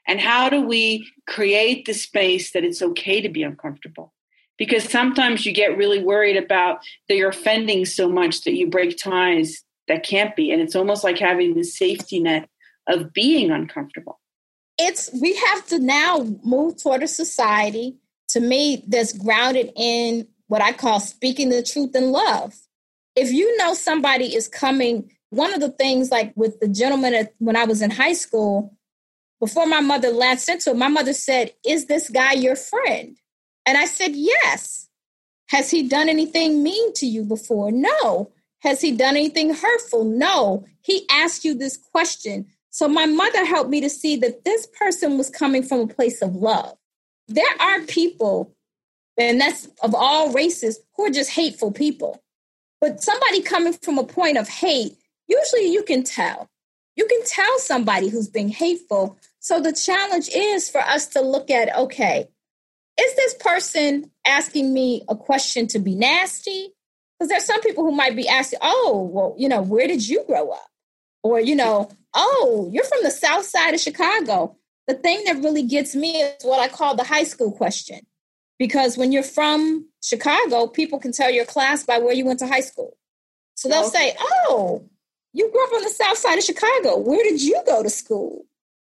and 0.07 0.21
how 0.21 0.49
do 0.49 0.63
we 0.63 1.09
create 1.27 1.85
the 1.85 1.93
space 1.93 2.53
that 2.53 2.65
it's 2.65 2.83
okay 2.83 3.21
to 3.21 3.29
be 3.29 3.43
uncomfortable? 3.43 4.13
Because 4.59 4.85
sometimes 4.85 5.47
you 5.47 5.53
get 5.53 5.77
really 5.77 6.03
worried 6.03 6.37
about 6.37 6.81
that 7.09 7.17
you're 7.17 7.31
offending 7.31 7.85
so 7.85 8.09
much 8.09 8.43
that 8.43 8.55
you 8.55 8.69
break 8.69 8.99
ties 8.99 9.63
that 9.89 10.05
can't 10.05 10.37
be. 10.37 10.51
And 10.51 10.61
it's 10.61 10.77
almost 10.77 11.03
like 11.05 11.19
having 11.19 11.55
the 11.55 11.65
safety 11.65 12.21
net 12.21 12.49
of 12.87 13.13
being 13.13 13.51
uncomfortable. 13.51 14.21
It's 14.79 15.11
we 15.21 15.35
have 15.37 15.67
to 15.69 15.79
now 15.79 16.27
move 16.43 16.83
toward 16.83 17.03
a 17.03 17.09
society 17.09 17.97
to 18.29 18.41
me 18.41 18.85
that's 18.89 19.13
grounded 19.13 19.73
in 19.77 20.27
what 20.47 20.63
I 20.63 20.73
call 20.73 21.01
speaking 21.01 21.49
the 21.49 21.63
truth 21.63 21.95
in 21.95 22.13
love. 22.13 22.55
If 23.17 23.33
you 23.33 23.57
know 23.57 23.75
somebody 23.75 24.35
is 24.35 24.49
coming, 24.49 25.11
one 25.31 25.53
of 25.53 25.61
the 25.61 25.71
things 25.71 26.11
like 26.11 26.33
with 26.37 26.59
the 26.61 26.69
gentleman 26.69 27.15
at, 27.15 27.35
when 27.39 27.57
I 27.57 27.65
was 27.65 27.83
in 27.83 27.91
high 27.91 28.15
school, 28.15 28.75
before 29.41 29.67
my 29.67 29.81
mother 29.81 30.09
into 30.09 30.71
it, 30.71 30.77
my 30.77 30.89
mother 30.89 31.15
said, 31.15 31.53
Is 31.67 31.87
this 31.87 32.11
guy 32.11 32.35
your 32.35 32.57
friend? 32.57 33.17
And 33.67 33.77
I 33.77 33.87
said, 33.87 34.13
Yes. 34.15 34.89
Has 35.49 35.71
he 35.71 35.89
done 35.89 36.09
anything 36.09 36.63
mean 36.63 36.93
to 36.95 37.07
you 37.07 37.25
before? 37.25 37.73
No. 37.73 38.31
Has 38.61 38.81
he 38.81 38.93
done 38.93 39.17
anything 39.17 39.53
hurtful? 39.53 40.05
No. 40.05 40.65
He 40.83 41.07
asked 41.11 41.45
you 41.45 41.55
this 41.55 41.77
question. 41.77 42.47
So 42.69 42.87
my 42.87 43.07
mother 43.07 43.45
helped 43.45 43.71
me 43.71 43.81
to 43.81 43.91
see 43.91 44.17
that 44.17 44.45
this 44.45 44.67
person 44.67 45.19
was 45.19 45.29
coming 45.29 45.63
from 45.63 45.81
a 45.81 45.87
place 45.89 46.23
of 46.23 46.37
love. 46.37 46.77
There 47.27 47.45
are 47.59 47.81
people, 47.81 48.55
and 49.19 49.41
that's 49.41 49.69
of 49.83 49.95
all 49.95 50.33
races, 50.33 50.79
who 50.97 51.07
are 51.07 51.11
just 51.11 51.31
hateful 51.31 51.73
people. 51.73 52.23
But 52.81 53.03
somebody 53.03 53.43
coming 53.43 53.73
from 53.73 53.99
a 53.99 54.05
point 54.05 54.39
of 54.39 54.49
hate, 54.49 54.97
usually 55.27 55.73
you 55.73 55.83
can 55.83 56.05
tell. 56.05 56.49
You 56.97 57.07
can 57.07 57.25
tell 57.25 57.59
somebody 57.59 58.09
who's 58.09 58.29
being 58.29 58.51
hateful 58.51 59.19
So 59.41 59.61
the 59.61 59.73
challenge 59.73 60.29
is 60.29 60.71
for 60.71 60.81
us 60.81 61.09
to 61.09 61.21
look 61.23 61.51
at 61.51 61.75
okay, 61.77 62.29
is 63.01 63.17
this 63.17 63.35
person 63.35 64.11
asking 64.27 64.73
me 64.73 65.03
a 65.09 65.17
question 65.17 65.67
to 65.69 65.79
be 65.79 65.95
nasty? 65.95 66.75
Because 67.19 67.31
there's 67.31 67.45
some 67.45 67.61
people 67.63 67.85
who 67.85 67.93
might 67.93 68.17
be 68.17 68.29
asking, 68.29 68.59
oh, 68.63 69.11
well, 69.13 69.35
you 69.39 69.49
know, 69.49 69.63
where 69.63 69.87
did 69.87 70.07
you 70.07 70.25
grow 70.27 70.51
up? 70.51 70.69
Or, 71.23 71.41
you 71.41 71.55
know, 71.55 71.91
oh, 72.15 72.69
you're 72.73 72.85
from 72.85 73.03
the 73.03 73.11
south 73.11 73.45
side 73.45 73.75
of 73.75 73.81
Chicago. 73.81 74.57
The 74.87 74.95
thing 74.95 75.25
that 75.25 75.43
really 75.43 75.63
gets 75.63 75.95
me 75.95 76.23
is 76.23 76.43
what 76.43 76.61
I 76.61 76.69
call 76.69 76.95
the 76.95 77.05
high 77.05 77.25
school 77.25 77.53
question. 77.53 78.01
Because 78.59 78.99
when 78.99 79.13
you're 79.13 79.23
from 79.23 79.87
Chicago, 80.03 80.67
people 80.67 80.99
can 80.99 81.13
tell 81.13 81.31
your 81.31 81.45
class 81.47 81.85
by 81.85 81.99
where 81.99 82.15
you 82.15 82.27
went 82.27 82.39
to 82.41 82.47
high 82.47 82.61
school. 82.61 82.97
So 83.55 83.69
they'll 83.69 83.87
okay. 83.87 84.11
say, 84.11 84.17
oh, 84.19 84.89
you 85.33 85.51
grew 85.51 85.65
up 85.65 85.73
on 85.75 85.83
the 85.83 85.91
south 85.91 86.19
side 86.19 86.39
of 86.39 86.45
Chicago. 86.45 86.99
Where 86.99 87.23
did 87.23 87.43
you 87.43 87.63
go 87.67 87.83
to 87.83 87.91
school? 87.91 88.45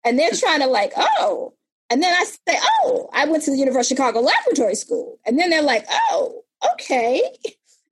And 0.07 0.19
they're 0.19 0.31
trying 0.31 0.61
to 0.61 0.69
like, 0.69 0.93
oh. 0.97 1.53
And 1.91 2.03
then 2.03 2.15
I 2.15 2.25
say, 2.25 2.59
oh, 2.85 3.11
I 3.13 3.27
went 3.27 3.43
to 3.45 3.51
the 3.51 3.59
University 3.59 3.95
of 3.95 3.99
Chicago 3.99 4.21
Laboratory 4.21 4.77
School. 4.77 5.19
And 5.27 5.39
then 5.39 5.51
they're 5.51 5.63
like, 5.63 5.85
oh, 5.91 6.43
okay. 6.73 7.23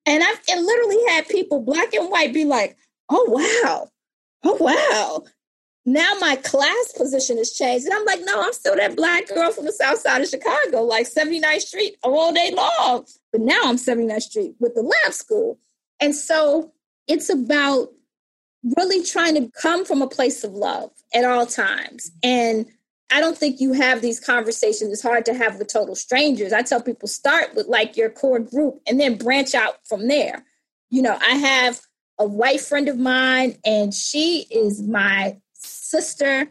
And 0.07 0.23
I've 0.23 0.41
literally 0.49 0.99
had 1.09 1.29
people, 1.29 1.61
black 1.61 1.93
and 1.93 2.11
white, 2.11 2.33
be 2.33 2.45
like, 2.45 2.77
oh, 3.11 3.25
wow. 3.29 3.89
Oh, 4.45 4.57
wow. 4.61 5.25
Now 5.87 6.15
my 6.21 6.37
class 6.37 6.93
position 6.97 7.37
has 7.39 7.53
changed. 7.53 7.87
And 7.87 7.95
I'm 7.95 8.05
like, 8.05 8.21
no, 8.25 8.43
I'm 8.43 8.53
still 8.53 8.77
that 8.77 8.97
black 8.97 9.29
girl 9.29 9.51
from 9.51 9.65
the 9.65 9.73
south 9.73 9.99
side 9.99 10.23
of 10.23 10.29
Chicago, 10.29 10.83
like 10.83 11.07
79th 11.07 11.61
Street 11.61 11.97
all 12.03 12.33
day 12.33 12.53
long. 12.55 13.05
But 13.33 13.41
now 13.41 13.61
I'm 13.65 13.77
79th 13.77 14.23
Street 14.23 14.55
with 14.61 14.75
the 14.75 14.83
lab 14.83 15.13
school. 15.13 15.59
And 16.01 16.15
so 16.15 16.73
it's 17.07 17.29
about 17.29 17.89
really 18.77 19.05
trying 19.05 19.35
to 19.35 19.51
come 19.61 19.85
from 19.85 20.03
a 20.03 20.09
place 20.09 20.45
of 20.45 20.53
love 20.53 20.91
at 21.15 21.25
all 21.25 21.47
times. 21.47 22.11
And 22.23 22.67
I 23.11 23.21
don't 23.21 23.37
think 23.37 23.61
you 23.61 23.75
have 23.75 24.01
these 24.01 24.19
conversations. 24.19 24.91
It's 24.91 25.03
hard 25.03 25.25
to 25.27 25.35
have 25.35 25.59
with 25.59 25.73
total 25.73 25.95
strangers. 25.95 26.53
I 26.53 26.63
tell 26.63 26.83
people 26.83 27.07
start 27.07 27.55
with 27.55 27.67
like 27.67 27.97
your 27.97 28.11
core 28.11 28.41
group 28.41 28.81
and 28.89 28.99
then 28.99 29.17
branch 29.17 29.55
out 29.55 29.77
from 29.87 30.09
there. 30.09 30.45
You 30.91 31.03
know, 31.03 31.17
I 31.21 31.35
have 31.35 31.81
a 32.19 32.27
white 32.27 32.61
friend 32.61 32.89
of 32.89 32.99
mine, 32.99 33.57
and 33.65 33.93
she 33.93 34.47
is 34.51 34.83
my 34.83 35.37
sister. 35.53 36.49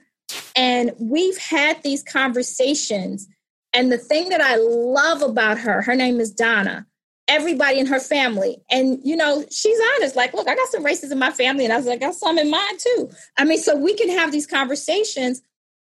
And 0.56 0.92
we've 1.00 1.38
had 1.38 1.82
these 1.84 2.04
conversations. 2.04 3.28
And 3.74 3.92
the 3.92 3.98
thing 3.98 4.30
that 4.30 4.42
I 4.42 4.58
love 4.58 5.22
about 5.22 5.58
her, 5.60 5.82
her 5.82 5.96
name 5.96 6.20
is 6.20 6.32
Donna, 6.32 6.86
everybody 7.34 7.80
in 7.80 7.88
her 7.88 8.00
family. 8.00 8.58
And, 8.70 9.00
you 9.04 9.16
know, 9.16 9.44
she's 9.50 9.80
honest, 9.96 10.16
like, 10.16 10.34
look, 10.34 10.48
I 10.48 10.56
got 10.56 10.68
some 10.70 10.86
races 10.86 11.12
in 11.12 11.18
my 11.18 11.32
family. 11.32 11.64
And 11.64 11.74
I 11.74 11.78
was 11.78 11.86
like, 11.86 12.02
I 12.04 12.08
got 12.08 12.16
some 12.16 12.38
in 12.38 12.50
mine 12.50 12.78
too. 12.78 13.10
I 13.38 13.44
mean, 13.44 13.60
so 13.60 13.76
we 13.76 13.96
can 13.96 14.10
have 14.10 14.32
these 14.32 14.48
conversations. 14.48 15.42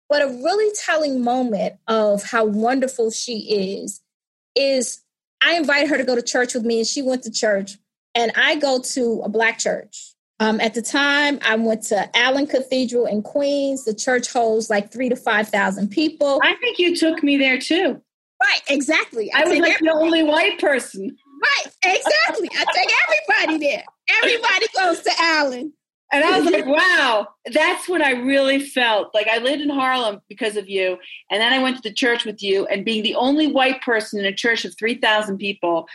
But 0.10 0.22
a 0.22 0.28
really 0.28 0.74
telling 0.86 1.24
moment 1.24 1.76
of 1.88 2.24
how 2.24 2.46
wonderful 2.46 3.12
she 3.12 3.80
is 3.80 4.02
is 4.56 5.02
I 5.42 5.56
invited 5.56 5.90
her 5.90 5.98
to 5.98 6.04
go 6.04 6.16
to 6.16 6.22
church 6.22 6.54
with 6.54 6.66
me, 6.66 6.80
and 6.80 6.88
she 6.88 7.02
went 7.02 7.24
to 7.24 7.32
church. 7.32 7.78
And 8.14 8.32
I 8.36 8.56
go 8.56 8.80
to 8.80 9.22
a 9.24 9.30
black 9.30 9.58
church. 9.58 10.14
Um, 10.42 10.60
at 10.60 10.74
the 10.74 10.82
time, 10.82 11.40
I 11.44 11.56
went 11.56 11.84
to 11.84 12.18
Allen 12.18 12.48
Cathedral 12.48 13.06
in 13.06 13.22
Queens. 13.22 13.86
The 13.86 13.94
church 13.94 14.34
holds 14.34 14.70
like 14.70 14.92
three 14.92 15.08
to 15.08 15.16
5,000 15.16 15.90
people. 15.90 16.40
I 16.44 16.56
think 16.56 16.78
you 16.80 16.96
took 16.96 17.24
me 17.24 17.38
there 17.38 17.60
too. 17.60 18.02
Right, 18.42 18.62
exactly. 18.68 19.32
I, 19.34 19.44
I 19.44 19.48
was 19.48 19.60
like 19.60 19.78
the 19.80 19.92
only 19.92 20.24
white 20.24 20.60
person. 20.60 21.16
Right, 21.42 21.74
exactly. 21.84 22.50
I 22.54 22.66
take 22.74 22.92
everybody 23.38 23.66
there. 23.66 23.84
Everybody 24.18 24.66
goes 24.78 25.02
to 25.02 25.12
Allen. 25.20 25.74
And 26.14 26.26
I 26.26 26.40
was 26.40 26.52
like, 26.52 26.66
wow, 26.66 27.28
that's 27.54 27.88
what 27.88 28.02
I 28.02 28.12
really 28.12 28.60
felt. 28.60 29.16
Like 29.16 29.28
I 29.28 29.38
lived 29.38 29.62
in 29.62 29.70
Harlem 29.70 30.22
because 30.28 30.58
of 30.58 30.68
you. 30.68 30.98
And 31.30 31.42
then 31.42 31.54
I 31.54 31.60
went 31.60 31.78
to 31.78 31.82
the 31.82 31.94
church 31.94 32.26
with 32.26 32.44
you, 32.44 32.66
and 32.66 32.84
being 32.84 33.02
the 33.02 33.16
only 33.16 33.48
white 33.48 33.82
person 33.82 34.20
in 34.20 34.26
a 34.26 34.36
church 34.36 34.66
of 34.66 34.78
3,000 34.78 35.38
people, 35.38 35.88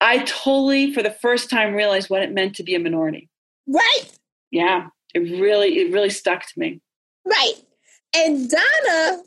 I 0.00 0.18
totally, 0.24 0.92
for 0.92 1.04
the 1.04 1.12
first 1.12 1.50
time, 1.50 1.72
realized 1.72 2.10
what 2.10 2.22
it 2.22 2.32
meant 2.32 2.56
to 2.56 2.64
be 2.64 2.74
a 2.74 2.80
minority. 2.80 3.28
Right. 3.68 4.10
Yeah. 4.50 4.88
It 5.14 5.20
really, 5.20 5.78
it 5.78 5.92
really 5.92 6.10
stuck 6.10 6.42
to 6.42 6.52
me. 6.58 6.80
Right. 7.24 7.54
And 8.16 8.50
Donna 8.50 9.22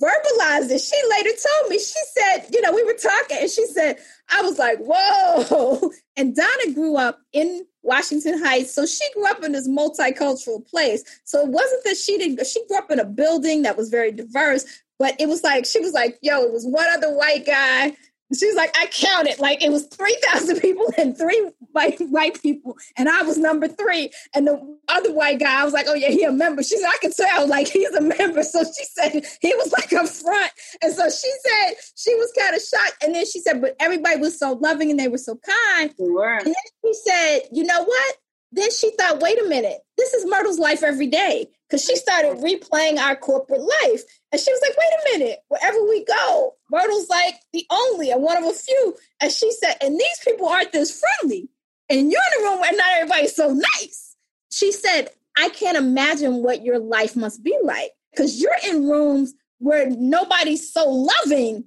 verbalized 0.00 0.70
it. 0.70 0.80
She 0.80 0.96
later 1.10 1.30
told 1.30 1.70
me, 1.70 1.78
she 1.78 2.00
said, 2.14 2.46
you 2.52 2.60
know, 2.62 2.72
we 2.72 2.84
were 2.84 2.94
talking 2.94 3.38
and 3.40 3.50
she 3.50 3.66
said, 3.66 3.98
I 4.30 4.42
was 4.42 4.58
like, 4.58 4.78
whoa. 4.78 5.90
And 6.16 6.36
Donna 6.36 6.74
grew 6.74 6.98
up 6.98 7.20
in 7.32 7.64
Washington 7.82 8.38
Heights. 8.44 8.74
So 8.74 8.84
she 8.84 9.04
grew 9.14 9.30
up 9.30 9.42
in 9.42 9.52
this 9.52 9.66
multicultural 9.66 10.66
place. 10.68 11.02
So 11.24 11.40
it 11.40 11.48
wasn't 11.48 11.84
that 11.84 11.96
she 11.96 12.18
didn't, 12.18 12.46
she 12.46 12.64
grew 12.66 12.76
up 12.76 12.90
in 12.90 13.00
a 13.00 13.04
building 13.04 13.62
that 13.62 13.78
was 13.78 13.88
very 13.88 14.12
diverse, 14.12 14.66
but 14.98 15.18
it 15.18 15.26
was 15.26 15.42
like, 15.42 15.64
she 15.64 15.80
was 15.80 15.94
like, 15.94 16.18
yo, 16.20 16.42
it 16.42 16.52
was 16.52 16.66
one 16.66 16.86
other 16.90 17.16
white 17.16 17.46
guy 17.46 17.96
She's 18.38 18.54
like, 18.54 18.74
I 18.78 18.86
counted 18.86 19.38
like 19.38 19.62
it 19.62 19.70
was 19.70 19.86
3,000 19.86 20.60
people 20.60 20.86
and 20.96 21.16
three 21.16 21.50
white 21.72 21.98
white 22.00 22.40
people. 22.40 22.76
And 22.96 23.08
I 23.08 23.22
was 23.22 23.38
number 23.38 23.68
three. 23.68 24.10
And 24.34 24.46
the 24.46 24.78
other 24.88 25.12
white 25.12 25.40
guy, 25.40 25.60
I 25.60 25.64
was 25.64 25.72
like, 25.72 25.86
oh, 25.88 25.94
yeah, 25.94 26.08
he 26.08 26.24
a 26.24 26.32
member. 26.32 26.62
She 26.62 26.76
said, 26.76 26.88
I 26.88 26.98
can 27.00 27.12
tell, 27.12 27.46
like, 27.46 27.68
he's 27.68 27.90
a 27.90 28.00
member. 28.00 28.42
So 28.42 28.62
she 28.64 28.84
said, 28.84 29.24
he 29.40 29.54
was 29.54 29.72
like 29.72 29.92
up 29.92 30.08
front. 30.08 30.52
And 30.82 30.92
so 30.92 31.04
she 31.04 31.30
said, 31.44 31.74
she 31.96 32.14
was 32.14 32.32
kind 32.38 32.54
of 32.54 32.62
shocked. 32.62 33.02
And 33.04 33.14
then 33.14 33.26
she 33.26 33.40
said, 33.40 33.60
but 33.60 33.76
everybody 33.80 34.18
was 34.20 34.38
so 34.38 34.52
loving 34.54 34.90
and 34.90 34.98
they 34.98 35.08
were 35.08 35.18
so 35.18 35.36
kind. 35.36 35.92
Sure. 35.96 36.36
And 36.38 36.46
then 36.46 36.54
she 36.84 36.94
said, 36.94 37.40
you 37.52 37.64
know 37.64 37.82
what? 37.84 38.16
Then 38.54 38.70
she 38.70 38.90
thought, 38.96 39.20
wait 39.20 39.40
a 39.40 39.48
minute, 39.48 39.78
this 39.96 40.12
is 40.12 40.26
Myrtle's 40.26 40.58
life 40.58 40.82
every 40.82 41.06
day. 41.06 41.48
Because 41.68 41.86
she 41.86 41.96
started 41.96 42.36
replaying 42.36 42.98
our 42.98 43.16
corporate 43.16 43.62
life. 43.62 44.02
And 44.30 44.38
she 44.38 44.52
was 44.52 44.60
like, 44.60 44.76
wait 44.76 44.92
a 44.92 45.18
minute, 45.18 45.38
wherever 45.48 45.82
we 45.84 46.04
go, 46.04 46.54
Myrtle's 46.70 47.08
like 47.08 47.36
the 47.54 47.64
only 47.70 48.10
and 48.10 48.22
one 48.22 48.36
of 48.36 48.44
a 48.44 48.52
few. 48.52 48.94
And 49.22 49.32
she 49.32 49.50
said, 49.52 49.76
and 49.80 49.98
these 49.98 50.20
people 50.22 50.48
aren't 50.48 50.72
this 50.72 51.00
friendly. 51.00 51.48
And 51.92 52.10
you're 52.10 52.20
in 52.38 52.44
a 52.44 52.48
room 52.48 52.60
where 52.60 52.72
not 52.72 52.92
everybody's 52.96 53.36
so 53.36 53.52
nice. 53.52 54.16
She 54.50 54.72
said, 54.72 55.10
I 55.36 55.50
can't 55.50 55.76
imagine 55.76 56.42
what 56.42 56.64
your 56.64 56.78
life 56.78 57.16
must 57.16 57.44
be 57.44 57.56
like. 57.62 57.90
Because 58.10 58.40
you're 58.40 58.50
in 58.66 58.88
rooms 58.88 59.34
where 59.58 59.88
nobody's 59.90 60.72
so 60.72 60.88
loving 60.88 61.64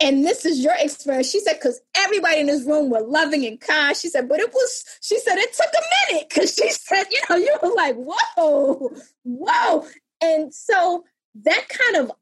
and 0.00 0.24
this 0.24 0.44
is 0.44 0.62
your 0.62 0.74
experience. 0.78 1.28
She 1.28 1.40
said, 1.40 1.54
because 1.54 1.80
everybody 1.96 2.40
in 2.40 2.46
this 2.46 2.64
room 2.64 2.88
were 2.88 3.00
loving 3.00 3.44
and 3.44 3.60
kind. 3.60 3.96
She 3.96 4.08
said, 4.08 4.28
but 4.28 4.38
it 4.38 4.52
was, 4.52 4.84
she 5.00 5.18
said, 5.18 5.38
it 5.38 5.52
took 5.52 5.66
a 5.66 6.12
minute 6.12 6.28
because 6.28 6.54
she 6.54 6.70
said, 6.70 7.04
you 7.10 7.20
know, 7.28 7.36
you 7.36 7.56
were 7.62 7.74
like, 7.74 7.96
whoa, 7.96 8.92
whoa. 9.24 9.86
And 10.20 10.54
so 10.54 11.04
that 11.42 11.66
kind 11.68 12.04
of 12.04 12.12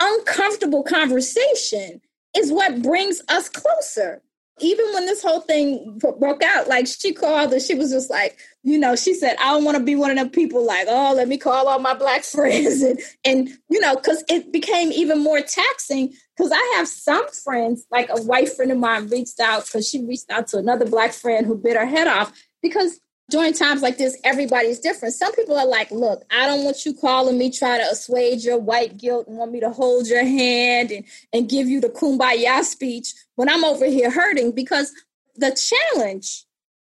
uncomfortable 0.00 0.82
conversation 0.82 2.00
is 2.36 2.52
what 2.52 2.82
brings 2.82 3.20
us 3.28 3.48
closer. 3.48 4.22
Even 4.60 4.92
when 4.92 5.06
this 5.06 5.22
whole 5.22 5.40
thing 5.40 5.98
broke 5.98 6.42
out, 6.42 6.68
like 6.68 6.86
she 6.86 7.12
called 7.12 7.52
and 7.52 7.62
she 7.62 7.74
was 7.74 7.90
just 7.90 8.10
like, 8.10 8.38
you 8.62 8.78
know, 8.78 8.96
she 8.96 9.14
said, 9.14 9.36
I 9.40 9.52
don't 9.52 9.64
want 9.64 9.78
to 9.78 9.82
be 9.82 9.94
one 9.94 10.10
of 10.10 10.16
them 10.16 10.30
people 10.30 10.64
like, 10.64 10.86
oh, 10.88 11.14
let 11.14 11.28
me 11.28 11.38
call 11.38 11.68
all 11.68 11.78
my 11.78 11.94
black 11.94 12.24
friends. 12.24 12.82
And, 12.82 13.00
and 13.24 13.48
you 13.70 13.80
know, 13.80 13.96
because 13.96 14.24
it 14.28 14.52
became 14.52 14.92
even 14.92 15.22
more 15.22 15.40
taxing 15.40 16.12
because 16.36 16.52
I 16.52 16.74
have 16.76 16.88
some 16.88 17.28
friends, 17.44 17.86
like 17.90 18.08
a 18.10 18.22
white 18.22 18.52
friend 18.52 18.70
of 18.70 18.78
mine 18.78 19.08
reached 19.08 19.40
out 19.40 19.64
because 19.66 19.88
she 19.88 20.04
reached 20.04 20.30
out 20.30 20.48
to 20.48 20.58
another 20.58 20.86
black 20.86 21.12
friend 21.12 21.46
who 21.46 21.56
bit 21.56 21.76
her 21.76 21.86
head 21.86 22.06
off 22.06 22.32
because 22.62 23.00
during 23.30 23.52
times 23.52 23.82
like 23.82 23.98
this, 23.98 24.18
everybody's 24.24 24.80
different. 24.80 25.14
Some 25.14 25.34
people 25.34 25.58
are 25.58 25.66
like, 25.66 25.90
look, 25.90 26.24
I 26.30 26.46
don't 26.46 26.64
want 26.64 26.86
you 26.86 26.94
calling 26.94 27.36
me, 27.36 27.50
try 27.50 27.76
to 27.76 27.84
assuage 27.84 28.44
your 28.44 28.58
white 28.58 28.96
guilt 28.96 29.26
and 29.28 29.36
want 29.36 29.52
me 29.52 29.60
to 29.60 29.70
hold 29.70 30.06
your 30.06 30.24
hand 30.24 30.90
and, 30.90 31.04
and 31.32 31.48
give 31.48 31.68
you 31.68 31.80
the 31.80 31.90
kumbaya 31.90 32.62
speech 32.62 33.12
when 33.38 33.48
I'm 33.48 33.62
over 33.62 33.86
here 33.86 34.10
hurting 34.10 34.50
because 34.50 34.92
the 35.36 35.56
challenge 35.94 36.44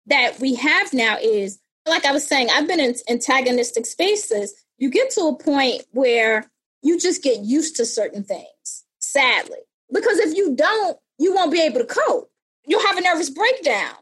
that 0.07 0.39
we 0.39 0.55
have 0.55 0.91
now 0.95 1.15
is, 1.21 1.59
like 1.87 2.05
I 2.05 2.11
was 2.11 2.25
saying, 2.25 2.47
I've 2.51 2.67
been 2.67 2.79
in 2.79 2.95
antagonistic 3.07 3.85
spaces. 3.85 4.55
You 4.79 4.89
get 4.89 5.11
to 5.11 5.27
a 5.27 5.37
point 5.37 5.83
where 5.91 6.49
you 6.81 6.99
just 6.99 7.21
get 7.21 7.41
used 7.41 7.75
to 7.75 7.85
certain 7.85 8.23
things 8.23 8.83
sadly. 8.97 9.59
Because 9.93 10.17
if 10.17 10.35
you 10.35 10.55
don't, 10.55 10.97
you 11.19 11.35
won't 11.35 11.51
be 11.51 11.61
able 11.61 11.81
to 11.81 11.85
cope. 11.85 12.31
You'll 12.65 12.85
have 12.87 12.97
a 12.97 13.01
nervous 13.01 13.29
breakdown. 13.29 13.93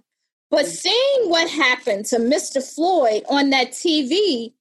But 0.50 0.68
mm. 0.68 0.70
seeing 0.70 1.30
what 1.30 1.50
happened 1.50 2.06
to 2.06 2.18
Mr. 2.18 2.64
Floyd 2.64 3.24
on 3.30 3.50
that 3.50 3.72
TV, 3.72 4.54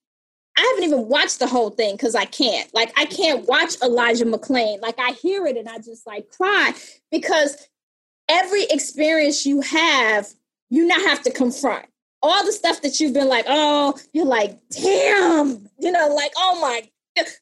I 0.57 0.73
haven't 0.73 0.83
even 0.83 1.07
watched 1.07 1.39
the 1.39 1.47
whole 1.47 1.69
thing 1.69 1.95
because 1.95 2.15
I 2.15 2.25
can't. 2.25 2.69
Like, 2.73 2.91
I 2.99 3.05
can't 3.05 3.47
watch 3.47 3.81
Elijah 3.81 4.25
McClain. 4.25 4.81
Like, 4.81 4.99
I 4.99 5.11
hear 5.11 5.45
it 5.45 5.55
and 5.55 5.69
I 5.69 5.77
just 5.77 6.05
like 6.05 6.27
cry 6.29 6.73
because 7.11 7.55
every 8.29 8.63
experience 8.69 9.45
you 9.45 9.61
have, 9.61 10.27
you 10.69 10.85
now 10.85 10.99
have 10.99 11.21
to 11.23 11.31
confront 11.31 11.85
all 12.21 12.45
the 12.45 12.51
stuff 12.51 12.81
that 12.81 12.99
you've 12.99 13.13
been 13.13 13.27
like, 13.27 13.45
oh, 13.47 13.97
you're 14.13 14.25
like, 14.25 14.57
damn, 14.69 15.67
you 15.79 15.91
know, 15.91 16.07
like, 16.13 16.31
oh 16.37 16.59
my, 16.61 16.89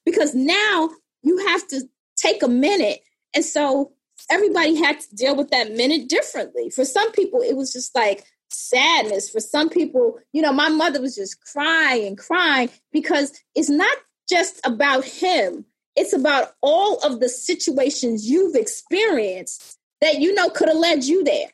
because 0.06 0.36
now 0.36 0.90
you 1.24 1.38
have 1.48 1.68
to 1.70 1.82
take 2.18 2.44
a 2.44 2.48
minute. 2.48 3.00
And 3.34 3.44
so 3.44 3.92
everybody 4.30 4.76
had 4.76 5.00
to 5.00 5.16
deal 5.16 5.36
with 5.36 5.50
that 5.52 5.72
minute 5.72 6.10
differently. 6.10 6.70
For 6.70 6.86
some 6.86 7.12
people, 7.12 7.42
it 7.42 7.56
was 7.56 7.72
just 7.74 7.96
like 7.96 8.26
sadness. 8.50 9.30
For 9.30 9.40
some 9.40 9.70
people, 9.70 10.20
you 10.34 10.42
know, 10.42 10.54
my 10.54 10.70
mother 10.70 11.02
was 11.02 11.16
just 11.16 11.42
crying 11.42 12.08
and 12.08 12.18
crying 12.18 12.70
because 12.92 13.34
it's 13.56 13.70
not 13.70 13.98
just 14.30 14.60
about 14.66 15.06
him. 15.06 15.66
It's 15.96 16.14
about 16.14 16.54
all 16.62 17.00
of 17.00 17.20
the 17.22 17.30
situations 17.30 18.30
you've 18.30 18.56
experienced 18.56 19.78
that 20.02 20.20
you 20.20 20.34
know 20.34 20.50
could 20.50 20.68
have 20.68 20.78
led 20.78 21.04
you 21.04 21.24
there. 21.24 21.48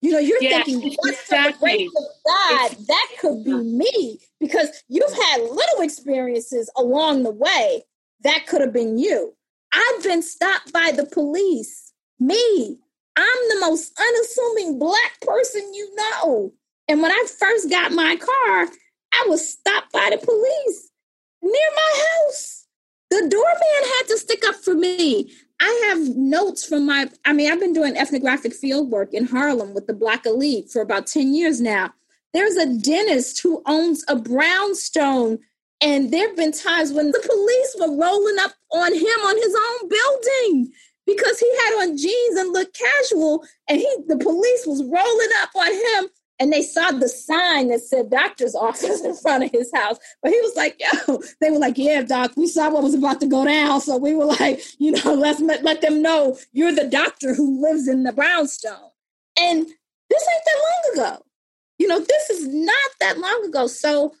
You 0.00 0.12
know, 0.12 0.18
you're 0.18 0.42
yes, 0.42 0.66
thinking, 0.66 0.94
what's 0.98 1.22
exactly. 1.22 1.70
the 1.72 1.76
grace 1.76 1.90
of 1.96 2.04
God? 2.26 2.86
That 2.88 3.08
could 3.20 3.42
be 3.42 3.54
me 3.54 4.18
because 4.38 4.68
you've 4.88 5.14
had 5.14 5.40
little 5.40 5.80
experiences 5.80 6.70
along 6.76 7.22
the 7.22 7.30
way. 7.30 7.84
That 8.22 8.46
could 8.46 8.60
have 8.60 8.72
been 8.72 8.98
you. 8.98 9.34
I've 9.72 10.02
been 10.02 10.22
stopped 10.22 10.72
by 10.72 10.92
the 10.94 11.06
police. 11.06 11.92
Me. 12.20 12.78
I'm 13.16 13.48
the 13.48 13.60
most 13.60 13.98
unassuming 13.98 14.78
black 14.78 15.20
person 15.22 15.72
you 15.72 15.94
know. 15.96 16.52
And 16.88 17.00
when 17.00 17.10
I 17.10 17.24
first 17.38 17.70
got 17.70 17.92
my 17.92 18.16
car, 18.16 18.68
I 19.14 19.26
was 19.28 19.48
stopped 19.48 19.92
by 19.92 20.10
the 20.10 20.18
police 20.18 20.90
near 21.42 21.70
my 21.76 22.04
house. 22.26 22.66
The 23.10 23.28
doorman 23.28 23.90
had 23.98 24.08
to 24.08 24.18
stick 24.18 24.42
up 24.46 24.56
for 24.56 24.74
me. 24.74 25.32
I 25.64 25.86
have 25.88 26.14
notes 26.14 26.62
from 26.62 26.84
my, 26.84 27.08
I 27.24 27.32
mean, 27.32 27.50
I've 27.50 27.58
been 27.58 27.72
doing 27.72 27.96
ethnographic 27.96 28.52
field 28.52 28.90
work 28.90 29.14
in 29.14 29.24
Harlem 29.24 29.72
with 29.72 29.86
the 29.86 29.94
Black 29.94 30.26
Elite 30.26 30.70
for 30.70 30.82
about 30.82 31.06
10 31.06 31.34
years 31.34 31.58
now. 31.58 31.90
There's 32.34 32.56
a 32.56 32.76
dentist 32.76 33.40
who 33.40 33.62
owns 33.64 34.04
a 34.06 34.16
brownstone, 34.16 35.38
and 35.80 36.12
there 36.12 36.28
have 36.28 36.36
been 36.36 36.52
times 36.52 36.92
when 36.92 37.12
the 37.12 37.20
police 37.20 37.76
were 37.80 37.98
rolling 37.98 38.36
up 38.40 38.52
on 38.74 38.92
him 38.92 39.20
on 39.24 39.36
his 39.36 39.56
own 39.56 39.88
building 39.88 40.72
because 41.06 41.38
he 41.38 41.50
had 41.62 41.82
on 41.82 41.96
jeans 41.96 42.36
and 42.36 42.52
looked 42.52 42.78
casual, 42.78 43.42
and 43.66 43.78
he 43.78 43.88
the 44.06 44.18
police 44.18 44.66
was 44.66 44.82
rolling 44.82 45.30
up 45.40 45.50
on 45.56 45.72
him 45.72 46.10
and 46.44 46.52
they 46.52 46.60
saw 46.60 46.90
the 46.90 47.08
sign 47.08 47.68
that 47.68 47.80
said 47.80 48.10
doctor's 48.10 48.54
office 48.54 49.00
in 49.00 49.14
front 49.14 49.44
of 49.44 49.50
his 49.50 49.72
house. 49.74 49.96
But 50.22 50.30
he 50.30 50.38
was 50.42 50.54
like, 50.54 50.78
yo, 50.78 51.22
they 51.40 51.50
were 51.50 51.58
like, 51.58 51.78
yeah, 51.78 52.02
doc, 52.02 52.32
we 52.36 52.46
saw 52.46 52.68
what 52.70 52.82
was 52.82 52.92
about 52.92 53.18
to 53.22 53.26
go 53.26 53.46
down. 53.46 53.80
So 53.80 53.96
we 53.96 54.14
were 54.14 54.26
like, 54.26 54.60
you 54.78 54.90
know, 54.92 55.14
let's 55.14 55.40
let, 55.40 55.80
them 55.80 56.02
know 56.02 56.36
you're 56.52 56.74
the 56.74 56.86
doctor 56.86 57.34
who 57.34 57.62
lives 57.62 57.88
in 57.88 58.02
the 58.02 58.12
brownstone. 58.12 58.90
And 59.40 59.64
this 59.64 60.28
ain't 60.28 60.44
that 60.44 61.00
long 61.00 61.08
ago. 61.08 61.24
You 61.78 61.88
know, 61.88 61.98
this 61.98 62.28
is 62.28 62.46
not 62.46 62.90
that 63.00 63.16
long 63.18 63.46
ago. 63.46 63.66
So 63.66 64.12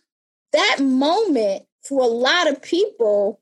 that 0.54 0.78
moment 0.80 1.64
for 1.86 2.00
a 2.00 2.06
lot 2.06 2.50
of 2.50 2.62
people 2.62 3.38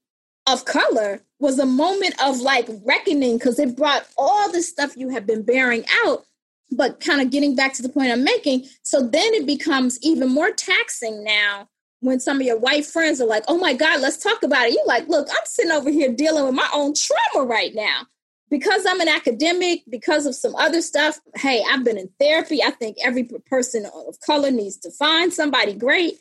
of 0.48 0.64
color 0.64 1.22
was 1.38 1.60
a 1.60 1.66
moment 1.66 2.20
of 2.20 2.40
like 2.40 2.68
reckoning 2.84 3.38
because 3.38 3.60
it 3.60 3.76
brought 3.76 4.08
all 4.18 4.50
the 4.50 4.60
stuff 4.60 4.96
you 4.96 5.10
have 5.10 5.24
been 5.24 5.44
bearing 5.44 5.84
out 6.04 6.26
but 6.72 7.00
kind 7.00 7.20
of 7.20 7.30
getting 7.30 7.54
back 7.54 7.74
to 7.74 7.82
the 7.82 7.88
point 7.88 8.10
I'm 8.10 8.24
making, 8.24 8.66
so 8.82 9.00
then 9.00 9.34
it 9.34 9.46
becomes 9.46 9.98
even 10.02 10.28
more 10.28 10.50
taxing 10.50 11.22
now 11.24 11.68
when 12.00 12.18
some 12.18 12.40
of 12.40 12.46
your 12.46 12.58
white 12.58 12.84
friends 12.84 13.20
are 13.20 13.26
like, 13.26 13.44
oh 13.46 13.58
my 13.58 13.74
God, 13.74 14.00
let's 14.00 14.16
talk 14.16 14.42
about 14.42 14.66
it. 14.66 14.74
You're 14.74 14.86
like, 14.86 15.08
look, 15.08 15.28
I'm 15.30 15.44
sitting 15.44 15.70
over 15.70 15.90
here 15.90 16.12
dealing 16.12 16.44
with 16.44 16.54
my 16.54 16.68
own 16.74 16.94
trauma 16.94 17.46
right 17.46 17.74
now. 17.74 18.06
Because 18.50 18.84
I'm 18.86 19.00
an 19.00 19.08
academic, 19.08 19.82
because 19.88 20.26
of 20.26 20.34
some 20.34 20.54
other 20.56 20.82
stuff, 20.82 21.18
hey, 21.36 21.62
I've 21.70 21.84
been 21.84 21.96
in 21.96 22.10
therapy. 22.20 22.62
I 22.62 22.70
think 22.70 22.98
every 23.02 23.24
person 23.46 23.86
of 23.86 24.20
color 24.20 24.50
needs 24.50 24.76
to 24.78 24.90
find 24.90 25.32
somebody 25.32 25.72
great. 25.72 26.18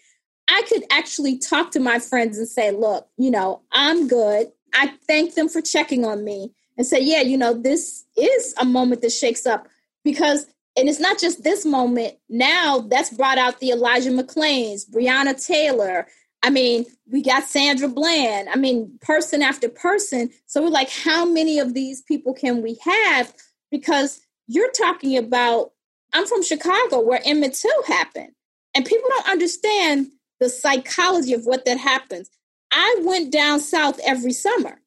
I 0.47 0.61
could 0.69 0.83
actually 0.91 1.39
talk 1.39 1.71
to 1.71 1.81
my 1.81 1.99
friends 1.99 2.37
and 2.37 2.47
say, 2.47 2.71
look, 2.71 3.07
you 3.17 3.31
know, 3.31 3.63
I'm 3.73 4.07
good. 4.07 4.47
I 4.73 4.93
thank 5.07 5.35
them 5.35 5.49
for 5.49 5.61
checking 5.61 6.05
on 6.05 6.23
me 6.23 6.53
and 6.77 6.87
say, 6.87 7.01
yeah, 7.01 7.21
you 7.21 7.37
know, 7.37 7.53
this 7.53 8.05
is 8.15 8.53
a 8.57 8.65
moment 8.65 9.01
that 9.01 9.11
shakes 9.11 9.45
up 9.45 9.67
because 10.03 10.45
and 10.77 10.87
it's 10.87 11.01
not 11.01 11.19
just 11.19 11.43
this 11.43 11.65
moment. 11.65 12.15
Now 12.29 12.79
that's 12.79 13.09
brought 13.09 13.37
out 13.37 13.59
the 13.59 13.69
elijah 13.69 14.11
mcclains 14.11 14.89
breonna 14.89 15.45
taylor. 15.45 16.07
I 16.43 16.49
mean 16.49 16.85
we 17.11 17.21
got 17.21 17.43
sandra 17.43 17.87
bland. 17.87 18.49
I 18.49 18.55
mean 18.55 18.97
person 19.01 19.41
after 19.41 19.69
person. 19.69 20.29
So 20.45 20.61
we're 20.61 20.69
like 20.69 20.89
how 20.89 21.25
many 21.25 21.59
of 21.59 21.73
these 21.73 22.01
people 22.01 22.33
can 22.33 22.61
we 22.61 22.77
have? 22.83 23.33
Because 23.69 24.21
you're 24.47 24.71
talking 24.71 25.17
about 25.17 25.71
i'm 26.13 26.25
from 26.25 26.43
chicago 26.43 26.99
where 26.99 27.21
emmett 27.25 27.53
till 27.53 27.83
happened. 27.83 28.31
And 28.73 28.85
people 28.85 29.09
don't 29.09 29.29
understand 29.29 30.07
the 30.39 30.49
psychology 30.49 31.33
of 31.33 31.45
what 31.45 31.65
that 31.65 31.77
happens. 31.77 32.29
I 32.71 33.01
went 33.01 33.31
down 33.33 33.59
south 33.59 33.99
every 34.05 34.33
summer 34.33 34.81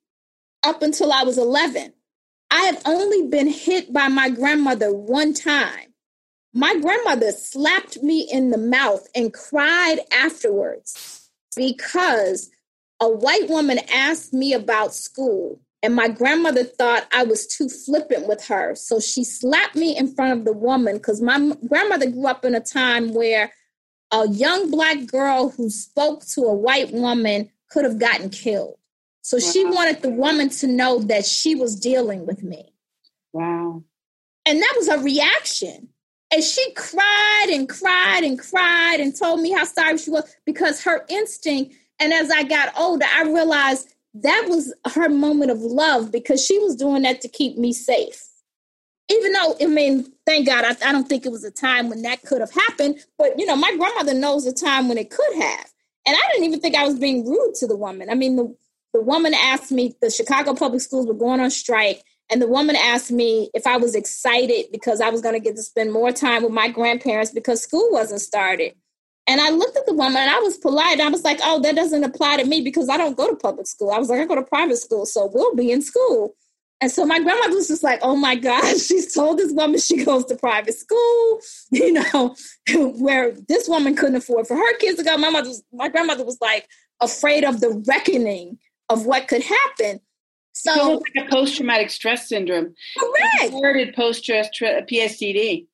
up 0.64 0.80
until 0.82 1.12
i 1.12 1.22
was 1.22 1.36
11 1.36 1.92
I 2.54 2.66
have 2.66 2.82
only 2.86 3.26
been 3.26 3.48
hit 3.48 3.92
by 3.92 4.06
my 4.06 4.30
grandmother 4.30 4.94
one 4.94 5.34
time. 5.34 5.92
My 6.52 6.78
grandmother 6.80 7.32
slapped 7.32 8.00
me 8.00 8.28
in 8.30 8.50
the 8.50 8.58
mouth 8.58 9.08
and 9.12 9.34
cried 9.34 9.98
afterwards 10.12 11.28
because 11.56 12.52
a 13.00 13.08
white 13.08 13.48
woman 13.48 13.80
asked 13.92 14.32
me 14.32 14.52
about 14.52 14.94
school 14.94 15.60
and 15.82 15.96
my 15.96 16.06
grandmother 16.06 16.62
thought 16.62 17.08
I 17.12 17.24
was 17.24 17.48
too 17.48 17.68
flippant 17.68 18.28
with 18.28 18.46
her. 18.46 18.76
So 18.76 19.00
she 19.00 19.24
slapped 19.24 19.74
me 19.74 19.96
in 19.96 20.14
front 20.14 20.38
of 20.38 20.44
the 20.44 20.52
woman 20.52 20.98
because 20.98 21.20
my 21.20 21.56
grandmother 21.66 22.08
grew 22.08 22.28
up 22.28 22.44
in 22.44 22.54
a 22.54 22.60
time 22.60 23.14
where 23.14 23.52
a 24.12 24.28
young 24.28 24.70
black 24.70 25.08
girl 25.08 25.48
who 25.48 25.70
spoke 25.70 26.24
to 26.34 26.42
a 26.42 26.54
white 26.54 26.92
woman 26.92 27.50
could 27.68 27.84
have 27.84 27.98
gotten 27.98 28.30
killed. 28.30 28.76
So 29.24 29.38
wow. 29.38 29.50
she 29.52 29.64
wanted 29.64 30.02
the 30.02 30.10
woman 30.10 30.50
to 30.50 30.66
know 30.66 30.98
that 31.00 31.24
she 31.24 31.54
was 31.54 31.80
dealing 31.80 32.26
with 32.26 32.42
me. 32.42 32.74
Wow. 33.32 33.82
And 34.44 34.60
that 34.60 34.74
was 34.76 34.86
her 34.90 34.98
reaction. 34.98 35.88
And 36.30 36.44
she 36.44 36.72
cried 36.74 37.46
and 37.50 37.66
cried 37.66 38.22
and 38.22 38.38
cried 38.38 38.98
and 39.00 39.16
told 39.16 39.40
me 39.40 39.50
how 39.50 39.64
sorry 39.64 39.96
she 39.96 40.10
was 40.10 40.36
because 40.44 40.84
her 40.84 41.06
instinct. 41.08 41.74
And 41.98 42.12
as 42.12 42.30
I 42.30 42.42
got 42.42 42.78
older, 42.78 43.06
I 43.10 43.22
realized 43.22 43.94
that 44.12 44.44
was 44.46 44.74
her 44.92 45.08
moment 45.08 45.50
of 45.50 45.60
love 45.60 46.12
because 46.12 46.44
she 46.44 46.58
was 46.58 46.76
doing 46.76 47.02
that 47.02 47.22
to 47.22 47.28
keep 47.28 47.56
me 47.56 47.72
safe. 47.72 48.22
Even 49.10 49.32
though, 49.32 49.56
I 49.58 49.66
mean, 49.66 50.12
thank 50.26 50.46
God, 50.46 50.64
I, 50.66 50.88
I 50.88 50.92
don't 50.92 51.08
think 51.08 51.24
it 51.24 51.32
was 51.32 51.44
a 51.44 51.50
time 51.50 51.88
when 51.88 52.02
that 52.02 52.22
could 52.22 52.42
have 52.42 52.52
happened. 52.52 52.98
But, 53.16 53.38
you 53.38 53.46
know, 53.46 53.56
my 53.56 53.74
grandmother 53.74 54.12
knows 54.12 54.46
a 54.46 54.52
time 54.52 54.88
when 54.88 54.98
it 54.98 55.08
could 55.08 55.34
have. 55.42 55.70
And 56.06 56.14
I 56.14 56.20
didn't 56.32 56.44
even 56.44 56.60
think 56.60 56.76
I 56.76 56.86
was 56.86 56.98
being 56.98 57.26
rude 57.26 57.54
to 57.54 57.66
the 57.66 57.76
woman. 57.76 58.10
I 58.10 58.14
mean, 58.14 58.36
the, 58.36 58.54
the 58.94 59.02
woman 59.02 59.34
asked 59.34 59.72
me, 59.72 59.94
the 60.00 60.08
Chicago 60.08 60.54
public 60.54 60.80
schools 60.80 61.06
were 61.06 61.14
going 61.14 61.40
on 61.40 61.50
strike. 61.50 62.02
And 62.30 62.40
the 62.40 62.48
woman 62.48 62.76
asked 62.76 63.10
me 63.10 63.50
if 63.52 63.66
I 63.66 63.76
was 63.76 63.94
excited 63.94 64.66
because 64.72 65.00
I 65.00 65.10
was 65.10 65.20
going 65.20 65.34
to 65.34 65.40
get 65.40 65.56
to 65.56 65.62
spend 65.62 65.92
more 65.92 66.12
time 66.12 66.42
with 66.44 66.52
my 66.52 66.68
grandparents 66.68 67.32
because 67.32 67.60
school 67.60 67.90
wasn't 67.90 68.22
started. 68.22 68.74
And 69.26 69.40
I 69.40 69.50
looked 69.50 69.76
at 69.76 69.84
the 69.86 69.94
woman 69.94 70.16
and 70.16 70.30
I 70.30 70.38
was 70.38 70.56
polite. 70.56 71.00
I 71.00 71.08
was 71.08 71.24
like, 71.24 71.40
oh, 71.42 71.60
that 71.60 71.74
doesn't 71.74 72.04
apply 72.04 72.36
to 72.38 72.44
me 72.44 72.62
because 72.62 72.88
I 72.88 72.96
don't 72.96 73.16
go 73.16 73.28
to 73.28 73.36
public 73.36 73.66
school. 73.66 73.90
I 73.90 73.98
was 73.98 74.08
like, 74.08 74.20
I 74.20 74.26
go 74.26 74.36
to 74.36 74.42
private 74.42 74.78
school, 74.78 75.06
so 75.06 75.30
we'll 75.32 75.54
be 75.54 75.72
in 75.72 75.82
school. 75.82 76.34
And 76.80 76.90
so 76.90 77.04
my 77.04 77.18
grandmother 77.18 77.54
was 77.56 77.68
just 77.68 77.82
like, 77.82 78.00
oh 78.02 78.16
my 78.16 78.36
God, 78.36 78.62
she's 78.78 79.12
told 79.12 79.38
this 79.38 79.52
woman 79.52 79.80
she 79.80 80.04
goes 80.04 80.24
to 80.26 80.36
private 80.36 80.74
school, 80.74 81.40
you 81.72 81.92
know, 81.92 82.36
where 82.98 83.32
this 83.48 83.68
woman 83.68 83.96
couldn't 83.96 84.16
afford 84.16 84.46
for 84.46 84.56
her 84.56 84.76
kids 84.78 84.98
to 84.98 85.04
go. 85.04 85.16
My 85.16 85.30
mother 85.30 85.48
was, 85.48 85.64
my 85.72 85.88
grandmother 85.88 86.24
was 86.24 86.38
like 86.40 86.68
afraid 87.00 87.44
of 87.44 87.60
the 87.60 87.82
reckoning 87.88 88.58
of 88.88 89.06
what 89.06 89.28
could 89.28 89.42
happen. 89.42 90.00
So, 90.52 91.00
it's 91.02 91.16
like 91.16 91.26
a 91.26 91.30
post 91.30 91.56
traumatic 91.56 91.90
stress 91.90 92.28
syndrome. 92.28 92.74
Correct. 92.98 93.52
Inherited 93.52 93.94
post 93.94 94.22
stress 94.22 94.48
uh, 94.62 94.82
PSTD. 94.90 95.66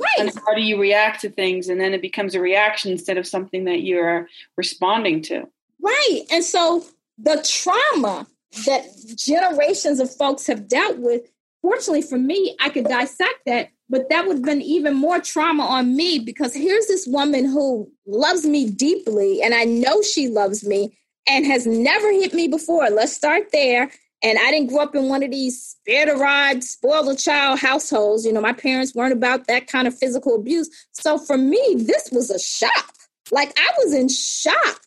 Right. 0.00 0.08
And 0.18 0.32
how 0.46 0.54
do 0.54 0.62
you 0.62 0.80
react 0.80 1.20
to 1.22 1.30
things? 1.30 1.68
And 1.68 1.80
then 1.80 1.92
it 1.92 2.00
becomes 2.00 2.34
a 2.34 2.40
reaction 2.40 2.90
instead 2.90 3.18
of 3.18 3.26
something 3.26 3.64
that 3.64 3.82
you're 3.82 4.28
responding 4.56 5.20
to. 5.22 5.46
Right. 5.82 6.22
And 6.30 6.42
so 6.42 6.84
the 7.18 7.42
trauma 7.46 8.26
that 8.66 8.86
generations 9.16 10.00
of 10.00 10.14
folks 10.14 10.46
have 10.46 10.68
dealt 10.68 10.98
with, 10.98 11.30
fortunately 11.60 12.02
for 12.02 12.18
me, 12.18 12.56
I 12.60 12.70
could 12.70 12.84
dissect 12.84 13.40
that, 13.46 13.70
but 13.88 14.08
that 14.08 14.26
would 14.26 14.36
have 14.38 14.44
been 14.44 14.62
even 14.62 14.94
more 14.94 15.20
trauma 15.20 15.64
on 15.64 15.96
me 15.96 16.18
because 16.18 16.54
here's 16.54 16.86
this 16.86 17.06
woman 17.06 17.44
who 17.44 17.90
loves 18.06 18.46
me 18.46 18.70
deeply, 18.70 19.42
and 19.42 19.54
I 19.54 19.64
know 19.64 20.00
she 20.02 20.28
loves 20.28 20.64
me, 20.64 20.96
and 21.28 21.46
has 21.46 21.66
never 21.66 22.10
hit 22.12 22.34
me 22.34 22.48
before. 22.48 22.88
Let's 22.90 23.12
start 23.12 23.52
there. 23.52 23.90
And 24.22 24.38
I 24.38 24.50
didn't 24.50 24.68
grow 24.68 24.82
up 24.82 24.94
in 24.94 25.08
one 25.08 25.22
of 25.22 25.30
these 25.30 25.62
spare 25.62 26.06
the 26.06 26.16
rod, 26.16 26.62
spoil 26.62 27.04
the 27.04 27.16
child 27.16 27.58
households. 27.58 28.26
You 28.26 28.32
know, 28.32 28.40
my 28.40 28.52
parents 28.52 28.94
weren't 28.94 29.14
about 29.14 29.46
that 29.46 29.66
kind 29.66 29.88
of 29.88 29.96
physical 29.96 30.34
abuse. 30.34 30.68
So 30.92 31.16
for 31.16 31.38
me, 31.38 31.76
this 31.76 32.10
was 32.12 32.30
a 32.30 32.38
shock. 32.38 32.94
Like 33.30 33.52
I 33.58 33.68
was 33.78 33.94
in 33.94 34.08
shock. 34.08 34.82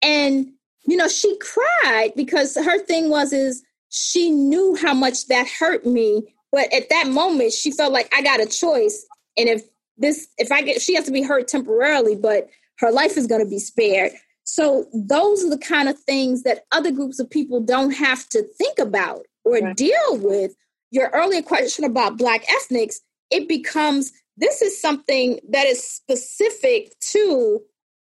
And, 0.00 0.52
you 0.86 0.96
know, 0.96 1.08
she 1.08 1.36
cried 1.38 2.12
because 2.16 2.54
her 2.54 2.78
thing 2.78 3.10
was 3.10 3.32
is 3.32 3.62
she 3.90 4.30
knew 4.30 4.76
how 4.80 4.94
much 4.94 5.26
that 5.26 5.46
hurt 5.46 5.84
me. 5.84 6.34
But 6.50 6.72
at 6.72 6.88
that 6.88 7.08
moment, 7.08 7.52
she 7.52 7.70
felt 7.70 7.92
like 7.92 8.10
I 8.14 8.22
got 8.22 8.40
a 8.40 8.46
choice. 8.46 9.06
And 9.36 9.50
if 9.50 9.62
this, 9.98 10.28
if 10.38 10.50
I 10.50 10.62
get, 10.62 10.80
she 10.80 10.94
has 10.94 11.04
to 11.04 11.10
be 11.10 11.22
hurt 11.22 11.48
temporarily, 11.48 12.16
but 12.16 12.48
her 12.78 12.90
life 12.90 13.18
is 13.18 13.26
going 13.26 13.44
to 13.44 13.50
be 13.50 13.58
spared. 13.58 14.12
So 14.50 14.86
those 14.94 15.44
are 15.44 15.50
the 15.50 15.58
kind 15.58 15.90
of 15.90 15.98
things 15.98 16.42
that 16.44 16.64
other 16.72 16.90
groups 16.90 17.18
of 17.18 17.28
people 17.28 17.60
don't 17.60 17.90
have 17.90 18.26
to 18.30 18.42
think 18.42 18.78
about 18.78 19.26
or 19.44 19.58
right. 19.58 19.76
deal 19.76 20.16
with. 20.16 20.56
Your 20.90 21.10
earlier 21.12 21.42
question 21.42 21.84
about 21.84 22.16
Black 22.16 22.50
ethnics, 22.50 22.98
it 23.30 23.46
becomes 23.46 24.10
this 24.38 24.62
is 24.62 24.80
something 24.80 25.38
that 25.50 25.66
is 25.66 25.84
specific 25.84 26.98
to 27.12 27.60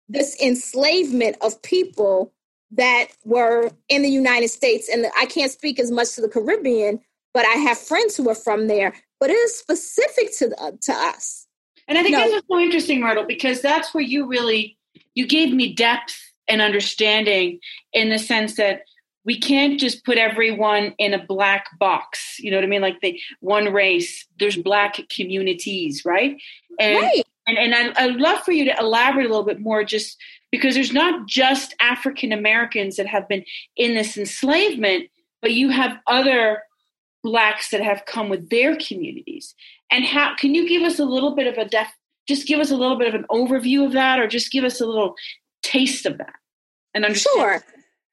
this 0.06 0.38
enslavement 0.38 1.36
of 1.40 1.62
people 1.62 2.34
that 2.72 3.06
were 3.24 3.70
in 3.88 4.02
the 4.02 4.10
United 4.10 4.50
States. 4.50 4.90
And 4.92 5.06
I 5.16 5.24
can't 5.24 5.50
speak 5.50 5.80
as 5.80 5.90
much 5.90 6.14
to 6.16 6.20
the 6.20 6.28
Caribbean, 6.28 7.00
but 7.32 7.46
I 7.46 7.54
have 7.54 7.78
friends 7.78 8.18
who 8.18 8.28
are 8.28 8.34
from 8.34 8.66
there. 8.66 8.92
But 9.18 9.30
it 9.30 9.34
is 9.34 9.58
specific 9.58 10.36
to 10.40 10.54
uh, 10.60 10.72
to 10.82 10.92
us. 10.92 11.46
And 11.88 11.96
I 11.96 12.02
think 12.02 12.12
no. 12.12 12.30
that's 12.30 12.46
so 12.46 12.58
interesting, 12.58 13.00
Myrtle, 13.00 13.24
because 13.24 13.62
that's 13.62 13.94
where 13.94 14.04
you 14.04 14.26
really 14.26 14.76
you 15.14 15.26
gave 15.26 15.50
me 15.54 15.72
depth 15.72 16.33
and 16.48 16.60
understanding 16.60 17.60
in 17.92 18.10
the 18.10 18.18
sense 18.18 18.56
that 18.56 18.82
we 19.24 19.38
can't 19.38 19.80
just 19.80 20.04
put 20.04 20.18
everyone 20.18 20.94
in 20.98 21.14
a 21.14 21.24
black 21.24 21.78
box. 21.78 22.36
You 22.38 22.50
know 22.50 22.58
what 22.58 22.64
I 22.64 22.68
mean? 22.68 22.82
Like 22.82 23.00
the 23.00 23.18
one 23.40 23.72
race. 23.72 24.26
There's 24.38 24.56
black 24.56 24.98
communities, 25.08 26.04
right? 26.04 26.36
And 26.78 27.00
right. 27.00 27.24
and, 27.46 27.56
and 27.56 27.74
I, 27.74 28.04
I'd 28.04 28.16
love 28.16 28.40
for 28.40 28.52
you 28.52 28.66
to 28.66 28.78
elaborate 28.78 29.26
a 29.26 29.28
little 29.28 29.44
bit 29.44 29.60
more, 29.60 29.82
just 29.82 30.18
because 30.50 30.74
there's 30.74 30.92
not 30.92 31.26
just 31.26 31.74
African 31.80 32.32
Americans 32.32 32.96
that 32.96 33.06
have 33.06 33.26
been 33.28 33.44
in 33.76 33.94
this 33.94 34.16
enslavement, 34.16 35.08
but 35.40 35.52
you 35.52 35.70
have 35.70 35.98
other 36.06 36.62
blacks 37.22 37.70
that 37.70 37.82
have 37.82 38.04
come 38.04 38.28
with 38.28 38.50
their 38.50 38.76
communities 38.76 39.54
and 39.90 40.04
how 40.04 40.34
can 40.36 40.54
you 40.54 40.68
give 40.68 40.82
us 40.82 40.98
a 40.98 41.04
little 41.04 41.34
bit 41.34 41.46
of 41.46 41.56
a 41.56 41.68
def 41.68 41.88
just 42.28 42.46
give 42.46 42.60
us 42.60 42.70
a 42.70 42.76
little 42.76 42.96
bit 42.96 43.08
of 43.08 43.14
an 43.14 43.26
overview 43.30 43.84
of 43.84 43.92
that 43.92 44.20
or 44.20 44.26
just 44.26 44.52
give 44.52 44.62
us 44.62 44.80
a 44.80 44.86
little 44.86 45.14
taste 45.64 46.06
of 46.06 46.18
that 46.18 46.34
and 46.94 47.04
understand 47.04 47.36
sure 47.36 47.64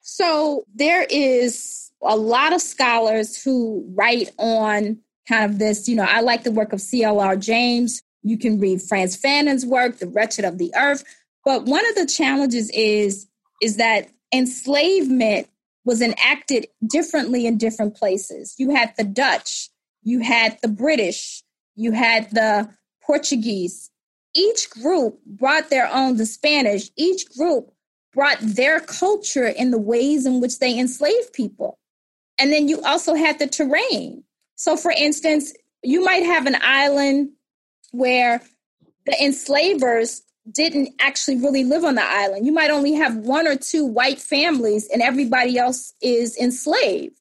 so 0.01 0.63
there 0.73 1.05
is 1.09 1.91
a 2.01 2.15
lot 2.15 2.53
of 2.53 2.61
scholars 2.61 3.41
who 3.41 3.85
write 3.93 4.31
on 4.37 4.97
kind 5.27 5.51
of 5.51 5.59
this 5.59 5.87
you 5.87 5.95
know 5.95 6.05
i 6.07 6.21
like 6.21 6.43
the 6.43 6.51
work 6.51 6.73
of 6.73 6.79
clr 6.79 7.39
james 7.39 8.01
you 8.23 8.37
can 8.37 8.59
read 8.59 8.81
Frantz 8.81 9.15
fanon's 9.15 9.65
work 9.65 9.97
the 9.97 10.07
wretched 10.07 10.45
of 10.45 10.57
the 10.57 10.73
earth 10.75 11.03
but 11.45 11.65
one 11.65 11.87
of 11.89 11.95
the 11.95 12.05
challenges 12.05 12.69
is 12.71 13.27
is 13.61 13.77
that 13.77 14.09
enslavement 14.33 15.47
was 15.85 16.01
enacted 16.01 16.67
differently 16.85 17.45
in 17.45 17.57
different 17.57 17.95
places. 17.95 18.55
You 18.57 18.71
had 18.71 18.93
the 18.97 19.03
Dutch, 19.03 19.69
you 20.03 20.19
had 20.19 20.57
the 20.61 20.67
British, 20.67 21.43
you 21.75 21.91
had 21.91 22.29
the 22.31 22.69
Portuguese. 23.01 23.89
Each 24.33 24.69
group 24.69 25.19
brought 25.25 25.69
their 25.69 25.89
own, 25.93 26.17
the 26.17 26.25
Spanish, 26.25 26.89
each 26.95 27.29
group 27.37 27.71
brought 28.13 28.37
their 28.41 28.79
culture 28.79 29.47
in 29.47 29.71
the 29.71 29.77
ways 29.77 30.25
in 30.25 30.41
which 30.41 30.59
they 30.59 30.77
enslaved 30.77 31.33
people. 31.33 31.77
And 32.39 32.51
then 32.51 32.67
you 32.67 32.81
also 32.81 33.13
had 33.13 33.39
the 33.39 33.47
terrain. 33.47 34.23
So, 34.55 34.75
for 34.75 34.91
instance, 34.91 35.53
you 35.83 36.03
might 36.03 36.23
have 36.23 36.45
an 36.45 36.57
island 36.61 37.31
where 37.91 38.41
the 39.05 39.23
enslavers 39.23 40.21
didn't 40.51 40.89
actually 40.99 41.37
really 41.37 41.63
live 41.63 41.83
on 41.83 41.95
the 41.95 42.03
island. 42.03 42.45
You 42.45 42.51
might 42.51 42.71
only 42.71 42.93
have 42.93 43.15
one 43.17 43.47
or 43.47 43.55
two 43.55 43.85
white 43.85 44.19
families 44.19 44.87
and 44.91 45.01
everybody 45.01 45.57
else 45.57 45.93
is 46.01 46.37
enslaved. 46.37 47.19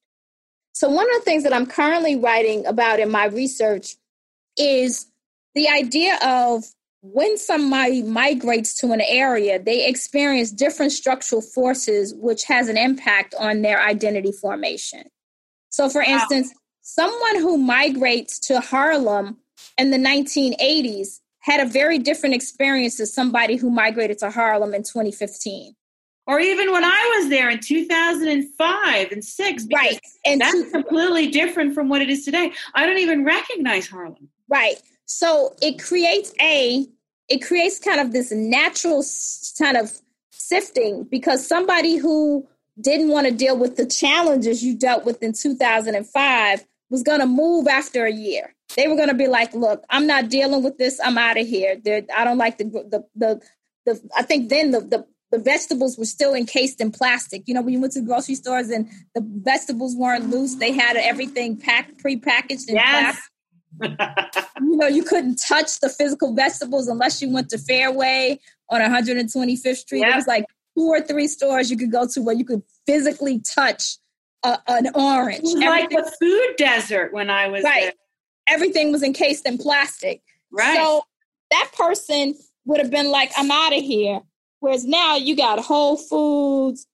So, 0.73 0.89
one 0.89 1.07
of 1.15 1.19
the 1.19 1.25
things 1.25 1.43
that 1.43 1.53
I'm 1.53 1.67
currently 1.67 2.17
writing 2.17 2.65
about 2.67 3.01
in 3.01 3.11
my 3.11 3.27
research 3.27 3.97
is 4.57 5.07
the 5.55 5.69
idea 5.69 6.19
of 6.25 6.65
when 7.03 7.39
somebody 7.39 8.03
migrates 8.03 8.75
to 8.81 8.93
an 8.93 9.01
area, 9.01 9.59
they 9.59 9.87
experience 9.87 10.51
different 10.51 10.93
structural 10.93 11.41
forces, 11.41 12.15
which 12.15 12.45
has 12.45 12.69
an 12.69 12.77
impact 12.77 13.35
on 13.39 13.63
their 13.63 13.81
identity 13.81 14.33
formation. 14.33 15.05
So, 15.71 15.89
for 15.89 16.03
wow. 16.07 16.15
instance, 16.15 16.53
someone 16.83 17.37
who 17.37 17.57
migrates 17.57 18.39
to 18.49 18.61
Harlem 18.61 19.39
in 19.79 19.91
the 19.91 19.97
1980s 19.97 21.21
had 21.41 21.67
a 21.67 21.71
very 21.71 21.99
different 21.99 22.35
experience 22.35 23.01
as 23.01 23.15
somebody 23.15 23.57
who 23.57 23.71
migrated 23.71 24.19
to 24.19 24.31
Harlem 24.31 24.75
in 24.75 24.83
2015. 24.83 25.75
Or 26.27 26.39
even 26.39 26.71
when 26.71 26.85
I 26.85 27.19
was 27.19 27.31
there 27.31 27.49
in 27.49 27.61
2005 27.61 29.13
and 29.13 29.25
6. 29.25 29.67
Right. 29.73 29.99
And 30.27 30.41
that's 30.41 30.53
two- 30.53 30.71
completely 30.71 31.29
different 31.29 31.75
from 31.75 31.89
what 31.89 32.03
it 32.03 32.11
is 32.11 32.25
today. 32.25 32.53
I 32.75 32.85
don't 32.85 32.99
even 32.99 33.25
recognize 33.25 33.89
Harlem. 33.89 34.29
Right. 34.49 34.77
So 35.13 35.55
it 35.61 35.83
creates 35.83 36.33
a, 36.41 36.87
it 37.29 37.39
creates 37.39 37.79
kind 37.79 38.01
of 38.01 38.13
this 38.13 38.31
natural 38.31 39.05
kind 39.59 39.77
of 39.77 39.93
sifting 40.31 41.05
because 41.05 41.47
somebody 41.47 41.97
who 41.97 42.47
didn't 42.81 43.09
want 43.09 43.27
to 43.27 43.33
deal 43.33 43.59
with 43.59 43.77
the 43.77 43.87
challenges 43.87 44.65
you 44.65 44.77
dealt 44.77 45.05
with 45.05 45.23
in 45.23 45.33
2005 45.33 46.65
was 46.91 47.03
going 47.03 47.21
to 47.21 47.27
move 47.27 47.67
after 47.67 48.05
a 48.05 48.13
year 48.13 48.55
they 48.77 48.89
were 48.89 48.97
going 48.97 49.09
to 49.09 49.15
be 49.15 49.27
like, 49.27 49.55
"Look, 49.55 49.85
I'm 49.91 50.07
not 50.07 50.29
dealing 50.29 50.63
with 50.63 50.79
this. 50.79 51.01
I'm 51.03 51.19
out 51.19 51.39
of 51.39 51.47
here. 51.47 51.77
They're, 51.83 52.03
I 52.17 52.25
don't 52.25 52.39
like 52.39 52.59
the, 52.59 52.65
the 52.65 53.05
the 53.17 53.41
the. 53.87 54.11
I 54.17 54.23
think 54.23 54.49
then 54.49 54.71
the 54.71 54.81
the 54.81 55.07
the 55.31 55.39
vegetables 55.39 55.97
were 55.97 56.05
still 56.05 56.35
encased 56.35 56.81
in 56.81 56.91
plastic. 56.91 57.43
You 57.47 57.55
know, 57.55 57.63
when 57.63 57.75
you 57.75 57.81
went 57.81 57.93
to 57.95 58.01
grocery 58.01 58.35
stores 58.35 58.71
and 58.71 58.89
the 59.15 59.23
vegetables 59.25 59.97
weren't 59.97 60.31
loose, 60.31 60.57
they 60.57 60.73
had 60.73 60.97
everything 60.97 61.57
packed, 61.57 61.99
pre-packaged 61.99 62.69
in 62.69 62.77
yes. 62.77 62.85
plastic. 62.91 63.30
You 63.83 64.77
know, 64.77 64.87
you 64.87 65.03
couldn't 65.03 65.37
touch 65.37 65.81
the 65.81 65.89
physical 65.89 66.35
vegetables 66.35 66.89
unless 66.89 67.21
you 67.23 67.33
went 67.33 67.49
to 67.51 67.59
Fairway 67.59 68.39
on 68.69 68.81
125th 68.81 69.77
Street. 69.77 70.01
Yep. 70.01 70.13
It 70.13 70.17
was 70.17 70.27
like 70.27 70.45
two 70.77 70.87
or 70.87 71.01
three 71.01 71.29
stores 71.29 71.71
you 71.71 71.77
could 71.77 71.93
go 71.93 72.07
to 72.09 72.23
where 72.23 72.35
you 72.35 72.45
could 72.45 72.63
physically 72.87 73.41
touch 73.41 73.97
a, 74.43 74.59
an 74.69 74.89
orange. 74.95 75.45
like 75.55 75.91
the 75.91 76.11
food 76.21 76.57
desert 76.57 77.13
when 77.13 77.31
I 77.31 77.49
was 77.49 77.63
right. 77.63 77.83
there 77.83 77.93
everything 78.51 78.93
was 78.93 79.03
encased 79.03 79.47
in 79.47 79.57
plastic. 79.57 80.23
Right. 80.51 80.77
So 80.77 81.05
that 81.51 81.71
person 81.77 82.35
would 82.67 82.81
have 82.81 82.91
been 82.91 83.11
like, 83.11 83.31
I'm 83.37 83.51
out 83.51 83.75
of 83.77 83.83
here. 83.83 84.21
Whereas 84.59 84.85
now 84.85 85.17
you 85.17 85.37
got 85.37 85.59
Whole 85.61 85.97
Foods, 85.97 86.87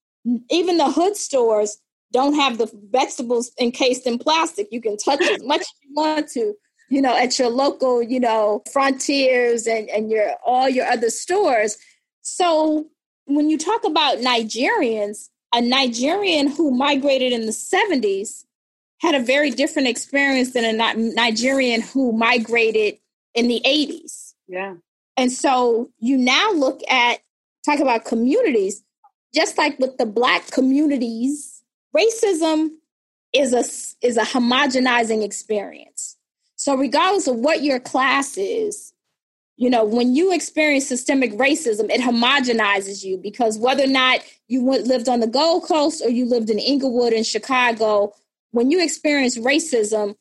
even 0.49 0.77
the 0.77 0.89
hood 0.89 1.17
stores 1.17 1.77
don't 2.13 2.35
have 2.35 2.57
the 2.57 2.71
vegetables 2.89 3.51
encased 3.59 4.07
in 4.07 4.17
plastic. 4.17 4.67
You 4.71 4.79
can 4.79 4.95
touch 4.95 5.21
as 5.21 5.43
much 5.43 5.61
as 5.61 5.73
you 5.83 5.93
want 5.93 6.29
to, 6.29 6.53
you 6.89 7.01
know, 7.01 7.15
at 7.15 7.37
your 7.37 7.49
local, 7.49 8.01
you 8.01 8.19
know, 8.19 8.63
frontiers 8.71 9.67
and, 9.67 9.89
and 9.89 10.09
your 10.09 10.35
all 10.45 10.69
your 10.69 10.85
other 10.85 11.09
stores. 11.09 11.77
So 12.21 12.87
when 13.25 13.49
you 13.49 13.57
talk 13.57 13.83
about 13.83 14.19
Nigerians, 14.19 15.29
a 15.53 15.61
Nigerian 15.61 16.47
who 16.47 16.71
migrated 16.71 17.33
in 17.33 17.45
the 17.45 17.51
70s 17.51 18.45
had 18.99 19.15
a 19.15 19.19
very 19.19 19.51
different 19.51 19.87
experience 19.87 20.53
than 20.53 20.65
a 20.65 20.93
Nigerian 20.95 21.81
who 21.81 22.11
migrated 22.11 22.97
in 23.35 23.47
the 23.47 23.61
80s. 23.65 24.33
Yeah. 24.47 24.75
And 25.15 25.31
so 25.31 25.89
you 25.99 26.17
now 26.17 26.51
look 26.51 26.81
at, 26.89 27.19
talk 27.65 27.79
about 27.79 28.05
communities, 28.05 28.83
just 29.33 29.57
like 29.57 29.77
with 29.79 29.97
the 29.97 30.05
Black 30.05 30.49
communities, 30.51 31.63
racism 31.95 32.69
is 33.33 33.53
a, 33.53 34.05
is 34.05 34.17
a 34.17 34.23
homogenizing 34.23 35.23
experience. 35.23 36.16
So, 36.67 36.75
regardless 36.75 37.27
of 37.27 37.37
what 37.37 37.63
your 37.63 37.79
class 37.79 38.37
is, 38.37 38.91
you 39.55 39.69
know, 39.69 39.85
when 39.85 40.13
you 40.17 40.33
experience 40.33 40.85
systemic 40.85 41.31
racism, 41.35 41.89
it 41.89 42.01
homogenizes 42.01 43.05
you 43.05 43.17
because 43.17 43.57
whether 43.57 43.85
or 43.85 43.87
not 43.87 44.19
you 44.49 44.69
lived 44.69 45.07
on 45.07 45.21
the 45.21 45.27
Gold 45.27 45.63
Coast 45.63 46.03
or 46.03 46.09
you 46.09 46.25
lived 46.25 46.49
in 46.49 46.59
Englewood 46.59 47.13
in 47.13 47.23
Chicago 47.23 48.11
when 48.51 48.69
you 48.69 48.83
experience 48.83 49.37
racism, 49.37 50.15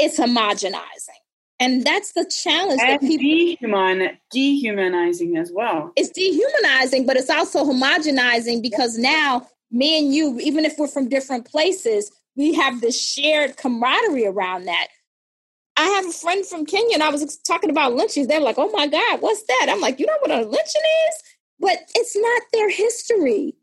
it's 0.00 0.18
homogenizing. 0.18 1.20
And 1.60 1.84
that's 1.84 2.14
the 2.14 2.24
challenge 2.24 2.80
and 2.80 2.94
that 2.94 3.00
people 3.00 3.24
dehuman, 3.24 4.18
dehumanizing 4.32 5.36
as 5.36 5.52
well. 5.52 5.92
It's 5.94 6.10
dehumanizing, 6.10 7.06
but 7.06 7.16
it's 7.16 7.30
also 7.30 7.64
homogenizing 7.64 8.60
because 8.60 8.98
now 8.98 9.46
me 9.70 10.00
and 10.00 10.12
you, 10.12 10.40
even 10.40 10.64
if 10.64 10.76
we're 10.78 10.88
from 10.88 11.08
different 11.08 11.48
places, 11.48 12.10
we 12.34 12.54
have 12.54 12.80
this 12.80 13.00
shared 13.00 13.56
camaraderie 13.56 14.26
around 14.26 14.64
that. 14.64 14.88
I 15.76 15.84
have 15.84 16.06
a 16.06 16.12
friend 16.12 16.44
from 16.44 16.66
Kenya 16.66 16.94
and 16.94 17.02
I 17.02 17.10
was 17.10 17.36
talking 17.38 17.70
about 17.70 17.94
lynchings. 17.94 18.26
They're 18.26 18.40
like, 18.40 18.58
oh 18.58 18.70
my 18.70 18.86
God, 18.86 19.20
what's 19.20 19.42
that? 19.44 19.68
I'm 19.70 19.80
like, 19.80 19.98
you 19.98 20.06
know 20.06 20.18
what 20.20 20.30
a 20.30 20.40
lynching 20.40 20.82
is? 21.08 21.22
But 21.60 21.78
it's 21.94 22.16
not 22.16 22.42
their 22.52 22.70
history. 22.70 23.54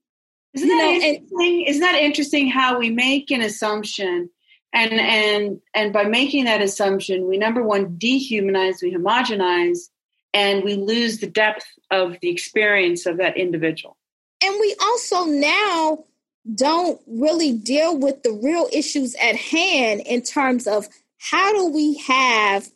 Isn't 0.53 0.68
that 0.68 0.76
know, 0.76 0.91
interesting? 0.91 1.66
Isn't 1.68 1.82
that 1.82 1.95
interesting 1.95 2.49
how 2.49 2.80
we 2.80 2.89
make 2.89 3.30
an 3.30 3.41
assumption 3.41 4.30
and 4.74 4.93
and 4.93 5.60
and 5.74 5.93
by 5.93 6.03
making 6.03 6.45
that 6.45 6.62
assumption, 6.62 7.28
we 7.28 7.38
number 7.38 7.64
one 7.64 7.97
dehumanize, 7.97 8.82
we 8.82 8.93
homogenize, 8.93 9.89
and 10.34 10.64
we 10.64 10.76
lose 10.76 11.20
the 11.20 11.28
depth 11.28 11.66
of 11.91 12.18
the 12.22 12.30
experience 12.30 13.05
of 13.05 13.18
that 13.18 13.38
individual. 13.38 13.97
And 14.43 14.55
we 14.60 14.76
also 14.82 15.26
now 15.26 16.05
don't 16.55 17.01
really 17.07 17.53
deal 17.53 17.97
with 17.97 18.24
the 18.24 18.32
real 18.32 18.68
issues 18.72 19.16
at 19.16 19.36
hand 19.36 20.01
in 20.05 20.22
terms 20.22 20.68
of 20.68 20.88
how 21.20 21.53
do 21.53 21.67
we 21.70 21.97
have 21.97 22.70